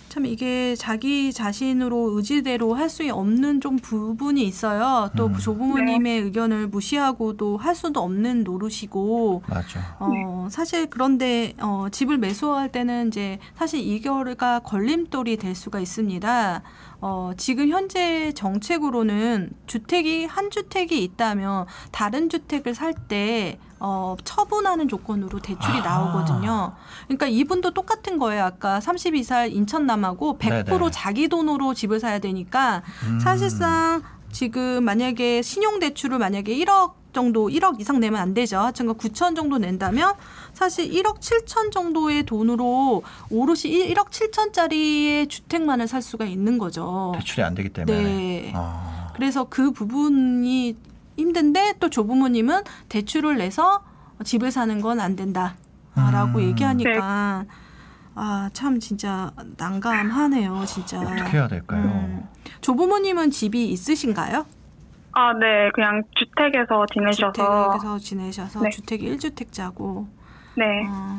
[0.09, 5.09] 참 이게 자기 자신으로 의지대로 할 수 없는 좀 부분이 있어요.
[5.15, 5.37] 또 음.
[5.37, 9.79] 조부모님의 의견을 무시하고도 할 수도 없는 노릇이고 맞죠.
[9.99, 16.61] 어, 사실 그런데 어, 집을 매수할 때는 이제 사실 이거가 걸림돌이 될 수가 있습니다.
[16.99, 25.77] 어, 지금 현재 정책으로는 주택이 한 주택이 있다면 다른 주택을 살때 어, 처분하는 조건으로 대출이
[25.79, 25.81] 아.
[25.81, 26.73] 나오거든요.
[27.05, 28.45] 그러니까 이분도 똑같은 거예요.
[28.45, 30.91] 아까 32살 인천남하고 100% 네네.
[30.91, 33.19] 자기 돈으로 집을 사야 되니까 음.
[33.19, 38.59] 사실상 지금 만약에 신용대출을 만약에 1억 정도 1억 이상 내면 안 되죠.
[38.59, 40.13] 하여튼 9천 정도 낸다면
[40.53, 43.01] 사실 1억 7천 정도의 돈으로
[43.31, 47.13] 오롯이 1억 7천짜리의 주택만을 살 수가 있는 거죠.
[47.15, 48.03] 대출이 안 되기 때문에.
[48.03, 48.53] 네.
[48.55, 49.11] 아.
[49.15, 50.75] 그래서 그 부분이
[51.17, 53.81] 힘든데 또 조부모님은 대출을 내서
[54.23, 56.41] 집을 사는 건 안 된다라고 음.
[56.41, 57.45] 얘기하니까
[58.13, 60.99] 아참 진짜 난감하네요, 진짜.
[61.01, 61.81] 어떻게 해야 될까요?
[61.81, 62.27] 음.
[62.61, 64.45] 조부모님은 집이 있으신가요?
[65.17, 65.71] 아, 네.
[65.73, 68.69] 그냥 주택에서 지내셔서 주택에서 지내셔서 네.
[68.69, 70.05] 주택이 1주택자고
[70.55, 70.63] 네.
[70.87, 71.17] 어,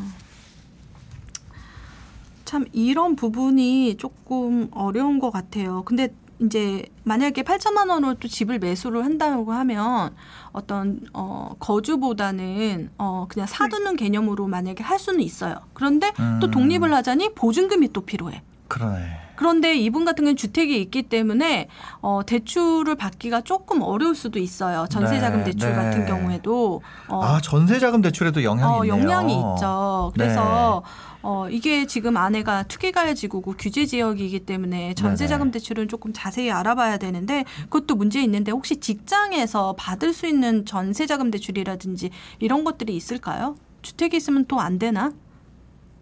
[2.45, 5.83] 참 이런 부분이 조금 어려운 것 같아요.
[5.83, 10.15] 근데 이제 만약에 8천만 원으로 또 집을 매수를 한다고 하면
[10.53, 15.57] 어떤 어 거주보다는 어 그냥 사두는 개념으로 만약에 할 수는 있어요.
[15.73, 16.51] 그런데 또 음.
[16.53, 18.43] 독립을 하자니 보증금이 또 필요해.
[18.69, 19.28] 그러네.
[19.39, 21.69] 그런데 이분 같은 경우는 주택이 있기 때문에
[22.01, 24.87] 어, 대출을 받기가 조금 어려울 수도 있어요.
[24.91, 25.77] 전세자금 네, 대출 네.
[25.77, 28.97] 같은 경우에도 어, 아 전세자금 대출에도 영향이 어, 있네요.
[28.97, 29.01] 네.
[29.05, 30.11] 영향이 있죠.
[30.15, 30.83] 그래서
[31.23, 37.95] 어, 이게 지금 아내가 투기가해지구고 규제 지역이기 때문에 전세자금 대출은 조금 자세히 알아봐야 되는데 그것도
[37.95, 42.11] 문제 있는데 혹시 직장에서 받을 수 있는 전세자금 대출이라든지
[42.41, 43.55] 이런 것들이 있을까요?
[43.83, 45.13] 주택이 있으면 또 안 되나?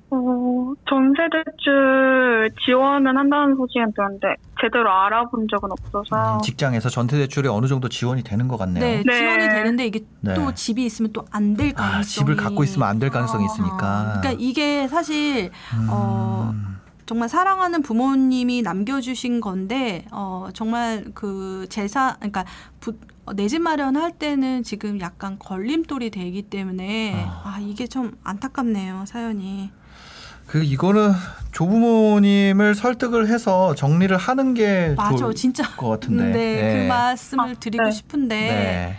[0.09, 7.48] 어, 전세 대출 지원은 한다는 소식은 들었는데 제대로 알아본 적은 없어서 음, 직장에서 전세 대출이
[7.48, 8.84] 어느 정도 지원이 되는 것 같네요.
[8.84, 9.18] 네, 네.
[9.18, 10.34] 지원이 되는데 이게 네.
[10.34, 13.46] 또 집이 있으면 또 안 될 가능성이 아, 집을 갖고 있으면 안 될 가능성이 어,
[13.46, 14.20] 있으니까.
[14.20, 15.50] 그러니까 이게 사실
[15.90, 22.44] 어, 음, 정말 사랑하는 부모님이 남겨주신 건데 어, 정말 그 재산 그러니까
[23.34, 27.42] 내집 마련할 때는 지금 약간 걸림돌이 되기 때문에 아.
[27.44, 29.72] 아 이게 좀 안타깝네요 사연이.
[30.47, 31.12] 그 이거는
[31.53, 35.68] 조부모님을 설득을 해서 정리를 하는 게 맞아 좋을 진짜.
[35.76, 36.24] 것 같은데.
[36.32, 36.88] 네, 그 네.
[36.88, 37.90] 말씀을 아, 드리고 네.
[37.90, 38.97] 싶은데 네.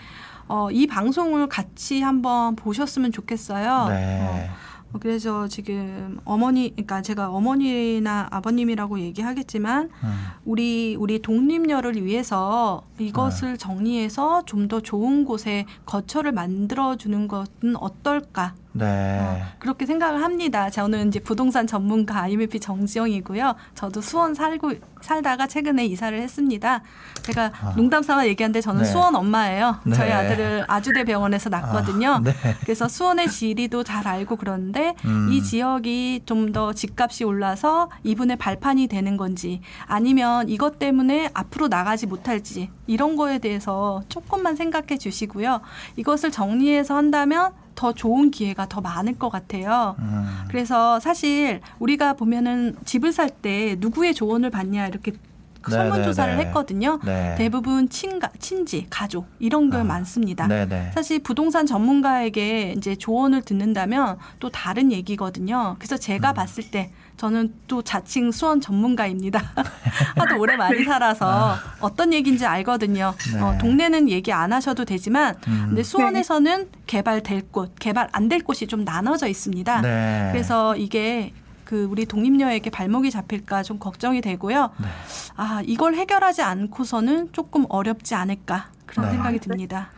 [0.47, 3.87] 어, 이 방송을 같이 한번 보셨으면 좋겠어요.
[3.89, 4.49] 네.
[4.93, 10.25] 어, 그래서 지금 어머니, 그러니까 제가 어머니나 아버님이라고 얘기하겠지만 음.
[10.45, 18.53] 우리 우리 독립녀를 위해서 이것을 정리해서 좀 더 좋은 곳에 거처를 만들어 주는 것은 어떨까?
[18.77, 19.19] 네.
[19.21, 20.69] 어, 그렇게 생각을 합니다.
[20.69, 23.55] 저는 이제 부동산 전문가 IMP 정지영이고요.
[23.75, 26.81] 저도 수원 살고 살다가 최근에 이사를 했습니다.
[27.21, 27.73] 제가 아.
[27.75, 28.87] 농담 삼아 얘기하는데 저는 네.
[28.89, 29.77] 수원 엄마예요.
[29.85, 29.95] 네.
[29.95, 32.13] 저희 아들을 아주대 병원에서 낳거든요.
[32.13, 32.33] 아, 네.
[32.61, 35.29] 그래서 수원의 지리도 잘 알고 그러는데 음.
[35.31, 42.07] 이 지역이 좀 더 집값이 올라서 이분의 발판이 되는 건지 아니면 이것 때문에 앞으로 나가지
[42.07, 45.59] 못할지 이런 거에 대해서 조금만 생각해 주시고요.
[45.97, 49.95] 이것을 정리해서 한다면 더 좋은 기회가 더 많을 것 같아요.
[49.99, 50.25] 음.
[50.49, 55.17] 그래서 사실 우리가 보면은 집을 살 때 누구의 조언을 받냐 이렇게 네,
[55.69, 56.47] 설문조사를 네, 네.
[56.47, 56.99] 했거든요.
[57.05, 57.35] 네.
[57.37, 60.47] 대부분 친가, 친지, 가족 이런 게 아, 많습니다.
[60.47, 60.91] 네네.
[60.95, 65.75] 사실 부동산 전문가에게 이제 조언을 듣는다면 또 다른 얘기거든요.
[65.77, 66.33] 그래서 제가 음.
[66.33, 69.41] 봤을 때 저는 또 자칭 수원 전문가입니다.
[70.15, 73.13] 하도 오래 많이 살아서 어떤 얘기인지 알거든요.
[73.33, 73.41] 네.
[73.41, 75.65] 어, 동네는 얘기 안 하셔도 되지만 음.
[75.69, 79.81] 근데 수원에서는 개발될 곳, 개발 안 될 곳이 좀 나눠져 있습니다.
[79.81, 80.29] 네.
[80.33, 81.31] 그래서 이게
[81.63, 84.69] 그 우리 독립녀에게 발목이 잡힐까 좀 걱정이 되고요.
[84.77, 84.87] 네.
[85.37, 89.13] 아 이걸 해결하지 않고서는 조금 어렵지 않을까 그런 네.
[89.13, 89.89] 생각이 듭니다.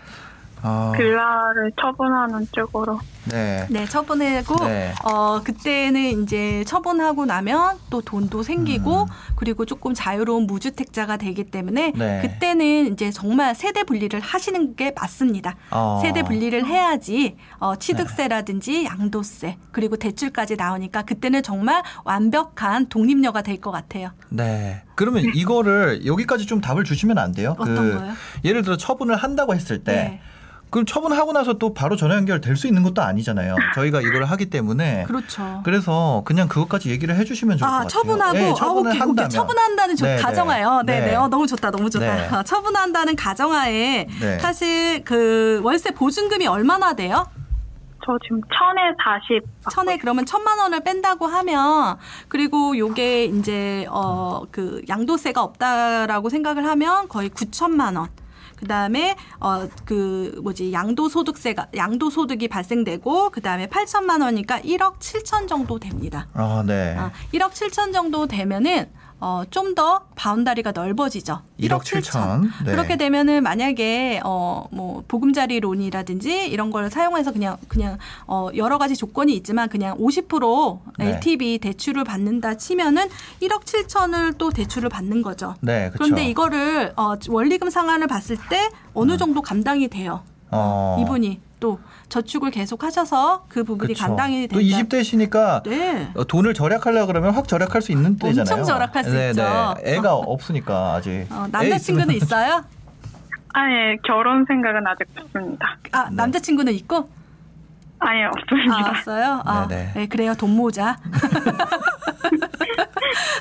[0.61, 3.67] 아, 빌라를 처분하는 쪽으로 네.
[3.69, 4.91] 네, 처분하고 네.
[5.03, 9.07] 어 그때는 이제 처분하고 나면 또 돈도 생기고 음.
[9.35, 12.21] 그리고 조금 자유로운 무주택자가 되기 때문에 네.
[12.21, 15.55] 그때는 이제 정말 세대 분리를 하시는 게 맞습니다.
[15.71, 15.99] 어.
[16.01, 23.71] 세대 분리를 해야지 어, 취득세라든지 양도세 그리고 대출까지 나오니까 그때는 정말 완벽한 독립녀가 될 것
[23.71, 24.11] 같아요.
[24.29, 24.83] 네.
[24.95, 27.55] 그러면 이거를 여기까지 좀 답을 주시면 안 돼요?
[27.59, 28.13] 어떤 거요?
[28.45, 30.21] 예를 들어 처분을 한다고 했을 때 네.
[30.69, 33.55] 그럼 처분하고 나서 또 바로 전화 연결 될 수 있는 것도 아니잖아요.
[33.75, 35.61] 저희가 이걸 하기 때문에 그렇죠.
[35.63, 37.89] 그래서 그냥 그것까지 얘기를 해주시면 좋을 것 아, 같아요.
[37.89, 39.25] 처분하고 네, 아, 처분을 오케이, 한다면.
[39.25, 39.29] 오케이.
[39.29, 40.21] 처분한다는 저 네, 네.
[40.21, 40.81] 가정하에요.
[40.85, 41.05] 네, 네.
[41.07, 41.15] 네.
[41.15, 41.71] 어, 너무 좋다.
[41.71, 42.15] 너무 좋다.
[42.15, 42.27] 네.
[42.27, 44.39] 아, 처분한다는 가정하에 네.
[44.39, 47.25] 사실 그 월세 보증금이 얼마나 돼요?
[48.05, 51.97] 저 지금 천에 40 천에 그러면 천만 원을 뺀다고 하면
[52.27, 58.07] 그리고 요게 이제 어 그 양도세가 없다라고 생각을 하면 거의 9천만 원.
[58.59, 66.27] 그다음에 어 그 뭐지 양도소득세가 양도소득이 발생되고 그다음에 8천만 원이니까 1억 7천 정도 됩니다.
[66.33, 66.95] 아, 네.
[66.97, 71.41] 아, 1억 7천 정도 되면은 어, 좀 더 바운다리가 넓어지죠.
[71.59, 72.49] 1억 7천.
[72.65, 72.71] 네.
[72.71, 78.95] 그렇게 되면은 만약에 어, 뭐 보금자리 론이라든지 이런 걸 사용해서 그냥 그냥 어, 여러 가지
[78.95, 81.11] 조건이 있지만 그냥 50% 네.
[81.11, 83.07] LTV 대출을 받는다 치면은
[83.41, 85.55] 1억 7천을 또 대출을 받는 거죠.
[85.61, 85.97] 네, 그렇죠.
[85.97, 90.23] 그런데 이거를 어, 원리금 상환을 봤을 때 어느 정도 감당이 돼요.
[90.51, 90.97] 어.
[91.01, 91.79] 이분이 또
[92.09, 94.05] 저축을 계속 하셔서 그 부분이 그쵸.
[94.07, 94.55] 감당이 된다.
[94.55, 96.09] 또 20대시니까 네.
[96.15, 98.41] 어, 돈을 절약하려고 그러면 확 절약할 수 있는 때잖아요.
[98.41, 99.43] 엄청 절약할 수 네, 있죠.
[99.83, 99.93] 네.
[99.93, 101.27] 애가 없으니까 아직.
[101.31, 102.65] 어, 애 남자친구는 있어요?
[103.53, 105.77] 아예 결혼 생각은 아직 없습니다.
[105.91, 106.15] 아, 네.
[106.15, 107.09] 남자친구는 있고?
[107.99, 108.75] 아예 없습니다.
[108.75, 109.41] 아, 없어요?
[109.45, 109.91] 아, 네네.
[109.93, 110.33] 네, 그래요.
[110.35, 110.97] 돈 모자.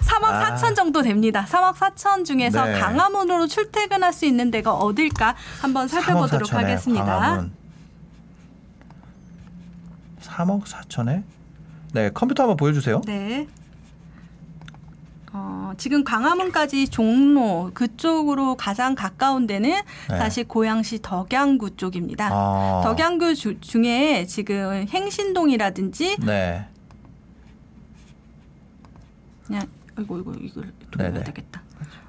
[0.02, 0.56] 3억 아.
[0.56, 1.44] 4천 정도 됩니다.
[1.48, 2.78] 3억 4천 중에서 네.
[2.78, 7.04] 강화문으로 출퇴근할 수 있는 데가 어딜까 한번 살펴보도록 3억 4천에 하겠습니다.
[7.04, 7.52] 광화문.
[10.38, 11.22] 3억 4천에?
[11.92, 13.00] 네, 컴퓨터 한번 보여주세요.
[13.06, 13.48] 네.
[15.32, 19.82] 어, 지금 광화문까지 종로 그쪽으로 가장 가까운 데는 네.
[20.18, 22.28] 사실 고양시 덕양구 쪽입니다.
[22.32, 22.80] 아.
[22.84, 26.66] 덕양구 주- 중에 지금 행신동이라든지 네.
[29.46, 29.66] 그냥
[29.98, 31.24] 이거 이거 이걸 돌려야 네네.
[31.24, 31.62] 되겠다.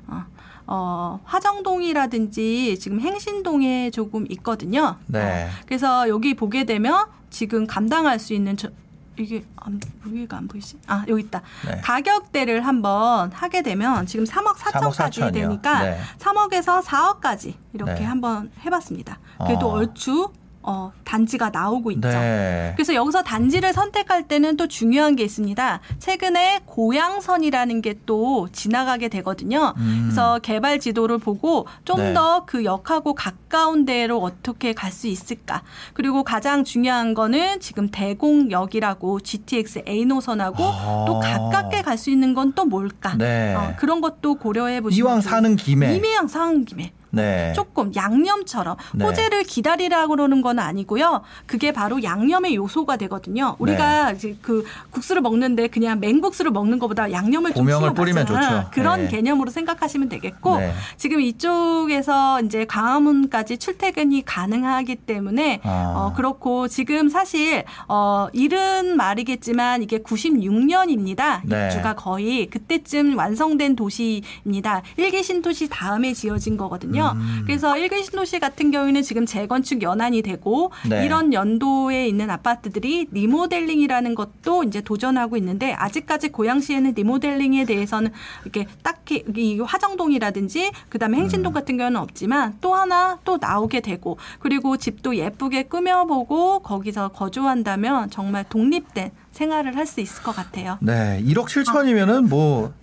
[0.08, 0.24] 어,
[0.72, 4.98] 어, 화정동이라든지 지금 행신동에 조금 있거든요.
[5.08, 5.46] 네.
[5.46, 8.70] 어, 그래서 여기 보게 되면 지금 감당할 수 있는 저,
[9.18, 10.78] 이게 안, 여기가 안 보이지?
[10.86, 11.42] 아 여기 있다.
[11.66, 11.82] 네.
[11.82, 15.34] 가격대를 한번 하게 되면 지금 3억 3억 4천까지 4천이요.
[15.34, 16.00] 되니까 네.
[16.20, 18.04] 3억에서 4억까지 이렇게 네.
[18.04, 19.18] 한번 해봤습니다.
[19.44, 19.74] 그래도 어.
[19.74, 20.30] 얼추
[20.70, 22.08] 어, 단지가 나오고 있죠.
[22.10, 22.74] 네.
[22.76, 25.80] 그래서 여기서 단지를 선택할 때는 또 중요한 게 있습니다.
[25.98, 29.74] 최근에 고양선이라는 게 또 지나가게 되거든요.
[29.78, 30.02] 음.
[30.04, 32.14] 그래서 개발 지도를 보고 좀 네.
[32.14, 35.64] 더그 역하고 가까운 데로 어떻게 갈 수 있을까.
[35.94, 41.06] 그리고 가장 중요한 거는 지금 대공역이라고 GTX A 노선하고 아.
[41.08, 43.16] 또 가깝게 갈 수 있는 건 또 뭘까.
[43.18, 43.54] 네.
[43.56, 47.54] 어, 그런 것도 고려해 보시면 이왕 사는 김에 이왕 사는 김에 네.
[47.56, 49.06] 조금 양념처럼 네.
[49.06, 51.22] 호재를 기다리라고 그러는 건 아니고요.
[51.46, 53.56] 그게 바로 양념의 요소가 되거든요.
[53.60, 54.16] 우리가 네.
[54.16, 57.94] 이제 그 국수를 먹는데 그냥 맹국수를 먹는 것보다 양념을 좀 고명을.
[57.94, 58.70] 뿌리면 좋죠.
[58.72, 59.08] 그런 네.
[59.10, 60.74] 개념으로 생각하시면 되겠고 네.
[60.98, 65.94] 지금 이쪽에서 이제 광화문까지 출퇴근이 가능하기 때문에 아.
[65.96, 71.42] 어 그렇고 지금 사실 어 이른 말이겠지만 이게 96년입니다.
[71.44, 71.68] 네.
[71.68, 74.82] 입주가 거의 그때쯤 완성된 도시입니다.
[74.98, 76.99] 일기 신도시 다음에 지어진 거거든요.
[77.08, 77.44] 음.
[77.46, 81.06] 그래서 일기 신도시 같은 경우에는 지금 재건축 연한이 되고 네.
[81.06, 88.12] 이런 연도에 있는 아파트들이 리모델링이라는 것도 이제 도전하고 있는데 아직까지 고양시에는 리모델링에 대해서는
[88.44, 91.24] 이렇게 딱히 이 화정동이라든지 그다음에 음.
[91.24, 98.10] 행진동 같은 경우는 없지만 또 하나 또 나오게 되고 그리고 집도 예쁘게 꾸며보고 거기서 거주한다면
[98.10, 100.78] 정말 독립된 생활을 할 수 있을 것 같아요.
[100.82, 101.20] 네.
[101.26, 102.80] 1억 7천이면은 뭐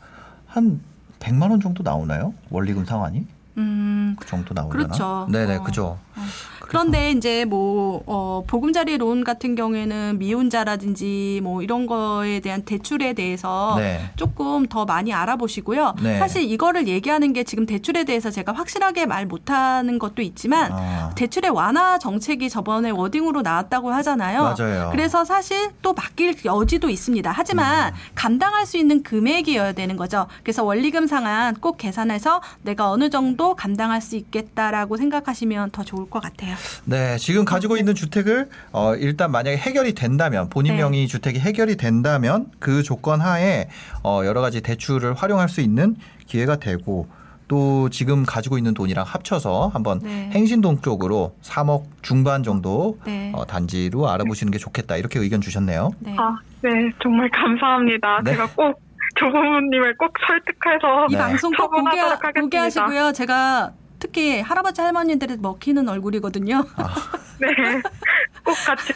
[0.57, 0.81] 한
[1.21, 2.33] 100만 원 정도 나오나요?
[2.49, 3.27] 원리금 상환이?
[3.59, 4.87] 음, 그 정도 나오려나?
[4.87, 5.27] 그렇죠.
[5.31, 5.63] 네네, 어.
[5.63, 5.99] 그죠.
[6.77, 13.77] 그런데 이제 뭐, 어, 보금자리 론 같은 경우에는 미혼자라든지 뭐 이런 거에 대한 대출에 대해서
[13.79, 14.01] 네.
[14.17, 15.95] 조금 더 많이 알아보시고요.
[16.03, 16.19] 네.
[16.19, 21.51] 사실 이거를 얘기하는 게 지금 대출에 대해서 제가 확실하게 말 못하는 것도 있지만 아, 대출의
[21.51, 24.55] 완화 정책이 저번에 워딩으로 나왔다고 하잖아요.
[24.59, 24.91] 맞아요.
[24.93, 27.33] 그래서 사실 또 맡길 여지도 있습니다.
[27.35, 27.99] 하지만 음.
[28.15, 30.27] 감당할 수 있는 금액이어야 되는 거죠.
[30.43, 36.21] 그래서 원리금 상환 꼭 계산해서 내가 어느 정도 감당할 수 있겠다라고 생각하시면 더 좋을 것
[36.23, 36.55] 같아요.
[36.85, 40.83] 네, 지금 가지고 있는 주택을 어, 일단 만약에 해결이 된다면 본인 네.
[40.83, 43.69] 명의 주택이 해결이 된다면 그 조건 하에
[44.03, 45.97] 어, 여러 가지 대출을 활용할 수 있는
[46.27, 47.09] 기회가 되고
[47.49, 50.31] 또 지금 가지고 있는 돈이랑 합쳐서 한번 네.
[50.33, 53.33] 행신동 쪽으로 3억 중반 정도 네.
[53.35, 55.91] 어, 단지로 알아보시는 게 좋겠다 이렇게 의견 주셨네요.
[56.01, 56.17] 네.
[56.19, 56.71] 아, 네,
[57.03, 58.23] 정말 감사합니다.
[58.25, 58.33] 네.
[58.33, 58.81] 제가 꼭
[59.17, 61.19] 조부모님을 꼭 설득해서 이 네.
[61.19, 62.41] 방송 꼭 보게, 처분하도록 하겠습니다.
[62.41, 63.13] 보게 하시고요.
[63.13, 63.73] 제가
[64.17, 66.65] 특히 할아버지 할머니들이 먹히는 얼굴이거든요.
[67.39, 67.49] 네,
[68.43, 68.95] 꼭 같이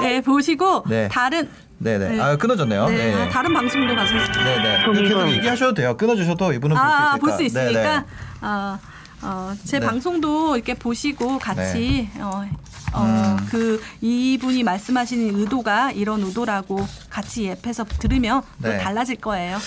[0.00, 1.08] 네, 보시고 네.
[1.08, 1.48] 다른
[1.78, 2.16] 네네.
[2.16, 2.20] 네.
[2.20, 2.88] 아 끊어졌네요.
[2.88, 3.14] 네, 네.
[3.14, 5.02] 아, 다른 방송도 가서 네네.
[5.08, 5.96] 계속 얘기하셔도 돼요.
[5.96, 7.70] 끊어주셔도 이분은 아, 볼볼수수 있으니까.
[7.70, 8.04] 있으니까
[8.40, 8.95] 네네.
[9.26, 9.86] 어, 어, 제 네.
[9.86, 12.44] 방송도 이렇게 보시고 같이 어,
[12.92, 13.36] 어, 음.
[13.50, 18.78] 그 이분이 말씀하시는 의도가 이런 의도라고 같이 옆에서 들으면 또 네.
[18.78, 19.58] 달라질 거예요.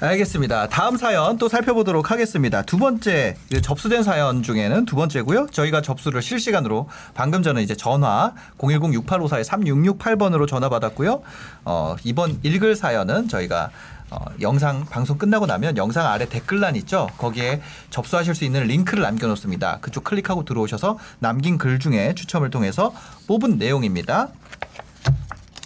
[0.00, 0.68] 알겠습니다.
[0.68, 2.62] 다음 사연 또 살펴보도록 하겠습니다.
[2.62, 5.46] 두 번째 그 접수된 사연 중에는 두 번째고요.
[5.52, 11.22] 저희가 접수를 실시간으로 방금 전에 이제 전화 010-6854-3668번으로 전화 받았고요.
[11.64, 13.70] 어, 이번 읽을 사연은 저희가
[14.14, 17.08] 어, 영상 방송 끝나고 나면 영상 아래 댓글란 있죠.
[17.18, 17.60] 거기에
[17.90, 19.78] 접수하실 수 있는 링크를 남겨놓습니다.
[19.80, 22.94] 그쪽 클릭하고 들어오셔서 남긴 글 중에 추첨을 통해서
[23.26, 24.28] 뽑은 내용입니다.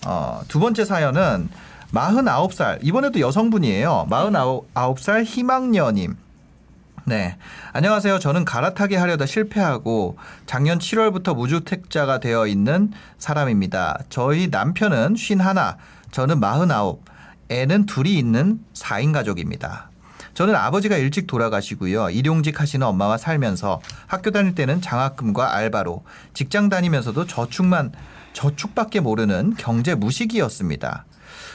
[0.07, 1.51] 어, 두 번째 사연은
[1.93, 4.07] 49살, 이번에도 여성분이에요.
[4.09, 6.17] 49살 희망녀님.
[7.05, 7.37] 네.
[7.73, 8.19] 안녕하세요.
[8.19, 14.01] 저는 갈아타기 하려다 실패하고 작년 7월부터 무주택자가 되어 있는 사람입니다.
[14.11, 15.39] 저희 남편은 51,
[16.11, 17.01] 저는 49,
[17.49, 19.91] 애는 둘이 있는 4인 가족입니다.
[20.35, 22.11] 저는 아버지가 일찍 돌아가시고요.
[22.11, 27.93] 일용직 하시는 엄마와 살면서 학교 다닐 때는 장학금과 알바로 직장 다니면서도 저축만
[28.35, 31.07] 저축밖에 모르는 경제 무식이었습니다.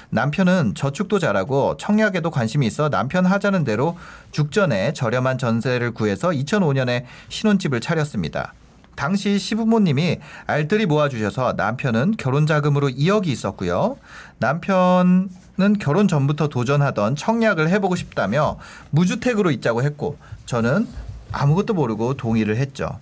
[0.10, 3.98] 남편은 저축도 잘하고 청약에도 관심이 있어 남편 하자는 대로
[4.32, 8.54] 죽전에 저렴한 전세를 구해서 2005년에 신혼집을 차렸습니다.
[8.96, 13.98] 당시 시부모님이 알뜰히 모아주셔서 남편은 결혼 자금으로 2억이 있었고요.
[14.38, 15.30] 남편
[15.60, 18.58] 은 결혼 전부터 도전하던 청약을 해보고 싶다며
[18.90, 20.88] 무주택으로 있자고 했고 저는
[21.32, 23.00] 아무것도 모르고 동의를 했죠.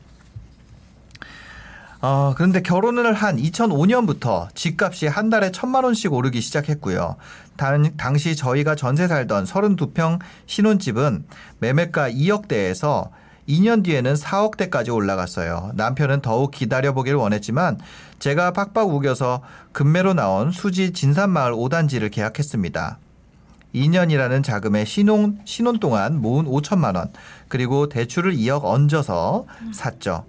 [2.02, 7.16] 어, 그런데 결혼을 한 2005년부터 집값이 한 달에 천만 원씩 오르기 시작했고요.
[7.58, 11.26] 당, 당시 저희가 전세 살던 32평 신혼집은
[11.60, 13.12] 매매가 2억대에서
[13.52, 15.72] 2년 뒤에는 4억 대까지 올라갔어요.
[15.76, 17.80] 남편은 더욱 기다려보길 원했지만
[18.20, 19.42] 제가 팍팍 우겨서
[19.74, 23.00] 금매로 나온 수지 진산마을 5단지를 계약했습니다.
[23.76, 27.12] 2년이라는 자금에 신혼, 신혼 동안 모은 5천만 원,
[27.50, 30.26] 그리고 대출을 2억 얹어서 샀죠.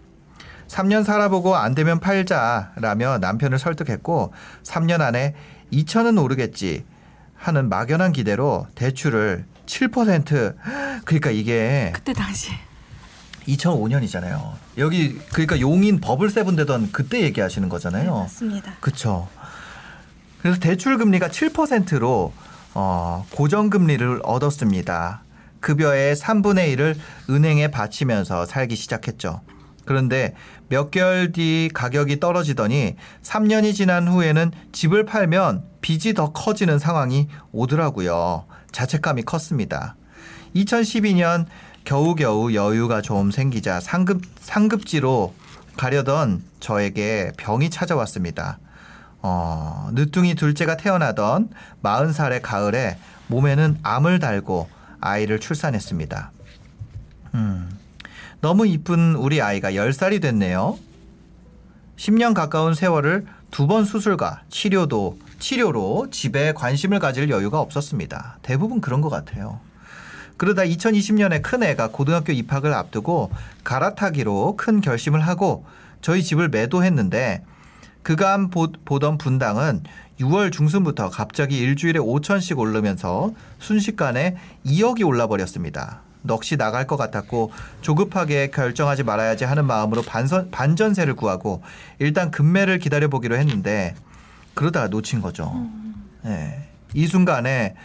[0.66, 4.32] 3년 살아보고 안 되면 팔자라며 남편을 설득했고
[4.65, 5.35] 3년 안에
[5.73, 6.85] 2천은 오르겠지
[7.35, 10.55] 하는 막연한 기대로 대출을 7%
[11.05, 12.53] 그러니까 이게 그때 당시
[13.47, 14.52] 2005년이잖아요.
[14.78, 18.14] 여기 그러니까 용인 버블 세븐 되던 그때 얘기하시는 거잖아요.
[18.14, 18.74] 맞습니다.
[18.81, 19.28] 그렇죠.
[20.40, 22.32] 그래서 대출 금리가 7%로
[22.74, 25.23] 어, 고정 금리를 얻었습니다.
[25.60, 26.97] 급여의 3분의 1을
[27.31, 29.40] 은행에 바치면서 살기 시작했죠.
[29.85, 30.35] 그런데
[30.69, 38.47] 몇 개월 뒤 가격이 떨어지더니 3년이 지난 후에는 집을 팔면 빚이 더 커지는 상황이 오더라고요.
[38.73, 39.97] 자책감이 컸습니다.
[40.56, 41.47] 2012년
[41.85, 45.35] 겨우겨우 여유가 좀 생기자 상급, 상급지로
[45.77, 48.59] 가려던 저에게 병이 찾아왔습니다.
[49.23, 51.51] 어, 늦둥이 둘째가 태어나던
[51.83, 52.99] 40살의 가을에
[53.29, 54.69] 몸에는 암을 달고
[55.01, 56.33] 아이를 출산했습니다.
[57.35, 57.71] 음,
[58.41, 60.79] 너무 이쁜 우리 아이가 10살이 됐네요.
[61.97, 68.39] 10년 가까운 세월을 두 번 수술과 치료도 치료로 집에 관심을 가질 여유가 없었습니다.
[68.43, 69.61] 대부분 그런 것 같아요.
[70.43, 73.31] 그러다 2020년에 큰 애가 고등학교 입학을 앞두고
[73.62, 75.64] 갈아타기로 큰 결심을 하고
[76.01, 77.44] 저희 집을 매도했는데
[78.02, 79.85] 그간 보, 보던 분당은
[80.19, 84.36] 6월 중순부터 갑자기 일주일에 5천씩 오르면서 순식간에
[84.66, 86.01] 2억이 올라버렸습니다.
[86.23, 91.62] 넋이 나갈 것 같았고 조급하게 결정하지 말아야지 하는 마음으로 반선, 반전세를 구하고
[92.01, 93.94] 일단 급매를 기다려보기로 했는데
[94.55, 95.69] 그러다가 놓친 거죠.
[96.24, 96.69] 네.
[96.94, 97.77] 이 순간에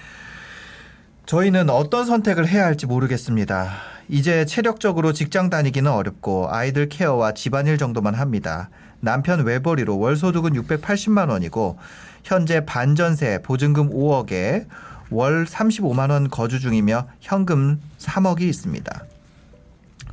[1.28, 3.70] 저희는 어떤 선택을 해야 할지 모르겠습니다.
[4.08, 8.70] 이제 체력적으로 직장 다니기는 어렵고 아이들 케어와 집안일 정도만 합니다.
[9.02, 11.78] 남편 외벌이로 월 소득은 680만 원이고
[12.24, 14.68] 현재 반전세 보증금 5억에
[15.12, 19.06] 월 35만 원 거주 중이며 현금 3억이 있습니다.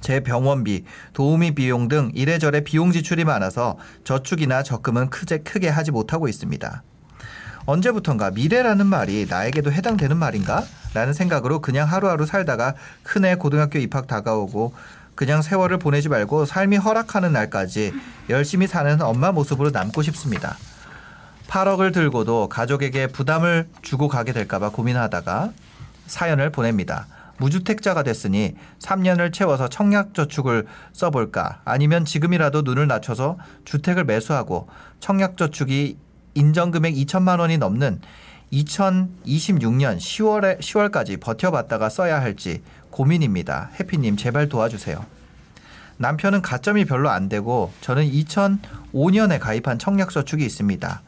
[0.01, 0.83] 제 병원비,
[1.13, 6.83] 도우미 비용 등 이래저래 비용 지출이 많아서 저축이나 적금은 크게, 크게 하지 못하고 있습니다.
[7.67, 10.65] 언제부턴가 미래라는 말이 나에게도 해당되는 말인가?
[10.93, 14.75] 라는 생각으로 그냥 하루하루 살다가 큰애 고등학교 입학 다가오고
[15.15, 17.93] 그냥 세월을 보내지 말고 삶이 허락하는 날까지
[18.31, 20.57] 열심히 사는 엄마 모습으로 남고 싶습니다.
[21.49, 25.53] 8억을 들고도 가족에게 부담을 주고 가게 될까봐 고민하다가
[26.07, 27.07] 사연을 보냅니다.
[27.39, 34.69] 무주택자가 됐으니 3년을 채워서 청약저축을 써볼까 아니면 지금이라도 눈을 낮춰서 주택을 매수하고
[35.01, 35.97] 청약저축이
[36.35, 38.01] 인정금액 2천만 원이 넘는
[38.53, 43.71] 2026년 10월에 10월까지 버텨봤다가 써야 할지 고민입니다.
[43.81, 45.05] 해피님 제발 도와주세요.
[45.97, 51.03] 남편은 가점이 별로 안 되고 저는 2005년에 가입한 청약저축이 있습니다.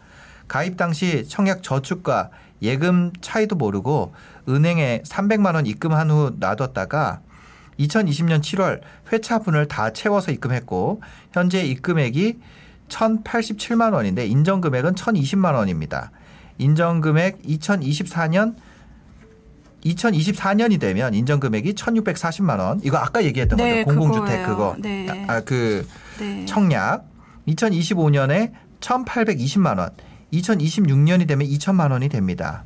[0.49, 2.31] 가입 당시 청약저축과
[2.63, 4.15] 예금 차이도 모르고
[4.49, 7.21] 은행에 300만 원 입금한 후 놔뒀다가
[7.79, 8.81] 2020년 7월
[9.13, 12.39] 회차분을 다 채워서 입금했고 현재 입금액이
[12.89, 16.11] 1,087만 원인데 인정 금액은 1,020만 원입니다.
[16.59, 18.55] 인정 금액 2024년
[19.85, 22.81] 2024년이 되면 인정 금액이 1,640만 원.
[22.83, 23.97] 이거 아까 얘기했던 네, 거죠.
[23.97, 24.47] 공공주택 그거예요.
[24.47, 24.77] 그거.
[24.79, 25.25] 네.
[25.29, 25.87] 아그
[26.19, 26.45] 네.
[26.47, 27.05] 청약
[27.49, 29.91] 2025년에 1,820만 원.
[30.33, 32.65] 2026년이 되면 2천만 원이 됩니다.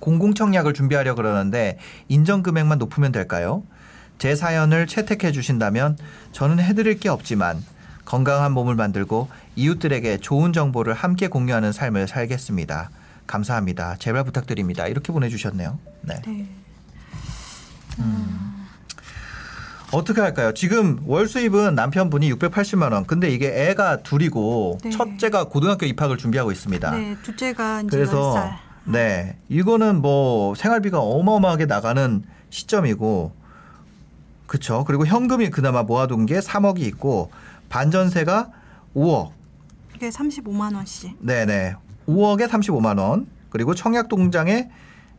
[0.00, 1.78] 공공청약을 준비하려 그러는데
[2.08, 3.64] 인정 금액만 높으면 될까요?
[4.18, 5.96] 제 사연을 채택해 주신다면
[6.32, 7.62] 저는 해드릴 게 없지만
[8.08, 12.88] 건강한 몸을 만들고 이웃들에게 좋은 정보를 함께 공유하는 삶을 살겠습니다.
[13.26, 13.96] 감사합니다.
[13.98, 14.86] 제발 부탁드립니다.
[14.86, 15.78] 이렇게 보내주셨네요.
[16.00, 16.14] 네.
[16.26, 16.46] 네.
[19.92, 20.54] 어떻게 할까요?
[20.54, 23.04] 지금 월 수입은 남편분이 680만 원.
[23.04, 24.90] 근데 이게 애가 둘이고 네.
[24.90, 26.90] 첫째가 고등학교 입학을 준비하고 있습니다.
[26.92, 28.34] 네, 둘째가 이제 그래서
[28.86, 28.90] 10살.
[28.90, 33.36] 네 이거는 뭐 생활비가 어마어마하게 나가는 시점이고
[34.46, 34.84] 그렇죠.
[34.84, 37.30] 그리고 현금이 그나마 모아둔 게 3억이 있고
[37.68, 38.50] 반전세가
[38.94, 39.32] 5억.
[39.94, 41.16] 이게 35만 원씩.
[41.20, 41.74] 네네.
[42.06, 43.26] 5억에 35만 원.
[43.50, 44.68] 그리고 청약 동장에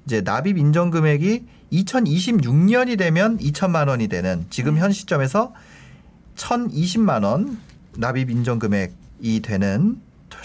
[0.06, 5.54] 이제 납입 인정 금액이 2026년이 되면 2천만 원이 되는 지금 현 시점에서
[6.36, 7.60] 1,020만 원
[7.98, 10.00] 납입 인정 금액이 되는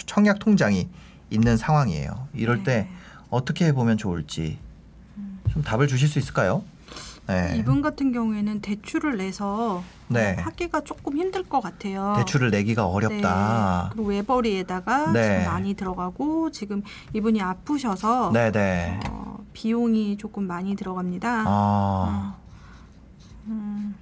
[0.05, 0.89] 청약 통장이
[1.29, 2.27] 있는 상황이에요.
[2.33, 2.89] 이럴 때 네.
[3.29, 4.57] 어떻게 해보면 좋을지
[5.51, 6.63] 좀 답을 주실 수 있을까요?
[7.27, 7.55] 네.
[7.57, 10.35] 이분 같은 경우에는 대출을 내서 네.
[10.37, 12.13] 어, 하기가 조금 힘들 것 같아요.
[12.17, 13.83] 대출을 내기가 어렵다.
[13.83, 13.89] 네.
[13.93, 15.23] 그리고 외벌이에다가 네.
[15.23, 16.83] 지금 많이 들어가고 지금
[17.13, 18.99] 이분이 아프셔서 네네.
[19.09, 21.43] 어, 비용이 조금 많이 들어갑니다.
[21.47, 22.35] 아,
[23.47, 23.95] 음,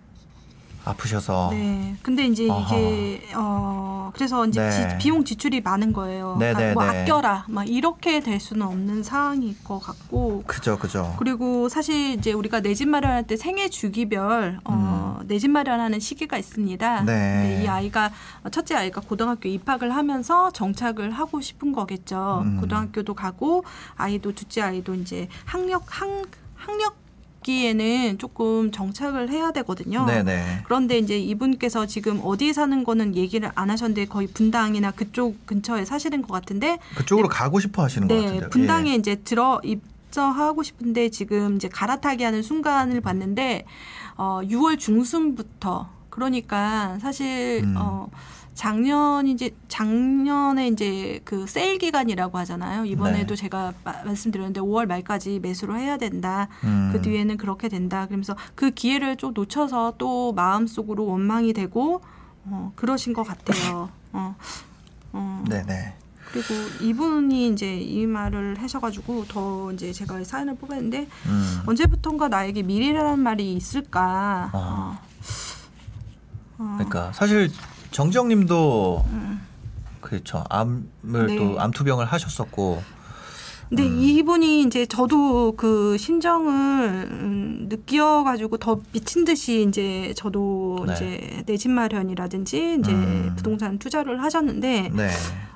[0.85, 1.49] 아프셔서.
[1.51, 1.95] 네.
[2.01, 2.75] 근데 이제 아하.
[2.75, 4.71] 이게 어 그래서 이제 네.
[4.71, 6.35] 지- 비용 지출이 많은 거예요.
[6.39, 7.01] 네, 그러니까 네, 뭐 네.
[7.01, 11.15] 아껴라 막 이렇게 될 수는 없는 상황일 것 같고 그죠, 그죠.
[11.17, 17.01] 그리고 사실 이제 우리가 내 집 마련할 때 생애 주기별 어, 내집 마련하는 시기가 있습니다.
[17.01, 17.05] 음.
[17.05, 17.61] 네.
[17.63, 18.11] 이 아이가
[18.51, 22.41] 첫째 아이가 고등학교 입학을 하면서 정착을 하고 싶은 거겠죠.
[22.43, 22.59] 음.
[22.59, 23.63] 고등학교도 가고
[23.95, 26.09] 아이도 둘째 아이도 이제 학력 학
[26.55, 26.95] 학력
[27.43, 30.05] 잡기에는 조금 정착을 해야 되거든요.
[30.05, 30.61] 네네.
[30.63, 36.21] 그런데 이제 이분께서 지금 어디에 사는 거는 얘기를 안 하셨는데 거의 분당이나 그쪽 근처에 사시는
[36.23, 38.49] 것 같은데 그쪽으로 가고 싶어 하시는 것 네, 같은데요.
[38.49, 38.95] 분당에 예.
[38.95, 43.65] 이제 들어 입점하고 싶은데 지금 이제 갈아타기 하는 순간을 봤는데
[44.15, 47.75] 어 6월 중순부터 그러니까 사실 음.
[47.77, 48.09] 어
[48.55, 52.85] 작년 이제 작년에 이제 그 세일 기간이라고 하잖아요.
[52.85, 53.41] 이번에도 네.
[53.41, 56.47] 제가 마- 말씀드렸는데 5월 말까지 매수를 해야 된다.
[56.63, 56.91] 음.
[56.93, 58.05] 그 뒤에는 그렇게 된다.
[58.05, 62.01] 그러면서 그 기회를 좀 놓쳐서 또 마음속으로 원망이 되고
[62.45, 63.89] 어 그러신 것 같아요.
[64.13, 64.35] 어.
[65.13, 65.43] 어.
[65.49, 65.95] 네네.
[66.31, 71.59] 그리고 이분이 이제 이 말을 하셔가지고 더 이제 제가 사연을 뽑았는데 음.
[71.65, 74.49] 언제부턴가 나에게 미래라는 말이 있을까.
[74.53, 74.53] 아.
[74.53, 74.97] 어.
[76.59, 76.73] 어.
[76.77, 77.51] 그러니까 사실
[77.93, 79.41] 정지영님도 음.
[80.01, 80.43] 그렇죠.
[80.49, 81.35] 암을 네.
[81.37, 82.83] 또 암투병을 하셨었고.
[83.69, 83.97] 근데 음.
[84.01, 90.93] 이분이 이제 저도 그 심정을 음, 느껴가지고 더 미친 듯이 이제 저도 네.
[90.93, 93.33] 이제 내 집 마련이라든지 이제 음.
[93.37, 95.09] 부동산 투자를 하셨는데 네.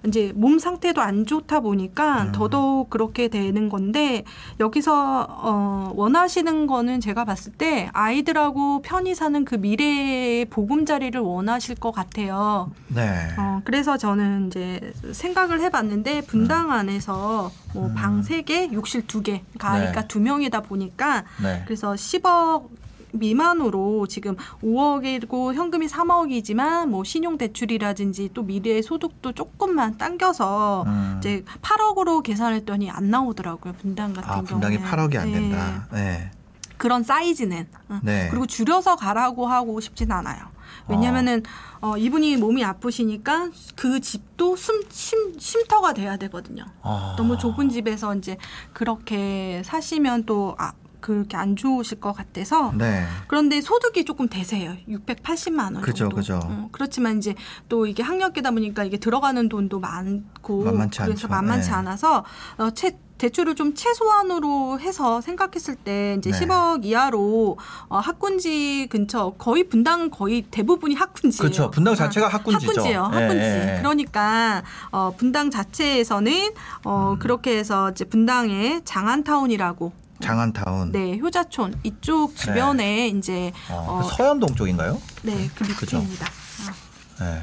[0.05, 2.31] 이제 몸 상태도 안 좋다 보니까 음.
[2.31, 4.23] 더더욱 그렇게 되는 건데
[4.59, 11.91] 여기서 어 원하시는 거는 제가 봤을 때 아이들하고 편히 사는 그 미래의 보금자리를 원하실 것
[11.91, 12.71] 같아요.
[12.87, 13.27] 네.
[13.37, 17.95] 어 그래서 저는 이제 생각을 해봤는데 분당 안에서 뭐 음.
[17.95, 20.07] 방세 개, 욕실 두 개, 그러니까 아이가 네.
[20.07, 21.63] 두 명이다 보니까 네.
[21.65, 22.69] 그래서 10억
[23.13, 31.15] 미만으로 지금 5억이고 현금이 3억이지만 뭐 신용 대출이라든지 또 미래의 소득도 조금만 당겨서 음.
[31.19, 33.73] 이제 8억으로 계산했더니 안 나오더라고요.
[33.73, 34.47] 분당 같은 아 경우는.
[34.47, 35.39] 분당이 8억이 안 네.
[35.39, 35.87] 된다.
[35.91, 36.31] 네.
[36.77, 37.67] 그런 사이즈는.
[37.89, 37.99] 어.
[38.03, 38.27] 네.
[38.29, 40.55] 그리고 줄여서 가라고 하고 싶진 않아요.
[40.89, 41.43] 왜냐면은
[41.81, 46.65] 어, 이분이 몸이 아프시니까 그 집도 숨, 쉼, 쉼터가 돼야 되거든요.
[46.81, 47.15] 아.
[47.17, 48.37] 너무 좁은 집에서 이제
[48.73, 50.71] 그렇게 사시면 또 아,
[51.07, 53.05] 그렇게 안 좋으실 것 같아서 네.
[53.27, 54.75] 그런데 소득이 조금 대세요.
[54.89, 56.17] 680만 원 그죠, 정도.
[56.17, 56.39] 그죠.
[56.43, 57.33] 어, 그렇지만 이제
[57.69, 61.27] 또 이게 학력계다 보니까 이게 들어가는 돈도 많고 만만치 그래서 않죠.
[61.29, 61.75] 만만치 네.
[61.75, 62.25] 않아서
[62.57, 66.39] 어, 채, 대출을 좀 최소한으로 해서 생각했을 때 이제 네.
[66.41, 67.57] 10억 이하로
[67.87, 71.41] 어, 학군지 근처 거의 분당 거의 대부분이 학군지예요.
[71.41, 71.71] 그렇죠.
[71.71, 72.67] 분당 어, 자체가 학군지죠.
[72.67, 73.09] 학군지예요.
[73.13, 73.43] 예, 학군지.
[73.45, 73.79] 예, 예.
[73.79, 74.61] 그러니까
[74.91, 76.51] 어, 분당 자체에서는
[76.83, 77.19] 어, 음.
[77.19, 80.91] 그렇게 해서 이제 분당에 장안타운이라고 장안타운.
[80.91, 84.99] 네 효자촌 이쪽 주변에 이제 어, 어, 그 서현동 쪽인가요?
[85.23, 85.99] 네, 그 그죠.
[85.99, 86.25] 밑입니다.
[86.25, 87.41] 어, 네.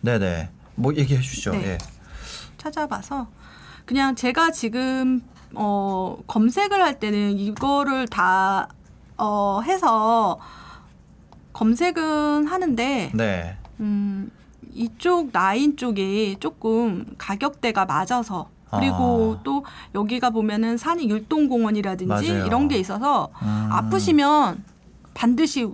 [0.00, 0.50] 네 네.
[0.74, 1.52] 뭐 얘기해 주시죠.
[1.52, 1.64] 네.
[1.72, 1.78] 예.
[2.56, 3.28] 찾아봐서
[3.84, 5.22] 그냥 제가 지금
[5.54, 8.68] 어, 검색을 할 때는 이거를 다
[9.16, 10.38] 어, 해서
[11.52, 13.56] 검색은 하는데 네.
[13.80, 14.30] 음,
[14.74, 19.42] 이쪽 라인 쪽이 조금 가격대가 맞아서 그리고 아.
[19.42, 19.64] 또
[19.94, 22.46] 여기가 보면은 산이 율동공원이라든지 맞아요.
[22.46, 23.68] 이런 게 있어서 음.
[23.70, 24.62] 아프시면
[25.14, 25.68] 반드시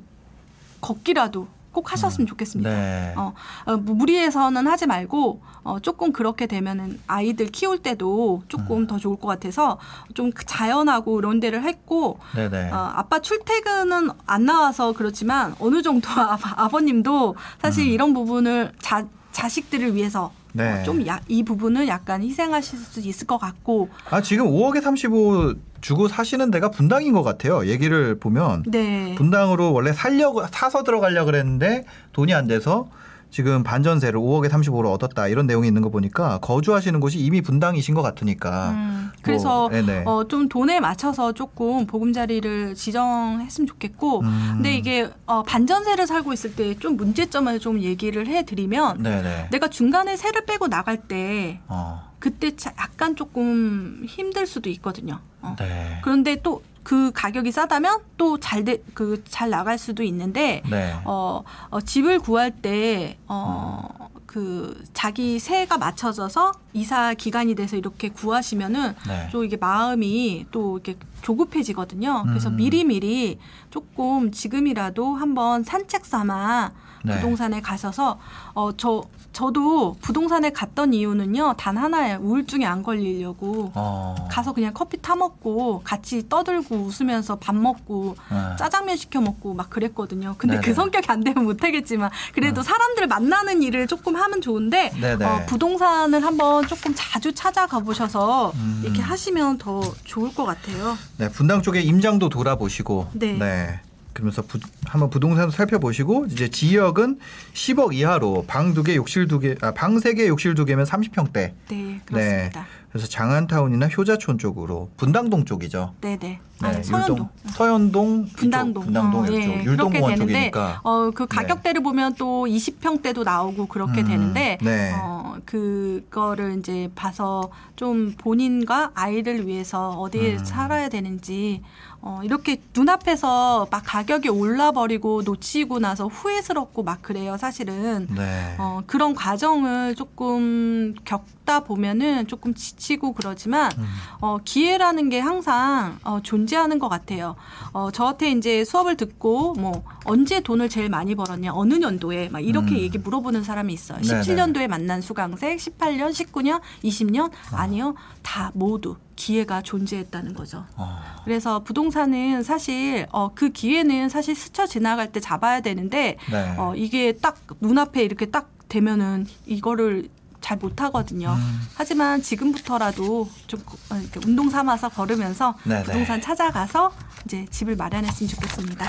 [0.81, 2.71] 걷기라도 꼭 하셨으면 좋겠습니다.
[2.71, 3.15] 네.
[3.17, 3.35] 어,
[3.67, 8.87] 어, 뭐 무리해서는 하지 말고 어, 조금 그렇게 되면은 아이들 키울 때도 조금 음.
[8.87, 9.79] 더 좋을 것 같아서
[10.15, 12.71] 좀 자연하고 이런 데를 했고 네네.
[12.71, 17.91] 어, 아빠 출퇴근은 안 나와서 그렇지만 어느 정도 아, 아버님도 사실 음.
[17.91, 20.81] 이런 부분을 자, 자식들을 위해서 네.
[20.81, 26.51] 어, 좀이 부분을 약간 희생하실 수 있을 것 같고 아 지금 5억에 35 주고 사시는
[26.51, 27.67] 데가 분당인 것 같아요.
[27.67, 29.15] 얘기를 보면 네.
[29.17, 32.89] 분당으로 원래 살려고 사서 들어가려 그랬는데 돈이 안 돼서
[33.35, 38.01] 지금 반전세를 5억에 35로 얻었다 이런 내용이 있는 거 보니까 거주하시는 곳이 이미 분당이신 것
[38.01, 38.71] 같으니까.
[38.71, 40.03] 음, 그래서 뭐.
[40.21, 44.51] 어, 좀 돈에 맞춰서 조금 보금자리를 지정했으면 좋겠고 음.
[44.55, 49.49] 근데 이게 어, 반전세를 살고 있을 때 좀 문제점을 좀 얘기를 해드리면 네네.
[49.51, 52.13] 내가 중간에 세를 빼고 나갈 때 어.
[52.21, 55.19] 그때 차- 약간 조금 힘들 수도 있거든요.
[55.43, 55.57] 어.
[55.59, 55.99] 네.
[56.05, 60.95] 그런데 또 그 가격이 싸다면 또 잘 그 잘 나갈 수도 있는데 네.
[61.05, 63.89] 어, 어, 집을 구할 때, 어,
[64.27, 69.29] 그, 자기 세가 맞춰져서 이사 기간이 돼서 이렇게 구하시면은 네.
[69.33, 72.25] 또 이게 마음이 또 이렇게 조급해지거든요.
[72.27, 72.57] 그래서 음.
[72.57, 73.39] 미리미리
[73.71, 76.73] 조금 지금이라도 한번 산책 삼아
[77.05, 77.15] 네.
[77.17, 78.19] 부동산에 가셔서,
[78.55, 79.03] 어, 저,
[79.35, 82.19] 저도 부동산에 갔던 이유는요, 단 하나예요.
[82.23, 83.73] 우울증에 안 걸리려고.
[83.75, 84.15] 어.
[84.31, 88.57] 가서 그냥 커피 타 먹고 같이 떠들고 웃으면서 밥 먹고 네.
[88.57, 90.37] 짜장면 시켜 먹고 막 그랬거든요.
[90.39, 90.67] 근데 네네.
[90.67, 94.93] 그 성격이 안 되면 못 하겠지만 그래도 사람들 만나는 일을 조금 하면 좋은데.
[95.21, 98.83] 어, 부동산을 한번 조금 자주 찾아가 보셔서 음.
[98.85, 100.97] 이렇게 하시면 더 좋을 것 같아요.
[101.19, 103.81] 네, 분당 쪽에 임장도 돌아보시고, 네.
[104.15, 107.19] 그러면서 부, 한번 부동산 살펴보시고 이제 지역은
[107.53, 110.87] 10억 이하로 방 두 개, 욕실 두 개, 아, 방 세 개, 욕실 두 개면
[110.87, 111.53] 30평대.
[111.69, 112.65] 네, 그렇습니다.
[112.91, 115.95] 그래서 장안타운이나 효자촌 쪽으로 분당동 쪽이죠.
[116.01, 116.17] 네네.
[116.21, 117.17] 네, 아니, 서현동.
[117.17, 118.85] 율동, 서현동, 이쪽, 분당동.
[118.85, 120.81] 분당동 어, 그렇게 율동공원 되는데 쪽이니까.
[120.85, 124.93] 어, 그 가격대를 보면 또 20평대도 나오고 그렇게 음, 되는데 네.
[124.97, 130.45] 어, 그거를 이제 봐서 좀 본인과 아이를 위해서 어디에 음.
[130.45, 131.63] 살아야 되는지
[132.07, 138.07] 어, 이렇게 눈앞에서 막 가격이 올라버리고 놓치고 나서 후회스럽고 막 그래요, 사실은.
[138.15, 138.55] 네.
[138.59, 143.87] 어, 그런 과정을 조금 겪다 보면은 조금 지치고 그러지만 음.
[144.21, 147.37] 어, 기회라는 게 항상 어, 존재하는 것 같아요.
[147.73, 152.75] 어, 저한테 이제 수업을 듣고 뭐 언제 돈을 제일 많이 벌었냐, 어느 년도에 막 이렇게
[152.75, 152.81] 음.
[152.81, 153.99] 얘기 물어보는 사람이 있어요.
[154.03, 154.21] 네네.
[154.21, 157.95] 17년도에 만난 수강생, 18년, 19년, 20년 아니요,
[158.25, 160.65] 다 모두 기회가 존재했다는 거죠.
[160.77, 160.99] 어.
[161.25, 166.55] 그래서 부동산은 사실 어, 그 기회는 사실 스쳐 지나갈 때 잡아야 되는데 네.
[166.59, 170.09] 어, 이게 딱 눈앞에 이렇게 딱 되면은 이거를
[170.45, 171.31] 잘 못하거든요.
[171.39, 171.61] 음.
[171.75, 173.61] 하지만 지금부터라도 좀
[173.91, 175.85] 어, 이렇게 운동 삼아서 걸으면서 네네.
[175.85, 176.93] 부동산 찾아가서
[177.25, 178.87] 이제 집을 마련했으면 좋겠습니다.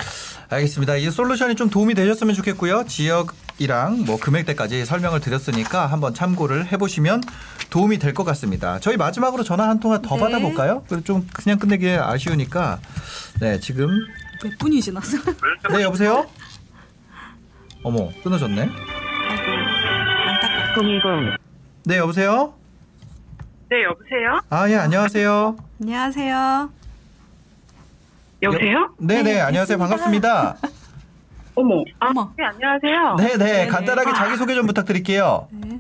[0.49, 0.97] 알겠습니다.
[0.97, 2.83] 이 솔루션이 좀 도움이 되셨으면 좋겠고요.
[2.87, 7.23] 지역이랑 뭐 금액대까지 설명을 드렸으니까 한번 참고를 해보시면
[7.69, 8.79] 도움이 될 것 같습니다.
[8.81, 10.21] 저희 마지막으로 전화 한 통화 더 네.
[10.23, 10.83] 받아볼까요?
[11.05, 12.79] 좀 그냥 끝내기 아쉬우니까
[13.39, 13.89] 네 지금
[14.43, 15.17] 몇 분이 지났어?
[15.71, 16.27] 네 여보세요.
[17.83, 18.61] 어머 끊어졌네.
[18.61, 19.74] 아이고
[20.81, 21.37] 안타깝다.
[21.85, 22.53] 네 여보세요.
[23.69, 24.39] 네, 여보세요?
[24.49, 25.55] 아 예 안녕하세요.
[25.81, 26.69] 안녕하세요.
[28.43, 28.89] 여보세요?
[28.99, 29.87] 네 네 네, 안녕하세요 됐습니다.
[29.87, 30.57] 반갑습니다.
[31.55, 31.75] 어머.
[31.99, 32.31] 아, 어머.
[32.37, 33.15] 네, 안녕하세요.
[33.17, 33.67] 네 네 네네.
[33.67, 34.13] 간단하게 아.
[34.13, 35.47] 자기 소개 좀 부탁드릴게요.
[35.51, 35.79] 네.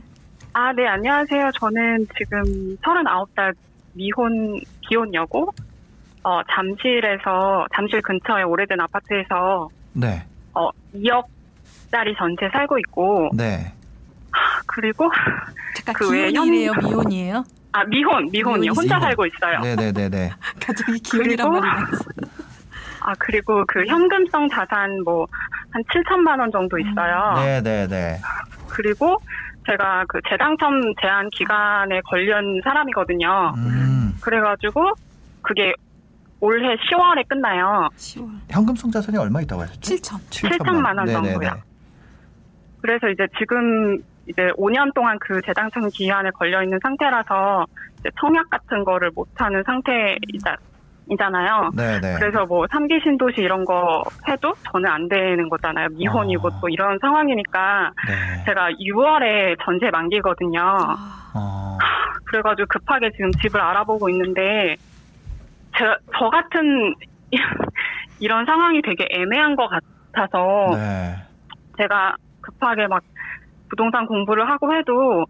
[0.53, 1.51] 아, 네, 안녕하세요.
[1.59, 2.41] 저는 지금
[2.77, 3.53] 39살
[3.93, 5.53] 미혼 기혼여고,
[6.23, 10.23] 어, 잠실에서, 잠실 근처에 오래된 아파트에서, 네
[10.53, 13.73] 어, 2억짜리 전세 살고 있고, 네.
[14.65, 15.09] 잠깐 그리고,
[15.93, 17.43] 그 외에 기혼이래요, 미혼이에요?
[17.71, 18.71] 아, 미혼, 미혼이요.
[18.71, 19.01] 혼자 미혼.
[19.01, 19.59] 살고 있어요.
[19.59, 20.31] 네네네네.
[20.65, 21.67] 갑자기 기혼이란 말이.
[23.01, 25.27] 아, 그리고 그 현금성 자산 뭐,
[25.71, 27.33] 한 7천만 원 정도 있어요.
[27.35, 28.19] 네네네.
[28.69, 29.17] 그리고
[29.67, 33.53] 제가 그 재당첨 제한 기간에 걸린 사람이거든요.
[33.57, 34.15] 음.
[34.21, 34.91] 그래가지고
[35.41, 35.73] 그게
[36.39, 37.89] 올해 10월에 끝나요.
[37.97, 39.95] 10월 현금성 자산이 얼마 있다고 하셨죠?
[39.95, 40.19] 7천.
[40.29, 41.31] 7천만 원 네네네.
[41.31, 41.61] 정도요.
[42.81, 47.65] 그래서 이제 지금 이제 5년 동안 그 재당첨 기한에 걸려 있는 상태라서
[47.99, 50.55] 이제 청약 같은 거를 못 하는 상태이자
[51.11, 51.69] 이잖아요.
[51.75, 52.15] 네네.
[52.17, 55.89] 그래서 뭐 삼기 신도시 이런 거 해도 저는 안 되는 거잖아요.
[55.91, 56.59] 미혼이고 어.
[56.61, 58.43] 또 이런 상황이니까 네.
[58.45, 60.59] 제가 6월에 전세 만기거든요.
[60.59, 61.77] 아, 어.
[62.25, 64.77] 그래가지고 급하게 지금 집을 알아보고 있는데
[65.77, 66.95] 저, 저 같은
[68.19, 71.15] 이런 상황이 되게 애매한 것 같아서 네.
[71.77, 73.03] 제가 급하게 막
[73.69, 75.25] 부동산 공부를 하고 해도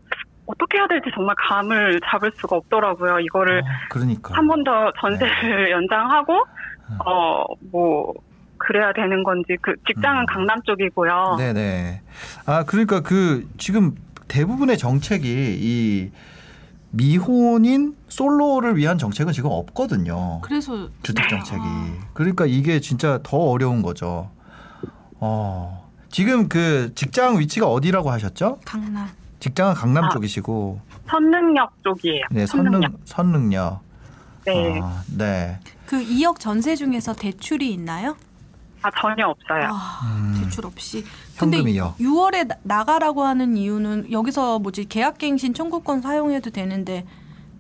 [0.46, 3.20] 어떻게 해야 될지 정말 감을 잡을 수가 없더라고요.
[3.20, 4.36] 이거를 어, 그러니까.
[4.36, 6.34] 한 번 더 전세를 연장하고
[6.90, 6.98] 음.
[7.04, 8.14] 어뭐
[8.58, 10.26] 그래야 되는 건지 그 직장은 음.
[10.28, 11.36] 강남 쪽이고요.
[11.40, 12.02] 네네.
[12.46, 13.96] 아 그러니까 그 지금
[14.28, 16.12] 대부분의 정책이 이
[16.92, 20.40] 미혼인 솔로를 위한 정책은 지금 없거든요.
[20.42, 21.60] 그래서 주택 정책이.
[21.62, 21.94] 아.
[22.14, 24.30] 그러니까 이게 진짜 더 어려운 거죠.
[25.20, 25.85] 어.
[26.16, 28.60] 지금 그 직장 위치가 어디라고 하셨죠?
[28.64, 29.06] 강남.
[29.42, 30.10] 직장은 강남 아.
[30.12, 30.80] 쪽이시고,
[31.10, 32.24] 선능력 쪽이에요.
[32.32, 32.80] 네 선릉.
[33.04, 33.82] 선릉역.
[34.46, 34.80] 네.
[34.82, 35.60] 아, 네.
[35.86, 38.16] 그 2억 전세 중에서 대출이 있나요?
[38.82, 39.68] 아 전혀 없어요.
[39.70, 40.40] 아, 음.
[40.42, 41.04] 대출 없이.
[41.38, 41.96] 근데 현금이요.
[42.00, 47.06] 6월에 나- 나가라고 하는 이유는 여기서 뭐지 계약갱신 청구권 사용해도 되는데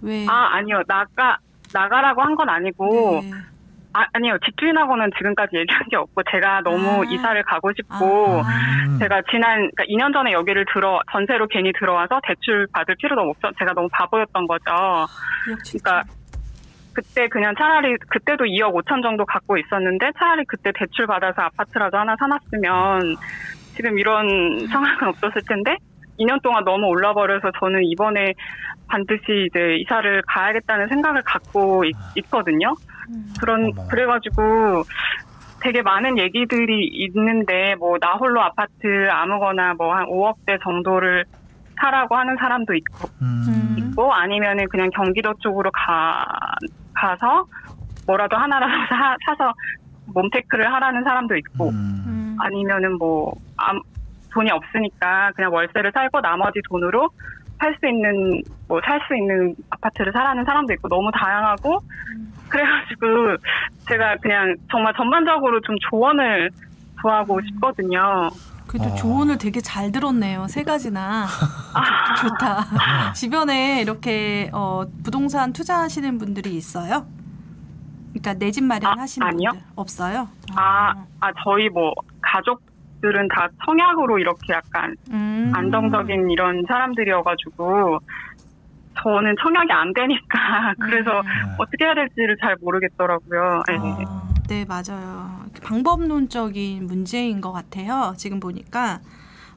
[0.02, 0.26] 왜?
[0.30, 1.40] 아 아니요 나가
[1.74, 3.32] 나가라고 한 건 아니고 네.
[3.96, 7.06] 아, 아니요 집주인하고는 지금까지 얘기한 게 없고 제가 너무 아.
[7.10, 8.90] 이사를 가고 싶고 아.
[8.90, 9.00] 음.
[9.00, 13.72] 제가 지난 그러니까 2년 전에 여기를 들어 전세로 괜히 들어와서 대출 받을 필요도 없어 제가
[13.74, 14.66] 너무 바보였던 거죠.
[15.48, 15.84] 2억 7천.
[15.84, 16.04] 그러니까
[16.94, 22.16] 그때 그냥 차라리 그때도 2억 5천 정도 갖고 있었는데 차라리 그때 대출 받아서 아파트라도 하나
[22.20, 23.16] 사놨으면
[23.76, 25.78] 지금 이런 상황은 없었을 텐데
[26.20, 28.34] 2년 동안 너무 올라 버려서 저는 이번에
[28.88, 32.95] 반드시 이제 이사를 가야겠다는 생각을 갖고 있, 거든요 음.
[33.40, 33.88] 그런 어머.
[33.88, 34.84] 그래가지고
[35.62, 41.26] 되게 많은 얘기들이 있는데 뭐 나 홀로 아파트 아무거나 뭐 한 5억대 정도를
[41.80, 43.76] 사라고 하는 사람도 있고 음.
[43.78, 46.26] 있고 아니면은 그냥 경기도 쪽으로 가
[46.94, 47.46] 가서
[48.08, 49.54] 뭐라도 하나라도 사, 사서
[50.14, 52.04] 몸테크를 하라는 사람도 있고 음.
[52.08, 52.38] 음.
[52.40, 53.82] 아니면은 뭐 암-
[54.34, 57.10] 돈이 없으니까 그냥 월세를 살고 나머지 돈으로
[57.60, 61.80] 살 수 있는 뭐 살 수 있는 아파트를 사라는 사람도 있고 너무 다양하고
[62.50, 63.38] 그래가지고
[63.88, 66.52] 제가 그냥 정말 전반적으로 좀 조언을
[67.02, 68.30] 구하고 싶거든요.
[68.68, 68.96] 그래도 어.
[68.96, 70.48] 조언을 되게 잘 들었네요.
[70.48, 73.14] 세 가지나 좋- 좋다.
[73.14, 77.06] 주변에 이렇게 어, 부동산 투자하시는 분들이 있어요?
[78.14, 79.32] 그러니까 내 집 마련하시는 아.
[79.32, 80.28] 분들 없어요?
[80.56, 82.62] 아, 아, 저희 뭐, 가족
[83.06, 85.52] 들은 다 청약으로 이렇게 약간 음.
[85.56, 88.00] 안정적인 이런 사람들이어가지고,
[89.04, 91.56] 저는 청약이 안 되니까, 그래서 음.
[91.60, 93.64] 어떻게 해야 될지를 잘 모르겠더라고요.
[93.68, 93.78] 네.
[94.08, 95.46] 아, 네, 맞아요.
[95.64, 98.14] 방법론적인 문제인 것 같아요.
[98.18, 99.00] 지금 보니까.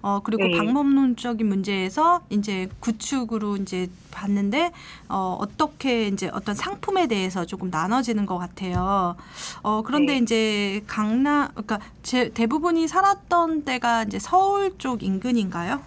[0.02, 0.56] 어, 그리고 네.
[0.56, 4.72] 방법론적인 문제에서 이제 구축으로 이제 봤는데,
[5.08, 9.16] 어, 어떻게 이제 어떤 상품에 대해서 조금 나눠지는 것 같아요.
[9.62, 10.18] 어, 그런데 네.
[10.18, 15.82] 이제 강남, 그러니까 제, 대부분이 살았던 때가 이제 서울 쪽 인근인가요?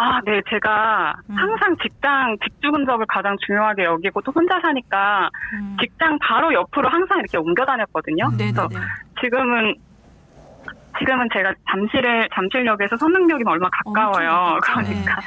[0.00, 1.36] 아, 네, 제가 음.
[1.36, 5.76] 항상 직장, 직주 근접을 가장 중요하게 여기고 또 혼자 사니까 음.
[5.80, 8.26] 직장 바로 옆으로 항상 이렇게 옮겨 다녔거든요.
[8.26, 8.36] 음.
[8.36, 8.68] 그래서.
[9.20, 9.74] 지금은
[10.98, 14.58] 지금은 제가 잠실에 잠실역에서 선릉역이 얼마 가까워요.
[14.62, 15.26] 그러니까 네.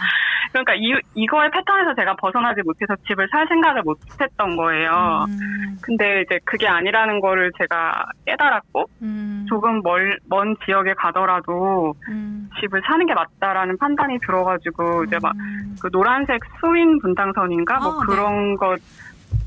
[0.51, 5.25] 그러니까 이 이거의 패턴에서 제가 벗어나지 못해서 집을 살 생각을 못했던 거예요.
[5.29, 12.49] 음, 근데 이제 그게 아니라는 거를 제가 깨달았고 음, 조금 멀, 먼 지역에 가더라도 음,
[12.59, 15.75] 집을 사는 게 맞다라는 판단이 들어가지고 이제 막 음.
[15.81, 18.05] 그 노란색 수인 분당선인가 뭐 아, 네.
[18.07, 18.75] 그런 거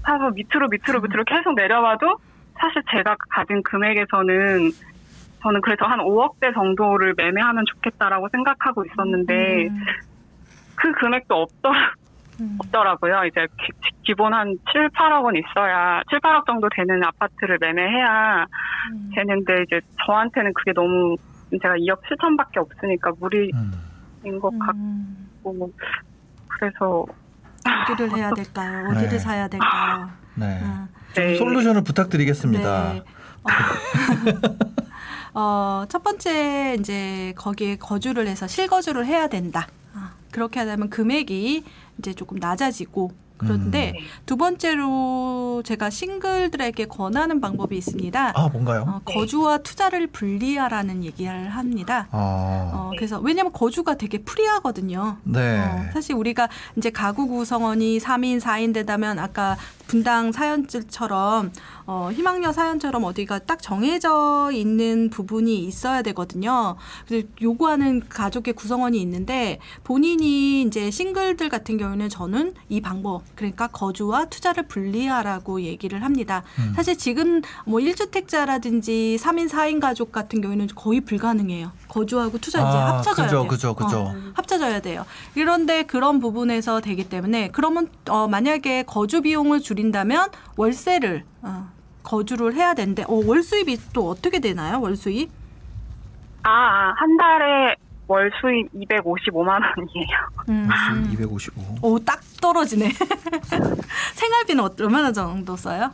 [0.02, 2.16] 사서 밑으로 밑으로 밑으로 계속 내려와도
[2.58, 4.70] 사실 제가 가진 금액에서는
[5.44, 9.84] 저는 그래서 한 5억대 정도를 매매하면 좋겠다라고 생각하고 있었는데 음,
[10.74, 11.92] 그 금액도 없더라,
[12.40, 12.56] 음.
[12.60, 13.26] 없더라고요.
[13.26, 13.46] 이제
[14.02, 18.46] 기, 본한 7, 8억 원 있어야 7, 8억 정도 되는 아파트를 매매해야
[18.92, 19.10] 음.
[19.14, 21.14] 되는데 이제 저한테는 그게 너무
[21.60, 24.40] 제가 2억 7천밖에 없으니까 무리인 음.
[24.40, 24.58] 것 음.
[24.58, 25.70] 같고
[26.48, 27.04] 그래서
[27.92, 28.86] 어디를 해야 될까요?
[28.88, 29.18] 어디를 네.
[29.18, 30.08] 사야 될까요?
[30.36, 30.60] 네.
[30.62, 30.88] 음.
[31.14, 31.34] 네.
[31.34, 32.92] 솔루션을 부탁드리겠습니다.
[32.94, 33.00] 네.
[33.00, 33.48] 어,
[35.34, 39.68] 어, 첫 번째 이제 거기에 거주를 해서 실거주를 해야 된다.
[39.94, 41.64] 아, 그렇게 하다면 금액이
[41.98, 44.04] 이제 조금 낮아지고 그런데 음.
[44.26, 48.32] 두 번째로 제가 싱글들에게 권하는 방법이 있습니다.
[48.34, 48.84] 아 뭔가요?
[48.86, 52.06] 어, 거주와 투자를 분리하라는 얘기를 합니다.
[52.12, 55.16] 아, 어, 그래서 왜냐하면 거주가 되게 프리하거든요.
[55.24, 55.60] 네.
[55.60, 59.56] 어, 사실 우리가 이제 가구 구성원이 3인, 4인 되다면 아까
[59.86, 61.52] 분당 사연들처럼
[61.86, 66.76] 어, 희망여 사연처럼 어디가 딱 정해져 있는 부분이 있어야 되거든요.
[67.06, 74.26] 그래서 요구하는 가족의 구성원이 있는데 본인이 이제 싱글들 같은 경우는 저는 이 방법 그러니까 거주와
[74.26, 76.42] 투자를 분리하라고 얘기를 합니다.
[76.58, 76.72] 음.
[76.74, 81.70] 사실 지금 뭐 1주택자라든지 3인, 4인 가족 같은 경우에는 거의 불가능해요.
[81.88, 83.48] 거주하고 투자 이제 아, 합쳐져야 그죠, 돼요.
[83.48, 83.98] 그죠, 그죠.
[83.98, 85.04] 어, 합쳐져야 돼요.
[85.34, 91.68] 그런데 그런 부분에서 되기 때문에 그러면 어, 만약에 거주 비용을 줄 인다면 월세를 어,
[92.02, 94.80] 거주를 해야 되는데 어, 월 수입이 또 어떻게 되나요?
[94.80, 95.30] 월 수입?
[96.42, 97.74] 아, 아, 한 달에
[98.06, 100.18] 월 수입 255만 원이에요.
[100.50, 100.68] 음.
[100.70, 101.62] 월수 255.
[101.82, 102.90] 오, 딱 떨어지네.
[104.14, 105.90] 생활비는 어- 얼마나 정도 써요?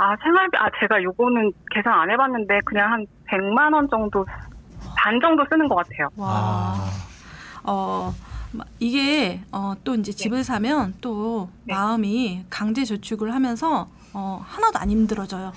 [0.00, 4.24] 아, 생활비, 아, 제가 요거는 계산 안 해봤는데, 그냥 한 100만 원 정도,
[4.96, 6.08] 반 정도 쓰는 것 같아요.
[6.16, 6.28] 와.
[6.30, 6.90] 아,
[7.64, 8.27] 어, 마-
[8.78, 11.74] 이게 어, 또 이제 집을 사면 또 네.
[11.74, 15.52] 마음이 강제 저축을 하면서 어, 하나도 안 힘들어져요.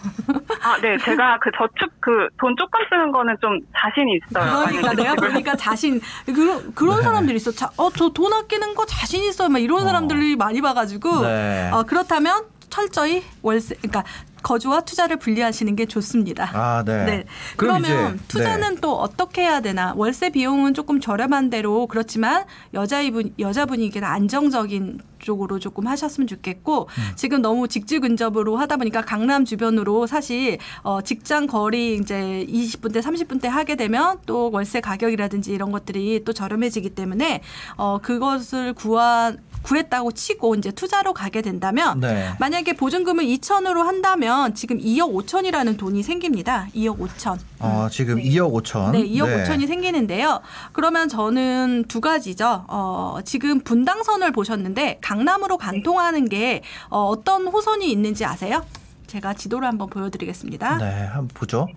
[0.61, 4.65] 아, 네, 제가 그 저축, 그 돈 조금 쓰는 거는 좀 자신이 있어요.
[4.67, 7.03] 그러니까 내가 보니까 자신 그런 그런 네.
[7.03, 7.51] 사람들이 있어.
[7.51, 9.47] 자, 어, 저 돈 아끼는 거 자신 있어요.
[9.47, 9.85] 막 이런 어.
[9.85, 11.69] 사람들이 많이 봐 가지고 네.
[11.71, 14.03] 어, 그렇다면 철저히 월세, 그러니까
[14.41, 16.49] 거주와 투자를 분리하시는 게 좋습니다.
[16.53, 17.05] 아, 네.
[17.05, 17.23] 네.
[17.57, 19.93] 그러면 이제, 투자는 또 어떻게 해야 되나?
[19.95, 27.11] 월세 비용은 조금 저렴한 대로 그렇지만 여자분 여자분이기는 안정적인 쪽으로 조금 하셨으면 좋겠고 음.
[27.15, 33.47] 지금 너무 직주 근접으로 하다 보니까 강남 주변으로 사실 어 직장 거리 이제 20분대 30분대
[33.47, 37.41] 하게 되면 또 월세 가격이라든지 이런 것들이 또 저렴해지기 때문에
[37.77, 42.29] 어 그것을 구한 구했다고 치고 이제 투자로 가게 된다면 네.
[42.39, 46.67] 만약에 보증금을 2천으로 한다면 지금 2억 5천이라는 돈이 생깁니다.
[46.75, 47.37] 2억 5천.
[47.61, 48.91] 어, 지금 2억 5천.
[48.91, 50.41] 네, 2억 5천이 생기는데요.
[50.71, 52.65] 그러면 저는 두 가지죠.
[52.67, 58.65] 어, 지금 분당선을 보셨는데 강남으로 간통하는 게 어, 어떤 호선이 있는지 아세요?
[59.07, 60.77] 제가 지도를 한번 보여드리겠습니다.
[60.77, 61.67] 네, 한번 보죠.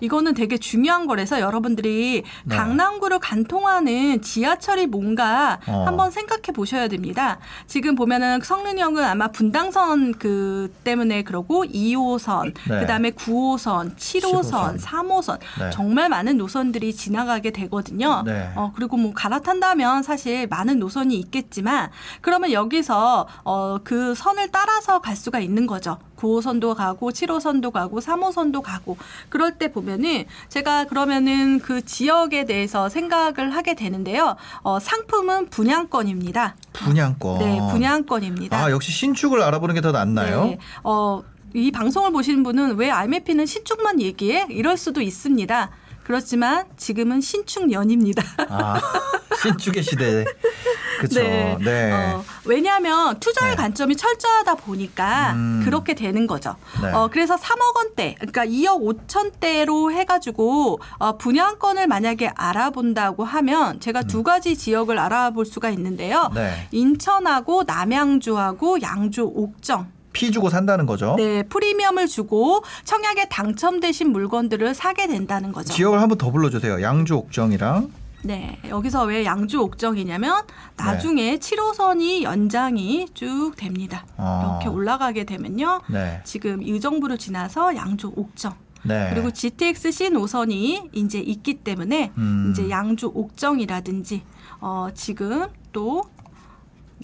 [0.00, 2.56] 이거는 되게 중요한 거라서 여러분들이 네.
[2.56, 5.84] 강남구를 간통하는 지하철이 뭔가 어.
[5.86, 7.38] 한번 생각해 보셔야 됩니다.
[7.66, 12.80] 지금 보면은 성능형은 아마 분당선 그 때문에 그러고 2호선, 네.
[12.80, 14.80] 그다음에 9호선, 7호선, 7호선.
[14.80, 15.70] 3호선 네.
[15.70, 18.22] 정말 많은 노선들이 지나가게 되거든요.
[18.24, 18.50] 네.
[18.54, 21.90] 어, 그리고 뭐 갈아탄다면 사실 많은 노선이 있겠지만
[22.20, 25.98] 그러면 여기서 어, 그 선을 따라서 갈 수가 있는 거죠.
[26.16, 28.96] 9호선도 가고 7호선도 가고 3호선도 가고
[29.28, 34.36] 그럴 때 보면은 제가 그러면은 그 지역에 대해서 생각을 하게 되는데요.
[34.62, 36.56] 어, 상품은 분양권입니다.
[36.72, 37.38] 분양권.
[37.38, 38.56] 네, 분양권입니다.
[38.56, 40.44] 아 역시 신축을 알아보는 게 더 낫나요?
[40.46, 40.58] 네.
[40.82, 41.22] 어,
[41.54, 44.46] 이 방송을 보시는 분은 왜 IMF는 신축만 얘기해?
[44.50, 45.70] 이럴 수도 있습니다.
[46.06, 48.22] 그렇지만 지금은 신축년입니다.
[48.48, 48.80] 아
[49.42, 50.24] 신축의 시대.
[50.98, 51.20] 그렇죠.
[51.20, 51.58] 네.
[51.60, 51.92] 네.
[51.92, 53.56] 어, 왜냐하면 투자의 네.
[53.56, 55.62] 관점이 철저하다 보니까 음.
[55.64, 56.54] 그렇게 되는 거죠.
[56.80, 56.92] 네.
[56.92, 64.22] 어, 그래서 3억 원대, 그러니까 2억 5천대로 해가지고 어, 분양권을 만약에 알아본다고 하면 제가 두
[64.22, 66.30] 가지 지역을 알아볼 수가 있는데요.
[66.30, 66.34] 음.
[66.36, 66.68] 네.
[66.70, 69.95] 인천하고 남양주하고 양주 옥정.
[70.16, 71.14] 피 주고 산다는 거죠.
[71.18, 75.74] 네, 프리미엄을 주고 청약에 당첨되신 물건들을 사게 된다는 거죠.
[75.74, 76.80] 지역을 한번 더 불러주세요.
[76.80, 80.46] 양주 옥정이랑 네, 여기서 왜 양주 옥정이냐면
[80.78, 80.84] 네.
[80.84, 84.06] 나중에 7호선이 연장이 쭉 됩니다.
[84.16, 84.58] 어.
[84.62, 85.82] 이렇게 올라가게 되면요.
[85.88, 86.22] 네.
[86.24, 89.10] 지금 의정부를 지나서 양주 옥정 네.
[89.12, 92.52] 그리고 GTX C 노선이 이제 있기 때문에 음.
[92.52, 94.22] 이제 양주 옥정이라든지
[94.60, 96.04] 어 지금 또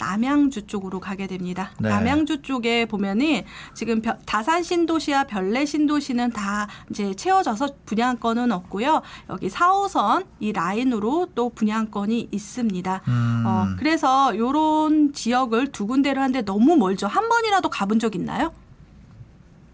[0.03, 1.71] 남양주 쪽으로 가게 됩니다.
[1.79, 1.87] 네.
[1.89, 3.43] 남양주 쪽에 보면은
[3.73, 9.01] 지금 벼- 다산 신도시와 별내 신도시는 다 이제 채워져서 분양권은 없고요.
[9.29, 13.01] 여기 4호선 이 라인으로 또 분양권이 있습니다.
[13.07, 13.43] 음.
[13.47, 17.07] 어, 그래서 요런 지역을 두 군데를 하는데 너무 멀죠.
[17.07, 18.51] 한 번이라도 가본 적 있나요?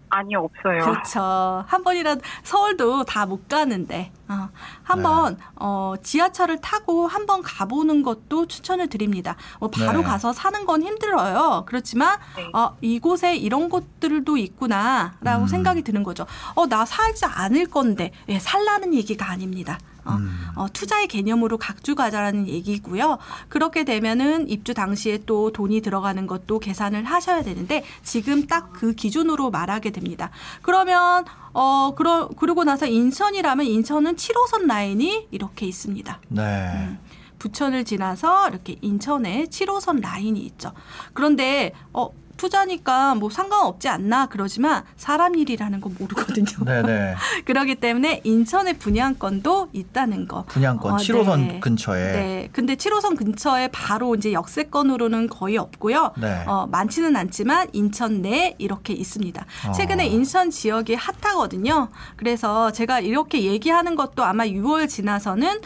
[0.10, 0.84] 아니 없어요.
[0.84, 1.64] 그렇죠.
[1.68, 4.50] 한 번이라도 서울도 다 못 가는데 어,
[4.84, 5.44] 한번 네.
[5.56, 9.36] 어, 지하철을 타고 한번 가보는 것도 추천을 드립니다.
[9.60, 10.04] 뭐 바로 네.
[10.04, 11.64] 가서 사는 건 힘들어요.
[11.68, 12.50] 그렇지만 네.
[12.54, 15.48] 어, 이곳에 이런 곳들도 있구나라고 음.
[15.48, 16.26] 생각이 드는 거죠.
[16.56, 19.78] 어, 나 살지 않을 건데 예, 살라는 얘기가 아닙니다.
[20.10, 20.48] 어, 음.
[20.56, 23.18] 어, 투자의 개념으로 각주 가자라는 얘기고요.
[23.50, 29.52] 그렇게 되면은 입주 당시에 또 돈이 들어가는 것도 계산을 하셔야 되는데 지금 딱 그 기준으로
[29.52, 30.30] 말하게 됩니다.
[30.62, 36.20] 그러면 어 그러 그러고 나서 인천이라면 인천은 7호선 라인이 이렇게 있습니다.
[36.30, 36.72] 네.
[36.74, 37.00] 음,
[37.40, 40.72] 부천을 지나서 이렇게 인천에 7호선 라인이 있죠.
[41.14, 42.10] 그런데 어
[42.40, 46.48] 투자니까 뭐 상관없지 않나 그러지만 사람 일이라는 거 모르거든요.
[46.66, 47.16] 네네.
[47.46, 50.46] 그렇기 때문에 인천의 분양권도 있다는 거.
[50.48, 51.60] 분양권 어, 7호선 네.
[51.60, 52.12] 근처에.
[52.14, 52.50] 네.
[52.54, 56.14] 근데 7호선 근처에 바로 이제 역세권으로는 거의 없고요.
[56.18, 56.46] 네.
[56.48, 59.46] 어, 많지는 않지만 인천 내에 이렇게 있습니다.
[59.68, 59.72] 어.
[59.74, 61.90] 최근에 인천 지역이 핫하거든요.
[62.16, 65.60] 그래서 제가 이렇게 얘기하는 것도 아마 6월 지나서는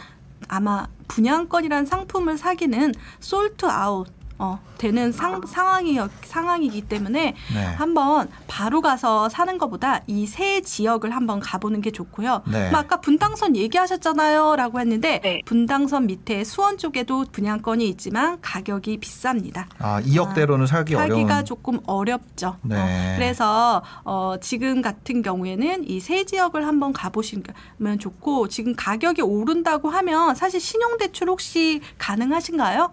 [0.48, 4.08] 아마 분양권이란 상품을 사기는 솔트 아웃
[4.38, 7.64] 어, 되는 상, 상황이 상황이기 때문에 네.
[7.76, 12.42] 한번 바로 가서 사는 것보다 이 세 지역을 한번 가보는 게 좋고요.
[12.50, 12.70] 네.
[12.70, 15.40] 뭐 아까 분당선 얘기하셨잖아요,라고 했는데 네.
[15.44, 19.66] 분당선 밑에 수원 쪽에도 분양권이 있지만 가격이 비쌉니다.
[19.78, 21.44] 아 2억대로는 살기 살기가 어려운.
[21.44, 22.56] 조금 어렵죠.
[22.62, 22.76] 네.
[22.76, 29.88] 어, 그래서 어, 지금 같은 경우에는 이 세 지역을 한번 가보시면 좋고 지금 가격이 오른다고
[29.90, 32.92] 하면 사실 신용대출 혹시 가능하신가요?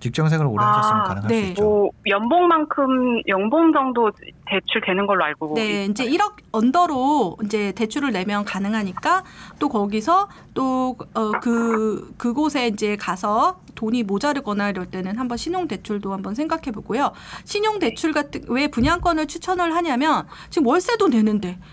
[0.00, 1.40] 직장생활 오래 아, 하셨으면 가능할 네.
[1.40, 1.62] 수 있죠.
[1.62, 4.10] 뭐 연봉만큼 연봉 정도
[4.46, 9.24] 대출 되는 걸로 알고 네, 이제 1억 언더로 이제 대출을 내면 가능하니까
[9.58, 16.72] 또 거기서 또어그 그곳에 이제 가서 돈이 모자르거나 이럴 때는 한번 신용 대출도 한번 생각해
[16.72, 17.12] 보고요.
[17.44, 21.66] 신용 대출 같은 왜 분양권을 추천을 하냐면 지금 월세도 내는데 뭐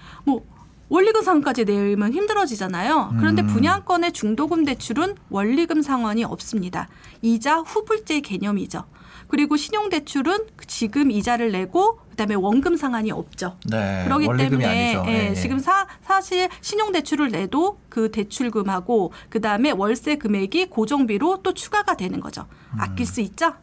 [0.94, 3.16] 원리금 상환까지 내면 힘들어지잖아요.
[3.18, 3.48] 그런데 음.
[3.48, 6.88] 분양권의 중도금 대출은 원리금 상환이 없습니다.
[7.24, 8.84] 이자 후불제 개념이죠.
[9.28, 10.38] 그리고 신용 대출은
[10.68, 13.58] 지금 이자를 내고 그다음에 원금 상환이 없죠.
[13.72, 14.04] 네.
[14.06, 15.12] 그렇기 원리금이 때문에 아니죠.
[15.12, 15.34] 예, 예, 예.
[15.34, 22.20] 지금 사, 사실 신용 대출을 내도 그 대출금하고 그다음에 월세 금액이 고정비로 또 추가가 되는
[22.20, 22.46] 거죠.
[22.76, 22.82] 음.
[22.82, 23.56] 아낄 수 있죠?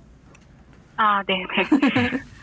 [0.97, 2.11] 아, 네, 네.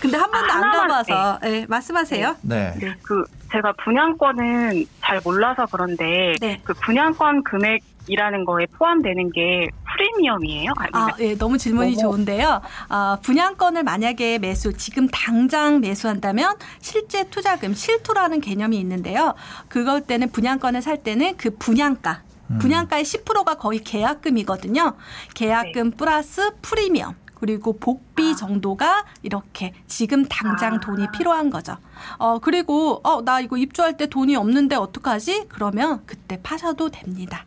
[0.00, 2.36] 근데 한 번도 안 가봐서 예, 말씀하세요.
[2.42, 2.74] 네.
[3.02, 6.60] 그 제가 분양권은 잘 몰라서 그런데 네.
[6.64, 10.72] 그 분양권 금액 이라는 거에 포함되는 게 프리미엄이에요?
[10.78, 12.62] 아, 아니면 예, 너무 질문이 너무- 좋은데요.
[12.88, 19.34] 아, 분양권을 만약에 매수, 지금 당장 매수한다면 실제 투자금, 실투라는 개념이 있는데요.
[19.68, 22.58] 그걸 때는 분양권을 살 때는 그 분양가, 음.
[22.58, 24.94] 분양가의 10%가 거의 계약금이거든요.
[25.34, 27.14] 계약금 플러스 프리미엄.
[27.40, 30.80] 그리고 복비 정도가 이렇게 지금 당장 아.
[30.80, 31.76] 돈이 필요한 거죠.
[32.18, 35.46] 어, 그리고, 어, 나 이거 입주할 때 돈이 없는데 어떡하지?
[35.48, 37.44] 그러면 그때 파셔도 됩니다.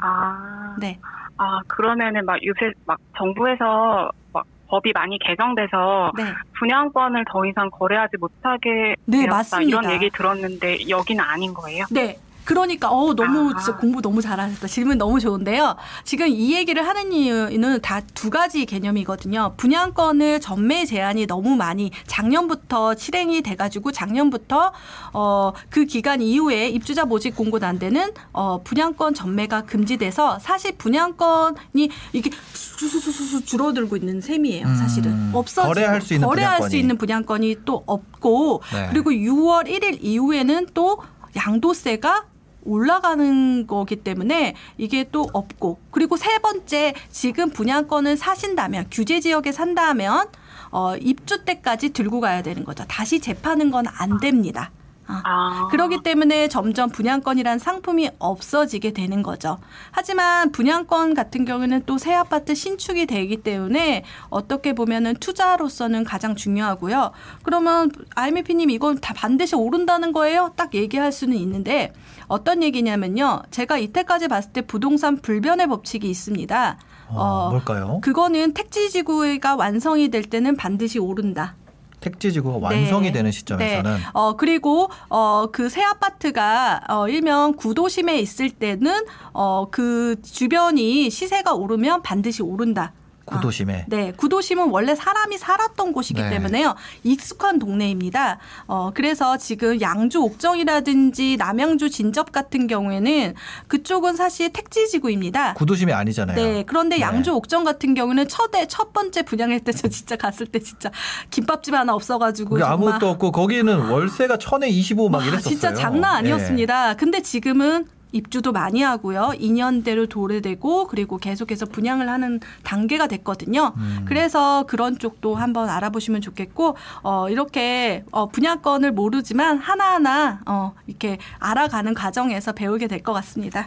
[0.00, 0.98] 아, 네.
[1.38, 6.24] 아 그러면은 막 요새 막 정부에서 막 법이 많이 개정돼서 네.
[6.58, 9.68] 분양권을 더 이상 거래하지 못하게 네, 되었다 맞습니다.
[9.68, 11.84] 이런 얘기 들었는데 여기는 아닌 거예요?
[11.90, 12.18] 네.
[12.46, 13.58] 그러니까 어 너무 아.
[13.58, 14.66] 진짜 공부 너무 잘하셨다.
[14.68, 15.76] 질문 너무 좋은데요.
[16.04, 19.54] 지금 이 얘기를 하는 이유는 다 두 가지 개념이거든요.
[19.56, 24.72] 분양권을 전매 제한이 너무 많이 작년부터 실행이 돼가지고 작년부터
[25.12, 32.30] 어 그 기간 이후에 입주자 모집 공고 난데는 어 분양권 전매가 금지돼서 사실 분양권이 이게
[32.52, 34.66] 수수수수 줄어들고 있는 셈이에요.
[34.76, 36.70] 사실은 음, 없어지고 거래할 수 있는 거래할 분양권이.
[36.70, 38.86] 수 있는 분양권이 또 없고 네.
[38.90, 40.98] 그리고 6월 1일 이후에는 또
[41.36, 42.24] 양도세가
[42.66, 50.28] 올라가는 거기 때문에 이게 또 없고 그리고 세 번째 지금 분양권을 사신다면 규제 지역에 산다면
[50.70, 52.84] 어 입주 때까지 들고 가야 되는 거죠.
[52.88, 54.70] 다시 재파는 건 안 됩니다.
[55.06, 55.22] 아.
[55.24, 55.68] 아.
[55.70, 59.58] 그렇기 때문에 점점 분양권이란 상품이 없어지게 되는 거죠.
[59.90, 67.10] 하지만 분양권 같은 경우는 또 새 아파트 신축이 되기 때문에 어떻게 보면은 투자로서는 가장 중요하고요.
[67.42, 70.52] 그러면 알미피님 이건 다 반드시 오른다는 거예요?
[70.56, 71.92] 딱 얘기할 수는 있는데
[72.28, 73.42] 어떤 얘기냐면요.
[73.50, 76.78] 제가 이때까지 봤을 때 부동산 불변의 법칙이 있습니다.
[77.08, 78.00] 어, 뭘까요?
[78.02, 81.56] 그거는 택지 지구가 완성이 될 때는 반드시 오른다.
[82.00, 83.12] 택지지구가 완성이 네.
[83.12, 84.00] 되는 시점에서는 네.
[84.12, 92.42] 어 그리고 어그 새 아파트가 어 일명 구도심에 있을 때는 어그 주변이 시세가 오르면 반드시
[92.42, 92.92] 오른다.
[93.26, 96.30] 구도심에 네, 구도심은 원래 사람이 살았던 곳이기 네.
[96.30, 96.74] 때문에요.
[97.04, 98.38] 익숙한 동네입니다.
[98.66, 103.34] 어, 그래서 지금 양주 옥정이라든지 남양주 진접 같은 경우에는
[103.68, 105.54] 그쪽은 사실 택지 지구입니다.
[105.54, 106.36] 구도심이 아니잖아요.
[106.36, 106.64] 네.
[106.66, 107.02] 그런데 네.
[107.02, 110.90] 양주 옥정 같은 경우는 첫해 첫 번째 분양할 때 저 진짜 갔을 때 진짜
[111.30, 115.50] 김밥집 하나 없어가지고 아무것도 없고 거기는 월세가 천에 25막 와, 이랬었어요.
[115.50, 116.32] 진짜 장난 예.
[116.32, 116.94] 아니었습니다.
[116.94, 119.32] 근데 지금은 입주도 많이 하고요.
[119.34, 123.72] 2년대로 도래되고 그리고 계속해서 분양을 하는 단계가 됐거든요.
[123.76, 124.04] 음.
[124.06, 131.94] 그래서 그런 쪽도 한번 알아보시면 좋겠고 어 이렇게 어 분양권을 모르지만 하나하나 어 이렇게 알아가는
[131.94, 133.66] 과정에서 배우게 될 것 같습니다.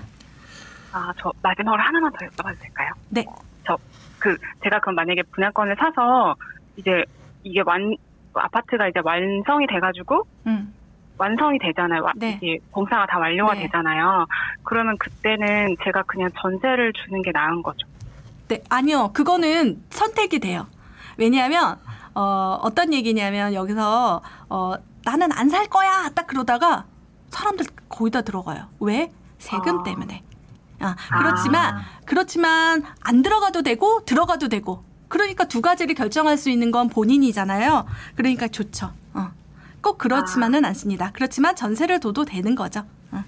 [0.91, 2.89] 아, 저 마지막으로 하나만 더 여쭤봐도 될까요?
[3.09, 3.23] 네.
[3.65, 3.77] 저,
[4.17, 6.35] 그, 제가 그럼 만약에 분양권을 사서
[6.77, 7.05] 이제
[7.43, 7.95] 이게 완,
[8.33, 10.73] 아파트가 이제 완성이 돼 가지고 음.
[11.19, 12.01] 완성이 되잖아요.
[12.03, 12.39] 와- 네.
[12.41, 13.63] 이게 공사가 다 완료가 네.
[13.63, 14.25] 되잖아요.
[14.63, 17.85] 그러면 그때는 제가 그냥 전세를 주는 게 나은 거죠.
[18.47, 19.11] 네, 아니요.
[19.13, 20.65] 그거는 선택이 돼요.
[21.17, 21.77] 왜냐하면
[22.15, 24.73] 어, 어떤 얘기냐면 여기서 어,
[25.05, 26.85] 나는 안 살 거야 딱 그러다가
[27.29, 28.67] 사람들 거의 다 들어가요.
[28.79, 29.11] 왜?
[29.37, 29.83] 세금 아.
[29.83, 30.23] 때문에.
[30.79, 31.81] 아, 그렇지만 아.
[32.05, 34.83] 그렇지만 안 들어가도 되고 들어가도 되고.
[35.09, 37.85] 그러니까 두 가지를 결정할 수 있는 건 본인이잖아요.
[38.15, 38.91] 그러니까 좋죠.
[39.13, 39.31] 어.
[39.81, 41.11] 꼭 그렇지만은 않습니다.
[41.13, 42.81] 그렇지만 전세를 둬도 되는 거죠.
[43.11, 43.23] 어.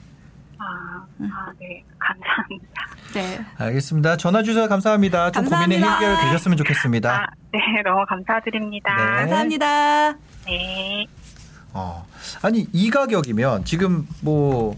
[0.57, 1.29] 아, 음.
[1.33, 1.83] 아, 네.
[1.99, 2.87] 감사합니다.
[3.13, 3.45] 네.
[3.57, 4.17] 알겠습니다.
[4.17, 5.31] 전화 주셔서 감사합니다.
[5.31, 5.95] 좀 고민의 감사합니다.
[6.11, 7.23] 해결 되셨으면 좋겠습니다.
[7.23, 7.59] 아, 네.
[7.83, 8.95] 너무 감사드립니다.
[8.95, 9.03] 네.
[9.21, 10.13] 감사합니다.
[10.45, 11.07] 네.
[11.73, 12.05] 어.
[12.41, 14.77] 아니 이 가격이면 지금 뭐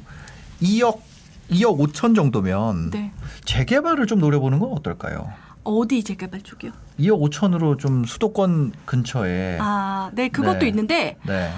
[0.61, 0.99] 2억
[1.49, 3.11] 2억 5천 정도면 네.
[3.45, 5.31] 재개발을 좀 노려보는 건 어떨까요?
[5.64, 6.72] 어디 재개발 쪽이요?
[6.99, 10.68] 2억 5천으로 좀 수도권 근처에 아, 네, 그것도 네.
[10.68, 11.52] 있는데, 네.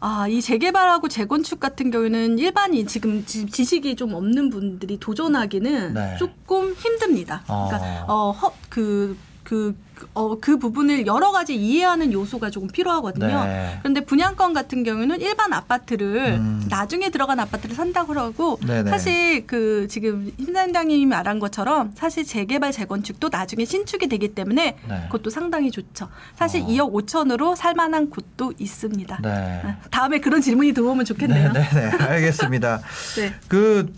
[0.00, 6.16] 아, 이 재개발하고 재건축 같은 경우에는 일반인 지금 지- 지식이 좀 없는 분들이 도전하기는 네.
[6.18, 7.42] 조금 힘듭니다.
[7.48, 7.68] 어.
[7.70, 13.44] 그러니까, 어, 허, 그, 그, 그, 어, 그 부분을 여러 가지 이해하는 요소가 조금 필요하거든요.
[13.44, 13.78] 네.
[13.80, 16.66] 그런데 분양권 같은 경우는 일반 아파트를 음.
[16.68, 18.90] 나중에 들어간 아파트를 산다고 하고 네네.
[18.90, 25.02] 사실 그 지금 힘단장님이 말한 것처럼 사실 재개발 재건축도 나중에 신축이 되기 때문에 네.
[25.06, 26.08] 그것도 상당히 좋죠.
[26.36, 26.66] 사실 어.
[26.66, 29.18] 2억 5천으로 살만한 곳도 있습니다.
[29.22, 29.76] 네.
[29.90, 31.52] 다음에 그런 질문이 들어오면 좋겠네요.
[31.52, 32.04] 네, 네, 네.
[32.04, 32.80] 알겠습니다.
[33.16, 33.34] 네.
[33.48, 33.92] 그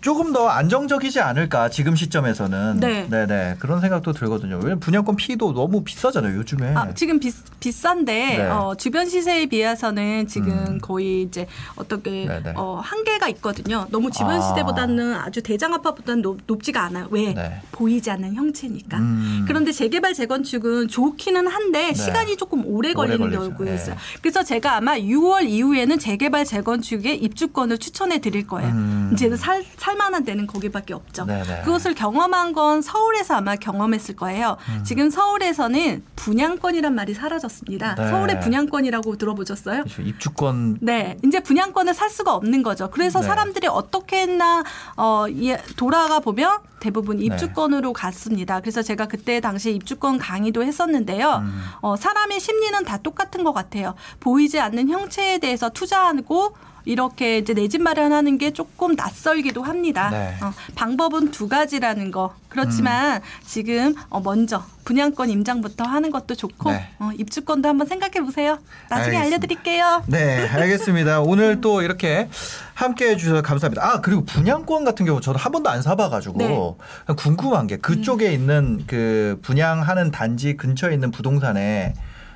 [0.00, 3.06] 조금 더 안정적이지 않을까 지금 시점에서는 네.
[3.08, 4.56] 네 그런 생각도 들거든요.
[4.56, 6.74] 왜냐면 분양권 피도 너무 비싸잖아요 요즘에.
[6.74, 8.46] 아, 지금 비, 비싼데 네.
[8.48, 10.78] 어, 주변 시세에 비해서는 지금 음.
[10.80, 11.46] 거의 이제
[11.76, 12.52] 어떻게 네네.
[12.56, 13.86] 어, 한계가 있거든요.
[13.90, 14.40] 너무 주변 아.
[14.40, 17.08] 시세보다는 아주 대장 아파트보다는 높, 높지가 않아요.
[17.10, 17.34] 왜?
[17.34, 17.60] 네.
[17.72, 18.98] 보이지 않는 형체니까.
[18.98, 19.44] 음.
[19.48, 21.94] 그런데 재개발 재건축은 좋기는 한데 네.
[21.94, 23.30] 시간이 조금 오래 걸리는.
[23.30, 23.74] 경우가 네.
[23.74, 23.96] 있어요.
[24.22, 28.70] 그래서 제가 아마 6월 이후에는 재개발 재건축에 입주권을 추천해 드릴 거예요.
[28.70, 29.10] 음.
[29.12, 31.24] 이제는 살 살 만한 데는 거기밖에 없죠.
[31.24, 31.62] 네네.
[31.64, 34.56] 그것을 경험한 건 서울에서 아마 경험했을 거예요.
[34.68, 34.84] 음.
[34.84, 37.94] 지금 서울에서는 분양권이란 말이 사라졌습니다.
[37.94, 38.10] 네.
[38.10, 39.82] 서울의 분양권이라고 들어보셨어요?
[39.82, 40.02] 그렇죠.
[40.02, 42.90] 입주권 네, 이제 분양권을 살 수가 없는 거죠.
[42.90, 43.26] 그래서 네.
[43.26, 44.64] 사람들이 어떻게 했나
[44.96, 46.68] 어, 예, 돌아가 보면 네.
[46.80, 48.60] 대부분 입주권으로 갔습니다.
[48.60, 51.42] 그래서 제가 그때 당시 입주권 강의도 했었는데요.
[51.44, 51.62] 음.
[51.80, 53.94] 어, 사람의 심리는 다 똑같은 것 같아요.
[54.20, 56.54] 보이지 않는 형체에 대해서 투자하고
[56.92, 60.08] 이렇게 이제 내 집 마련하는 게 조금 낯설기도 합니다.
[60.10, 60.34] 네.
[60.42, 62.34] 어, 방법은 두 가지라는 거.
[62.48, 66.88] 그렇지만 지금 어, 먼저 분양권 임장부터 하는 것도 좋고 네.
[66.98, 68.58] 어, 입주권도 한번 생각해 보세요.
[68.88, 69.20] 나중에 알겠습니다.
[69.26, 70.02] 알려드릴게요.
[70.06, 71.20] 네, 알겠습니다.
[71.20, 72.30] 오늘 또 이렇게
[72.72, 73.84] 함께 해주셔서 감사합니다.
[73.86, 77.14] 아, 그리고 분양권 같은 경우 저도 한 번도 안 사봐가지고 네.
[77.16, 81.92] 궁금한 게 그쪽에 있는 그 분양하는 단지 근처에 있는 부동산에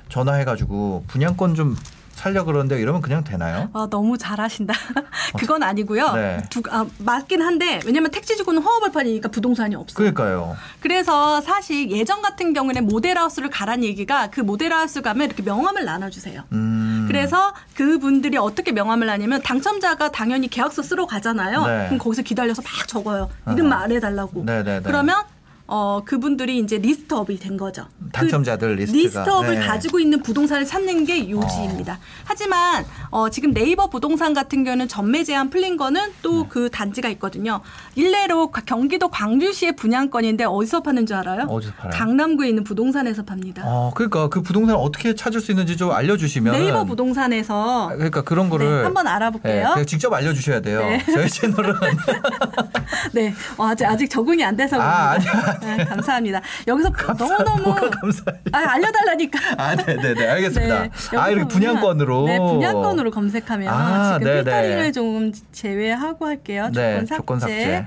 [0.09, 1.75] 전화해가지고 분양권 좀
[2.13, 3.69] 살려 그러는데 이러면 그냥 되나요?
[3.73, 4.73] 아, 너무 잘하신다.
[5.37, 6.13] 그건 아니고요.
[6.13, 6.43] 네.
[6.49, 9.95] 두, 아, 맞긴 한데 왜냐면 택지주구는 허허벌판이니까 부동산이 없어요.
[9.95, 10.55] 그러니까요.
[10.79, 16.43] 그래서 사실 예전 같은 경우에는 모델하우스를 가란 얘기가 그 모델하우스 가면 이렇게 명함을 나눠주세요.
[16.51, 17.05] 음.
[17.07, 21.65] 그래서 그분들이 어떻게 명함을 나냐면 당첨자가 당연히 계약서 쓰러 가잖아요.
[21.65, 21.85] 네.
[21.87, 23.29] 그럼 거기서 기다려서 막 적어요.
[23.51, 24.43] 이름 말해달라고.
[24.45, 24.81] 네네네.
[24.83, 25.23] 그러면
[25.65, 27.85] 어 그분들이 이제 list up이 된 거죠.
[28.11, 29.21] 당첨자들 그 리스트가.
[29.21, 29.65] list up을 네.
[29.65, 31.99] 가지고 있는 부동산을 찾는 게 요지입니다.
[32.25, 36.49] 하지만 어 지금 네이버 부동산 같은 경우는 전매 제한 풀린 거는 또 네.
[36.49, 37.61] 그 단지가 있거든요.
[37.95, 41.45] 일례로 가- 경기도 광주시의 분양권인데 어디서 파는 줄 알아요?
[41.47, 41.91] 어디서 팔아요?
[41.97, 43.63] 강남구에 있는 부동산에서 팝니다.
[43.65, 46.53] 어, 그러니까 그 부동산 어떻게 찾을 수 있는지 좀 알려주시면.
[46.59, 49.69] 네이버 부동산에서 그러니까 그런 거를 네, 한번 네, 알아볼게요.
[49.73, 50.81] 그냥 직접 알려주셔야 돼요.
[50.81, 51.03] 네.
[51.05, 51.73] 저희 채널은
[53.13, 55.52] 네, 어, 아직 아직 적응이 안 돼서 아, 그럽니다.
[55.61, 56.41] 네, 감사합니다.
[56.67, 58.41] 여기서 너무 너무 뭐가 감사해요.
[58.51, 59.39] 아, 알려달라니까.
[59.57, 60.75] 아, 네네네, 알겠습니다.
[60.75, 62.25] 아, 여기서 이렇게 분양권으로.
[62.25, 64.33] 네, 분양권으로 검색하면 아, 지금.
[64.33, 66.69] 필터링을 좀 제외하고 할게요.
[66.73, 67.15] 네, 조건 삭제.
[67.17, 67.85] 조건 삭제.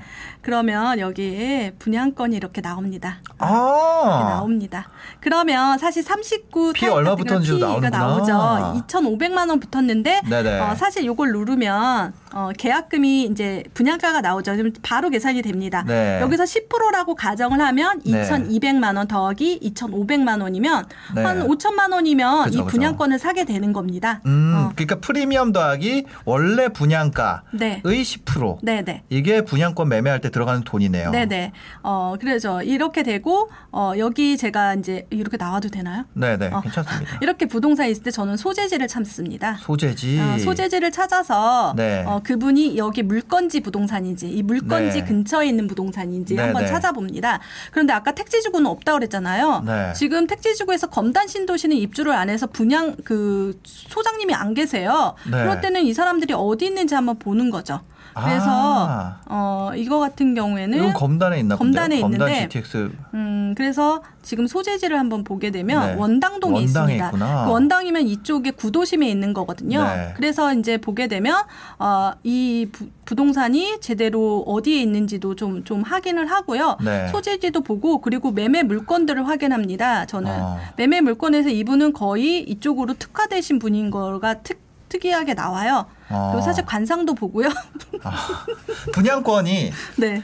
[0.57, 3.17] 그러면 여기에 분양권이 이렇게 나옵니다.
[3.37, 4.87] 아, 나옵니다.
[5.19, 7.89] 그러면 사실 39피 타입 얼마 피가 나오는구나.
[7.89, 8.85] 나오죠.
[8.87, 10.59] 2,500만 원 붙었는데 네네.
[10.61, 14.53] 어, 사실 요걸 누르면 어, 계약금이 이제 분양가가 나오죠.
[14.83, 15.83] 바로 계산이 됩니다.
[15.85, 16.19] 네.
[16.21, 18.23] 여기서 10%라고 가정을 하면 네.
[18.23, 21.23] 2,200만 원 더하기 2,500만 원이면 네.
[21.23, 22.65] 한 5천만 원이면 그죠, 이.
[22.67, 24.21] 분양권을 사게 되는 겁니다.
[24.25, 27.81] 음, 어, 그러니까 프리미엄 더하기 원래 분양가의 네.
[27.83, 28.59] 10%.
[28.61, 29.03] 네, 네.
[29.09, 31.09] 이게 분양권 매매할 때 들어가는 돈이네요.
[31.11, 31.51] 네네.
[31.81, 36.05] 어, 그래서 이렇게 되고, 어, 여기 제가 이제 이렇게 나와도 되나요?
[36.13, 36.61] 네네, 어.
[36.61, 37.17] 괜찮습니다.
[37.21, 39.57] 이렇게 부동산에 있을 때 저는 소재지를 참습니다.
[39.61, 40.19] 소재지.
[40.19, 42.03] 어, 소재지를 찾아서 네.
[42.05, 45.05] 어, 그분이 여기 물건지 부동산인지 이 물건지 네.
[45.05, 46.69] 근처에 있는 부동산인지 네, 한번 네.
[46.69, 47.39] 찾아봅니다.
[47.71, 49.63] 그런데 아까 택지주구는 없다 그랬잖아요.
[49.65, 49.93] 네.
[49.93, 55.15] 지금 택지주구에서 검단 신도시는 입주를 안 해서 분양 그 소장님이 안 계세요.
[55.25, 55.31] 네.
[55.31, 57.81] 그럴 때는 이 사람들이 어디 있는지 한번 보는 거죠.
[58.23, 59.19] 그래서 아.
[59.29, 61.81] 어 이거 같은 경우에는 이건 검단에 있나 본데요.
[61.81, 62.91] 검단에 검단 있는데 GTX.
[63.13, 65.95] 음, 그래서 지금 소재지를 한번 보게 되면 네.
[65.95, 67.11] 원당동에 있습니다.
[67.11, 69.83] 그 원당이면 이쪽에 구도심에 있는 거거든요.
[69.83, 70.13] 네.
[70.15, 71.43] 그래서 이제 보게 되면
[71.79, 76.77] 어, 이 부, 부동산이 제대로 어디에 있는지도 좀, 좀 확인을 하고요.
[76.83, 77.07] 네.
[77.07, 80.05] 소재지도 보고 그리고 매매 물건들을 확인합니다.
[80.05, 80.59] 저는 어.
[80.75, 85.85] 매매 물건에서 이분은 거의 이쪽으로 특화되신 분인 거가 특, 특이하게 나와요.
[86.09, 86.31] 어.
[86.33, 87.49] 그리고 사실 관상도 보고요.
[88.03, 88.45] 아,
[88.93, 90.23] 분양권이 네.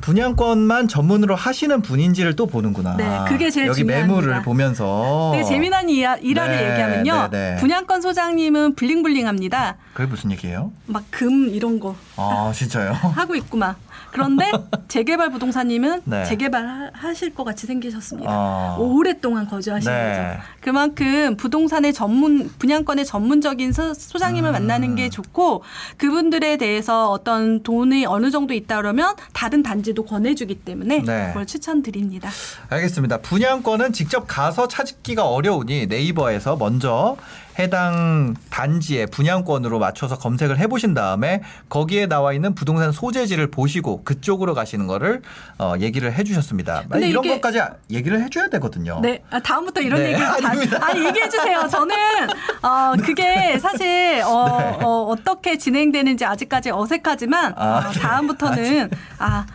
[0.00, 2.96] 분양권만 전문으로 하시는 분인지를 또 보는구나.
[2.96, 4.06] 네, 그게 제일 여기 중요합니다.
[4.14, 5.30] 매물을 보면서.
[5.34, 7.28] 되게 재미난 이야, 일화를 네, 얘기하면요.
[7.30, 7.56] 네, 네.
[7.60, 9.76] 분양권 소장님은 블링블링합니다.
[9.92, 10.72] 그게 무슨 얘기예요?
[10.86, 12.92] 막 금 이런 거 아, 진짜요?
[12.92, 13.74] 하고 있구만.
[14.12, 14.50] 그런데
[14.88, 16.24] 재개발 부동산님은 네.
[16.24, 18.30] 재개발 하- 하실 것 같이 생기셨습니다.
[18.30, 18.76] 아.
[18.78, 20.34] 오랫동안 거주하신 네.
[20.36, 20.42] 거죠.
[20.60, 24.52] 그만큼 부동산의 전문 분양권의 전문적인 소, 소장님을 음.
[24.52, 25.62] 만나는 게 좋고
[25.96, 31.26] 그분들에 대해서 어떤 돈이 어느 정도 있다 그러면 다른 단지도 권해주기 때문에 네.
[31.28, 32.30] 그걸 추천드립니다.
[32.68, 33.18] 알겠습니다.
[33.18, 37.16] 분양권은 직접 가서 찾기가 어려우니 네이버에서 먼저
[37.58, 44.86] 해당 단지의 분양권으로 맞춰서 검색을 해보신 다음에 거기에 나와 있는 부동산 소재지를 보시고 그쪽으로 가시는
[44.86, 45.22] 거를
[45.58, 46.84] 어, 얘기를 해주셨습니다.
[46.88, 47.60] 근데 이런 것까지
[47.90, 49.00] 얘기를 해줘야 되거든요.
[49.02, 50.78] 네, 아, 다음부터 이런 네, 얘기를 다, 아닙니다.
[50.80, 51.68] 아, 얘기해 주세요.
[51.68, 51.94] 저는
[52.62, 54.84] 어, 그게 사실 어, 네.
[54.84, 58.00] 어, 떻게 진행되는지 아직까지 어색하지만 아, 어, 네.
[58.00, 59.46] 다음부터는 아.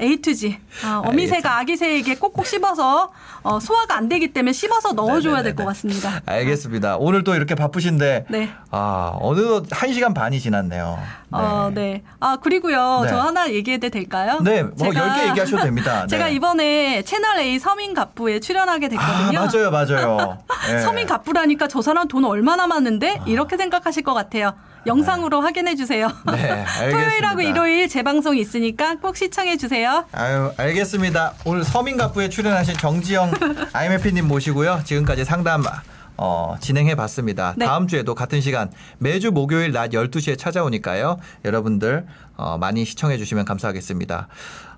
[0.00, 0.58] A to G.
[0.84, 3.12] 어, 어미새가 아기새에게 꼭꼭 씹어서
[3.42, 5.54] 어, 소화가 안 되기 때문에 씹어서 넣어줘야 될 네네네네.
[5.54, 6.20] 것 같습니다.
[6.26, 6.96] 알겠습니다.
[6.96, 8.50] 오늘 또 이렇게 바쁘신데 네.
[8.70, 10.98] 아 어느덧 한 시간 반이 지났네요.
[10.98, 11.38] 네.
[11.38, 12.02] 어, 네.
[12.20, 13.00] 아, 그리고요.
[13.04, 13.08] 네.
[13.08, 14.40] 저 하나 얘기해도 될까요?
[14.42, 16.06] 네, 뭐 10개 얘기하셔도 됩니다.
[16.08, 16.34] 제가 네.
[16.34, 19.38] 이번에 채널 A 서민 갑부에 출연하게 아, 됐거든요.
[19.40, 20.38] 맞아요, 맞아요.
[20.68, 20.78] 네.
[20.80, 24.52] 서민 갑부라니까 저 사람 돈 얼마 남았는데 이렇게 생각하실 것 같아요.
[24.86, 26.08] 영상으로 확인해 주세요.
[26.26, 26.90] 네, 알겠습니다.
[26.90, 30.04] 토요일하고 일요일 재방송이 있으니까 꼭 시청해 주세요.
[30.12, 31.34] 아유, 알겠습니다.
[31.44, 33.32] 오늘 서민갑부에 출연하신 정지영
[33.72, 34.82] IMF님 모시고요.
[34.84, 35.62] 지금까지 상담
[36.16, 37.54] 어, 진행해 봤습니다.
[37.56, 37.66] 네.
[37.66, 41.18] 다음 주에도 같은 시간 매주 목요일 낮 12시에 찾아오니까요.
[41.44, 42.06] 여러분들
[42.36, 44.28] 어, 많이 시청해 주시면 감사하겠습니다.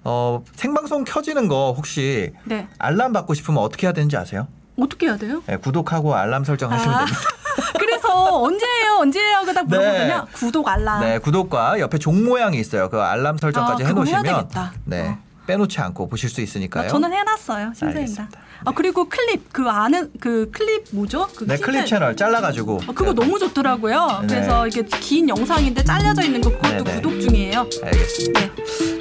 [0.04, 2.68] 어, 생방송 켜지는 거 혹시 네.
[2.78, 4.48] 알람 받고 싶으면 어떻게 해야 되는지 아세요?
[4.78, 5.42] 어떻게 해야 돼요?
[5.46, 7.04] 네, 구독하고 알람 설정하시면 아.
[7.04, 7.20] 됩니다.
[8.04, 8.96] 그래서 언제예요?
[9.00, 9.42] 언제예요?
[9.46, 10.06] 그딱 물어보거든요.
[10.06, 10.32] 네.
[10.32, 11.00] 구독 알람.
[11.00, 12.88] 네, 구독과 옆에 종 모양이 있어요.
[12.90, 14.72] 그 알람 설정까지 아, 해 놓으시면 되겠다.
[14.84, 15.18] 네 어.
[15.46, 16.86] 빼놓지 않고 보실 수 있으니까요.
[16.86, 17.72] 아, 저는 해놨어요.
[17.74, 18.00] 심사입니다.
[18.00, 18.40] 알겠습니다.
[18.66, 21.28] 아 그리고 클립 그 아는 그 클립 뭐죠?
[21.36, 22.80] 그 네, 킹 클립 채널 잘라가지고.
[22.88, 24.20] 아, 그거 너무 좋더라고요.
[24.22, 24.26] 네.
[24.28, 27.00] 그래서 이게 긴 영상인데 잘려져 있는 거 그것도 네, 네.
[27.00, 27.66] 구독 중이에요.
[27.82, 28.40] 알겠습니다.
[28.40, 28.50] 네.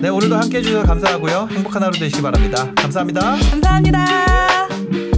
[0.02, 1.48] 네, 오늘도 함께 해 주셔서 감사하고요.
[1.52, 2.70] 행복한 하루 되시기 바랍니다.
[2.76, 3.22] 감사합니다.
[3.52, 5.13] 감사합니다.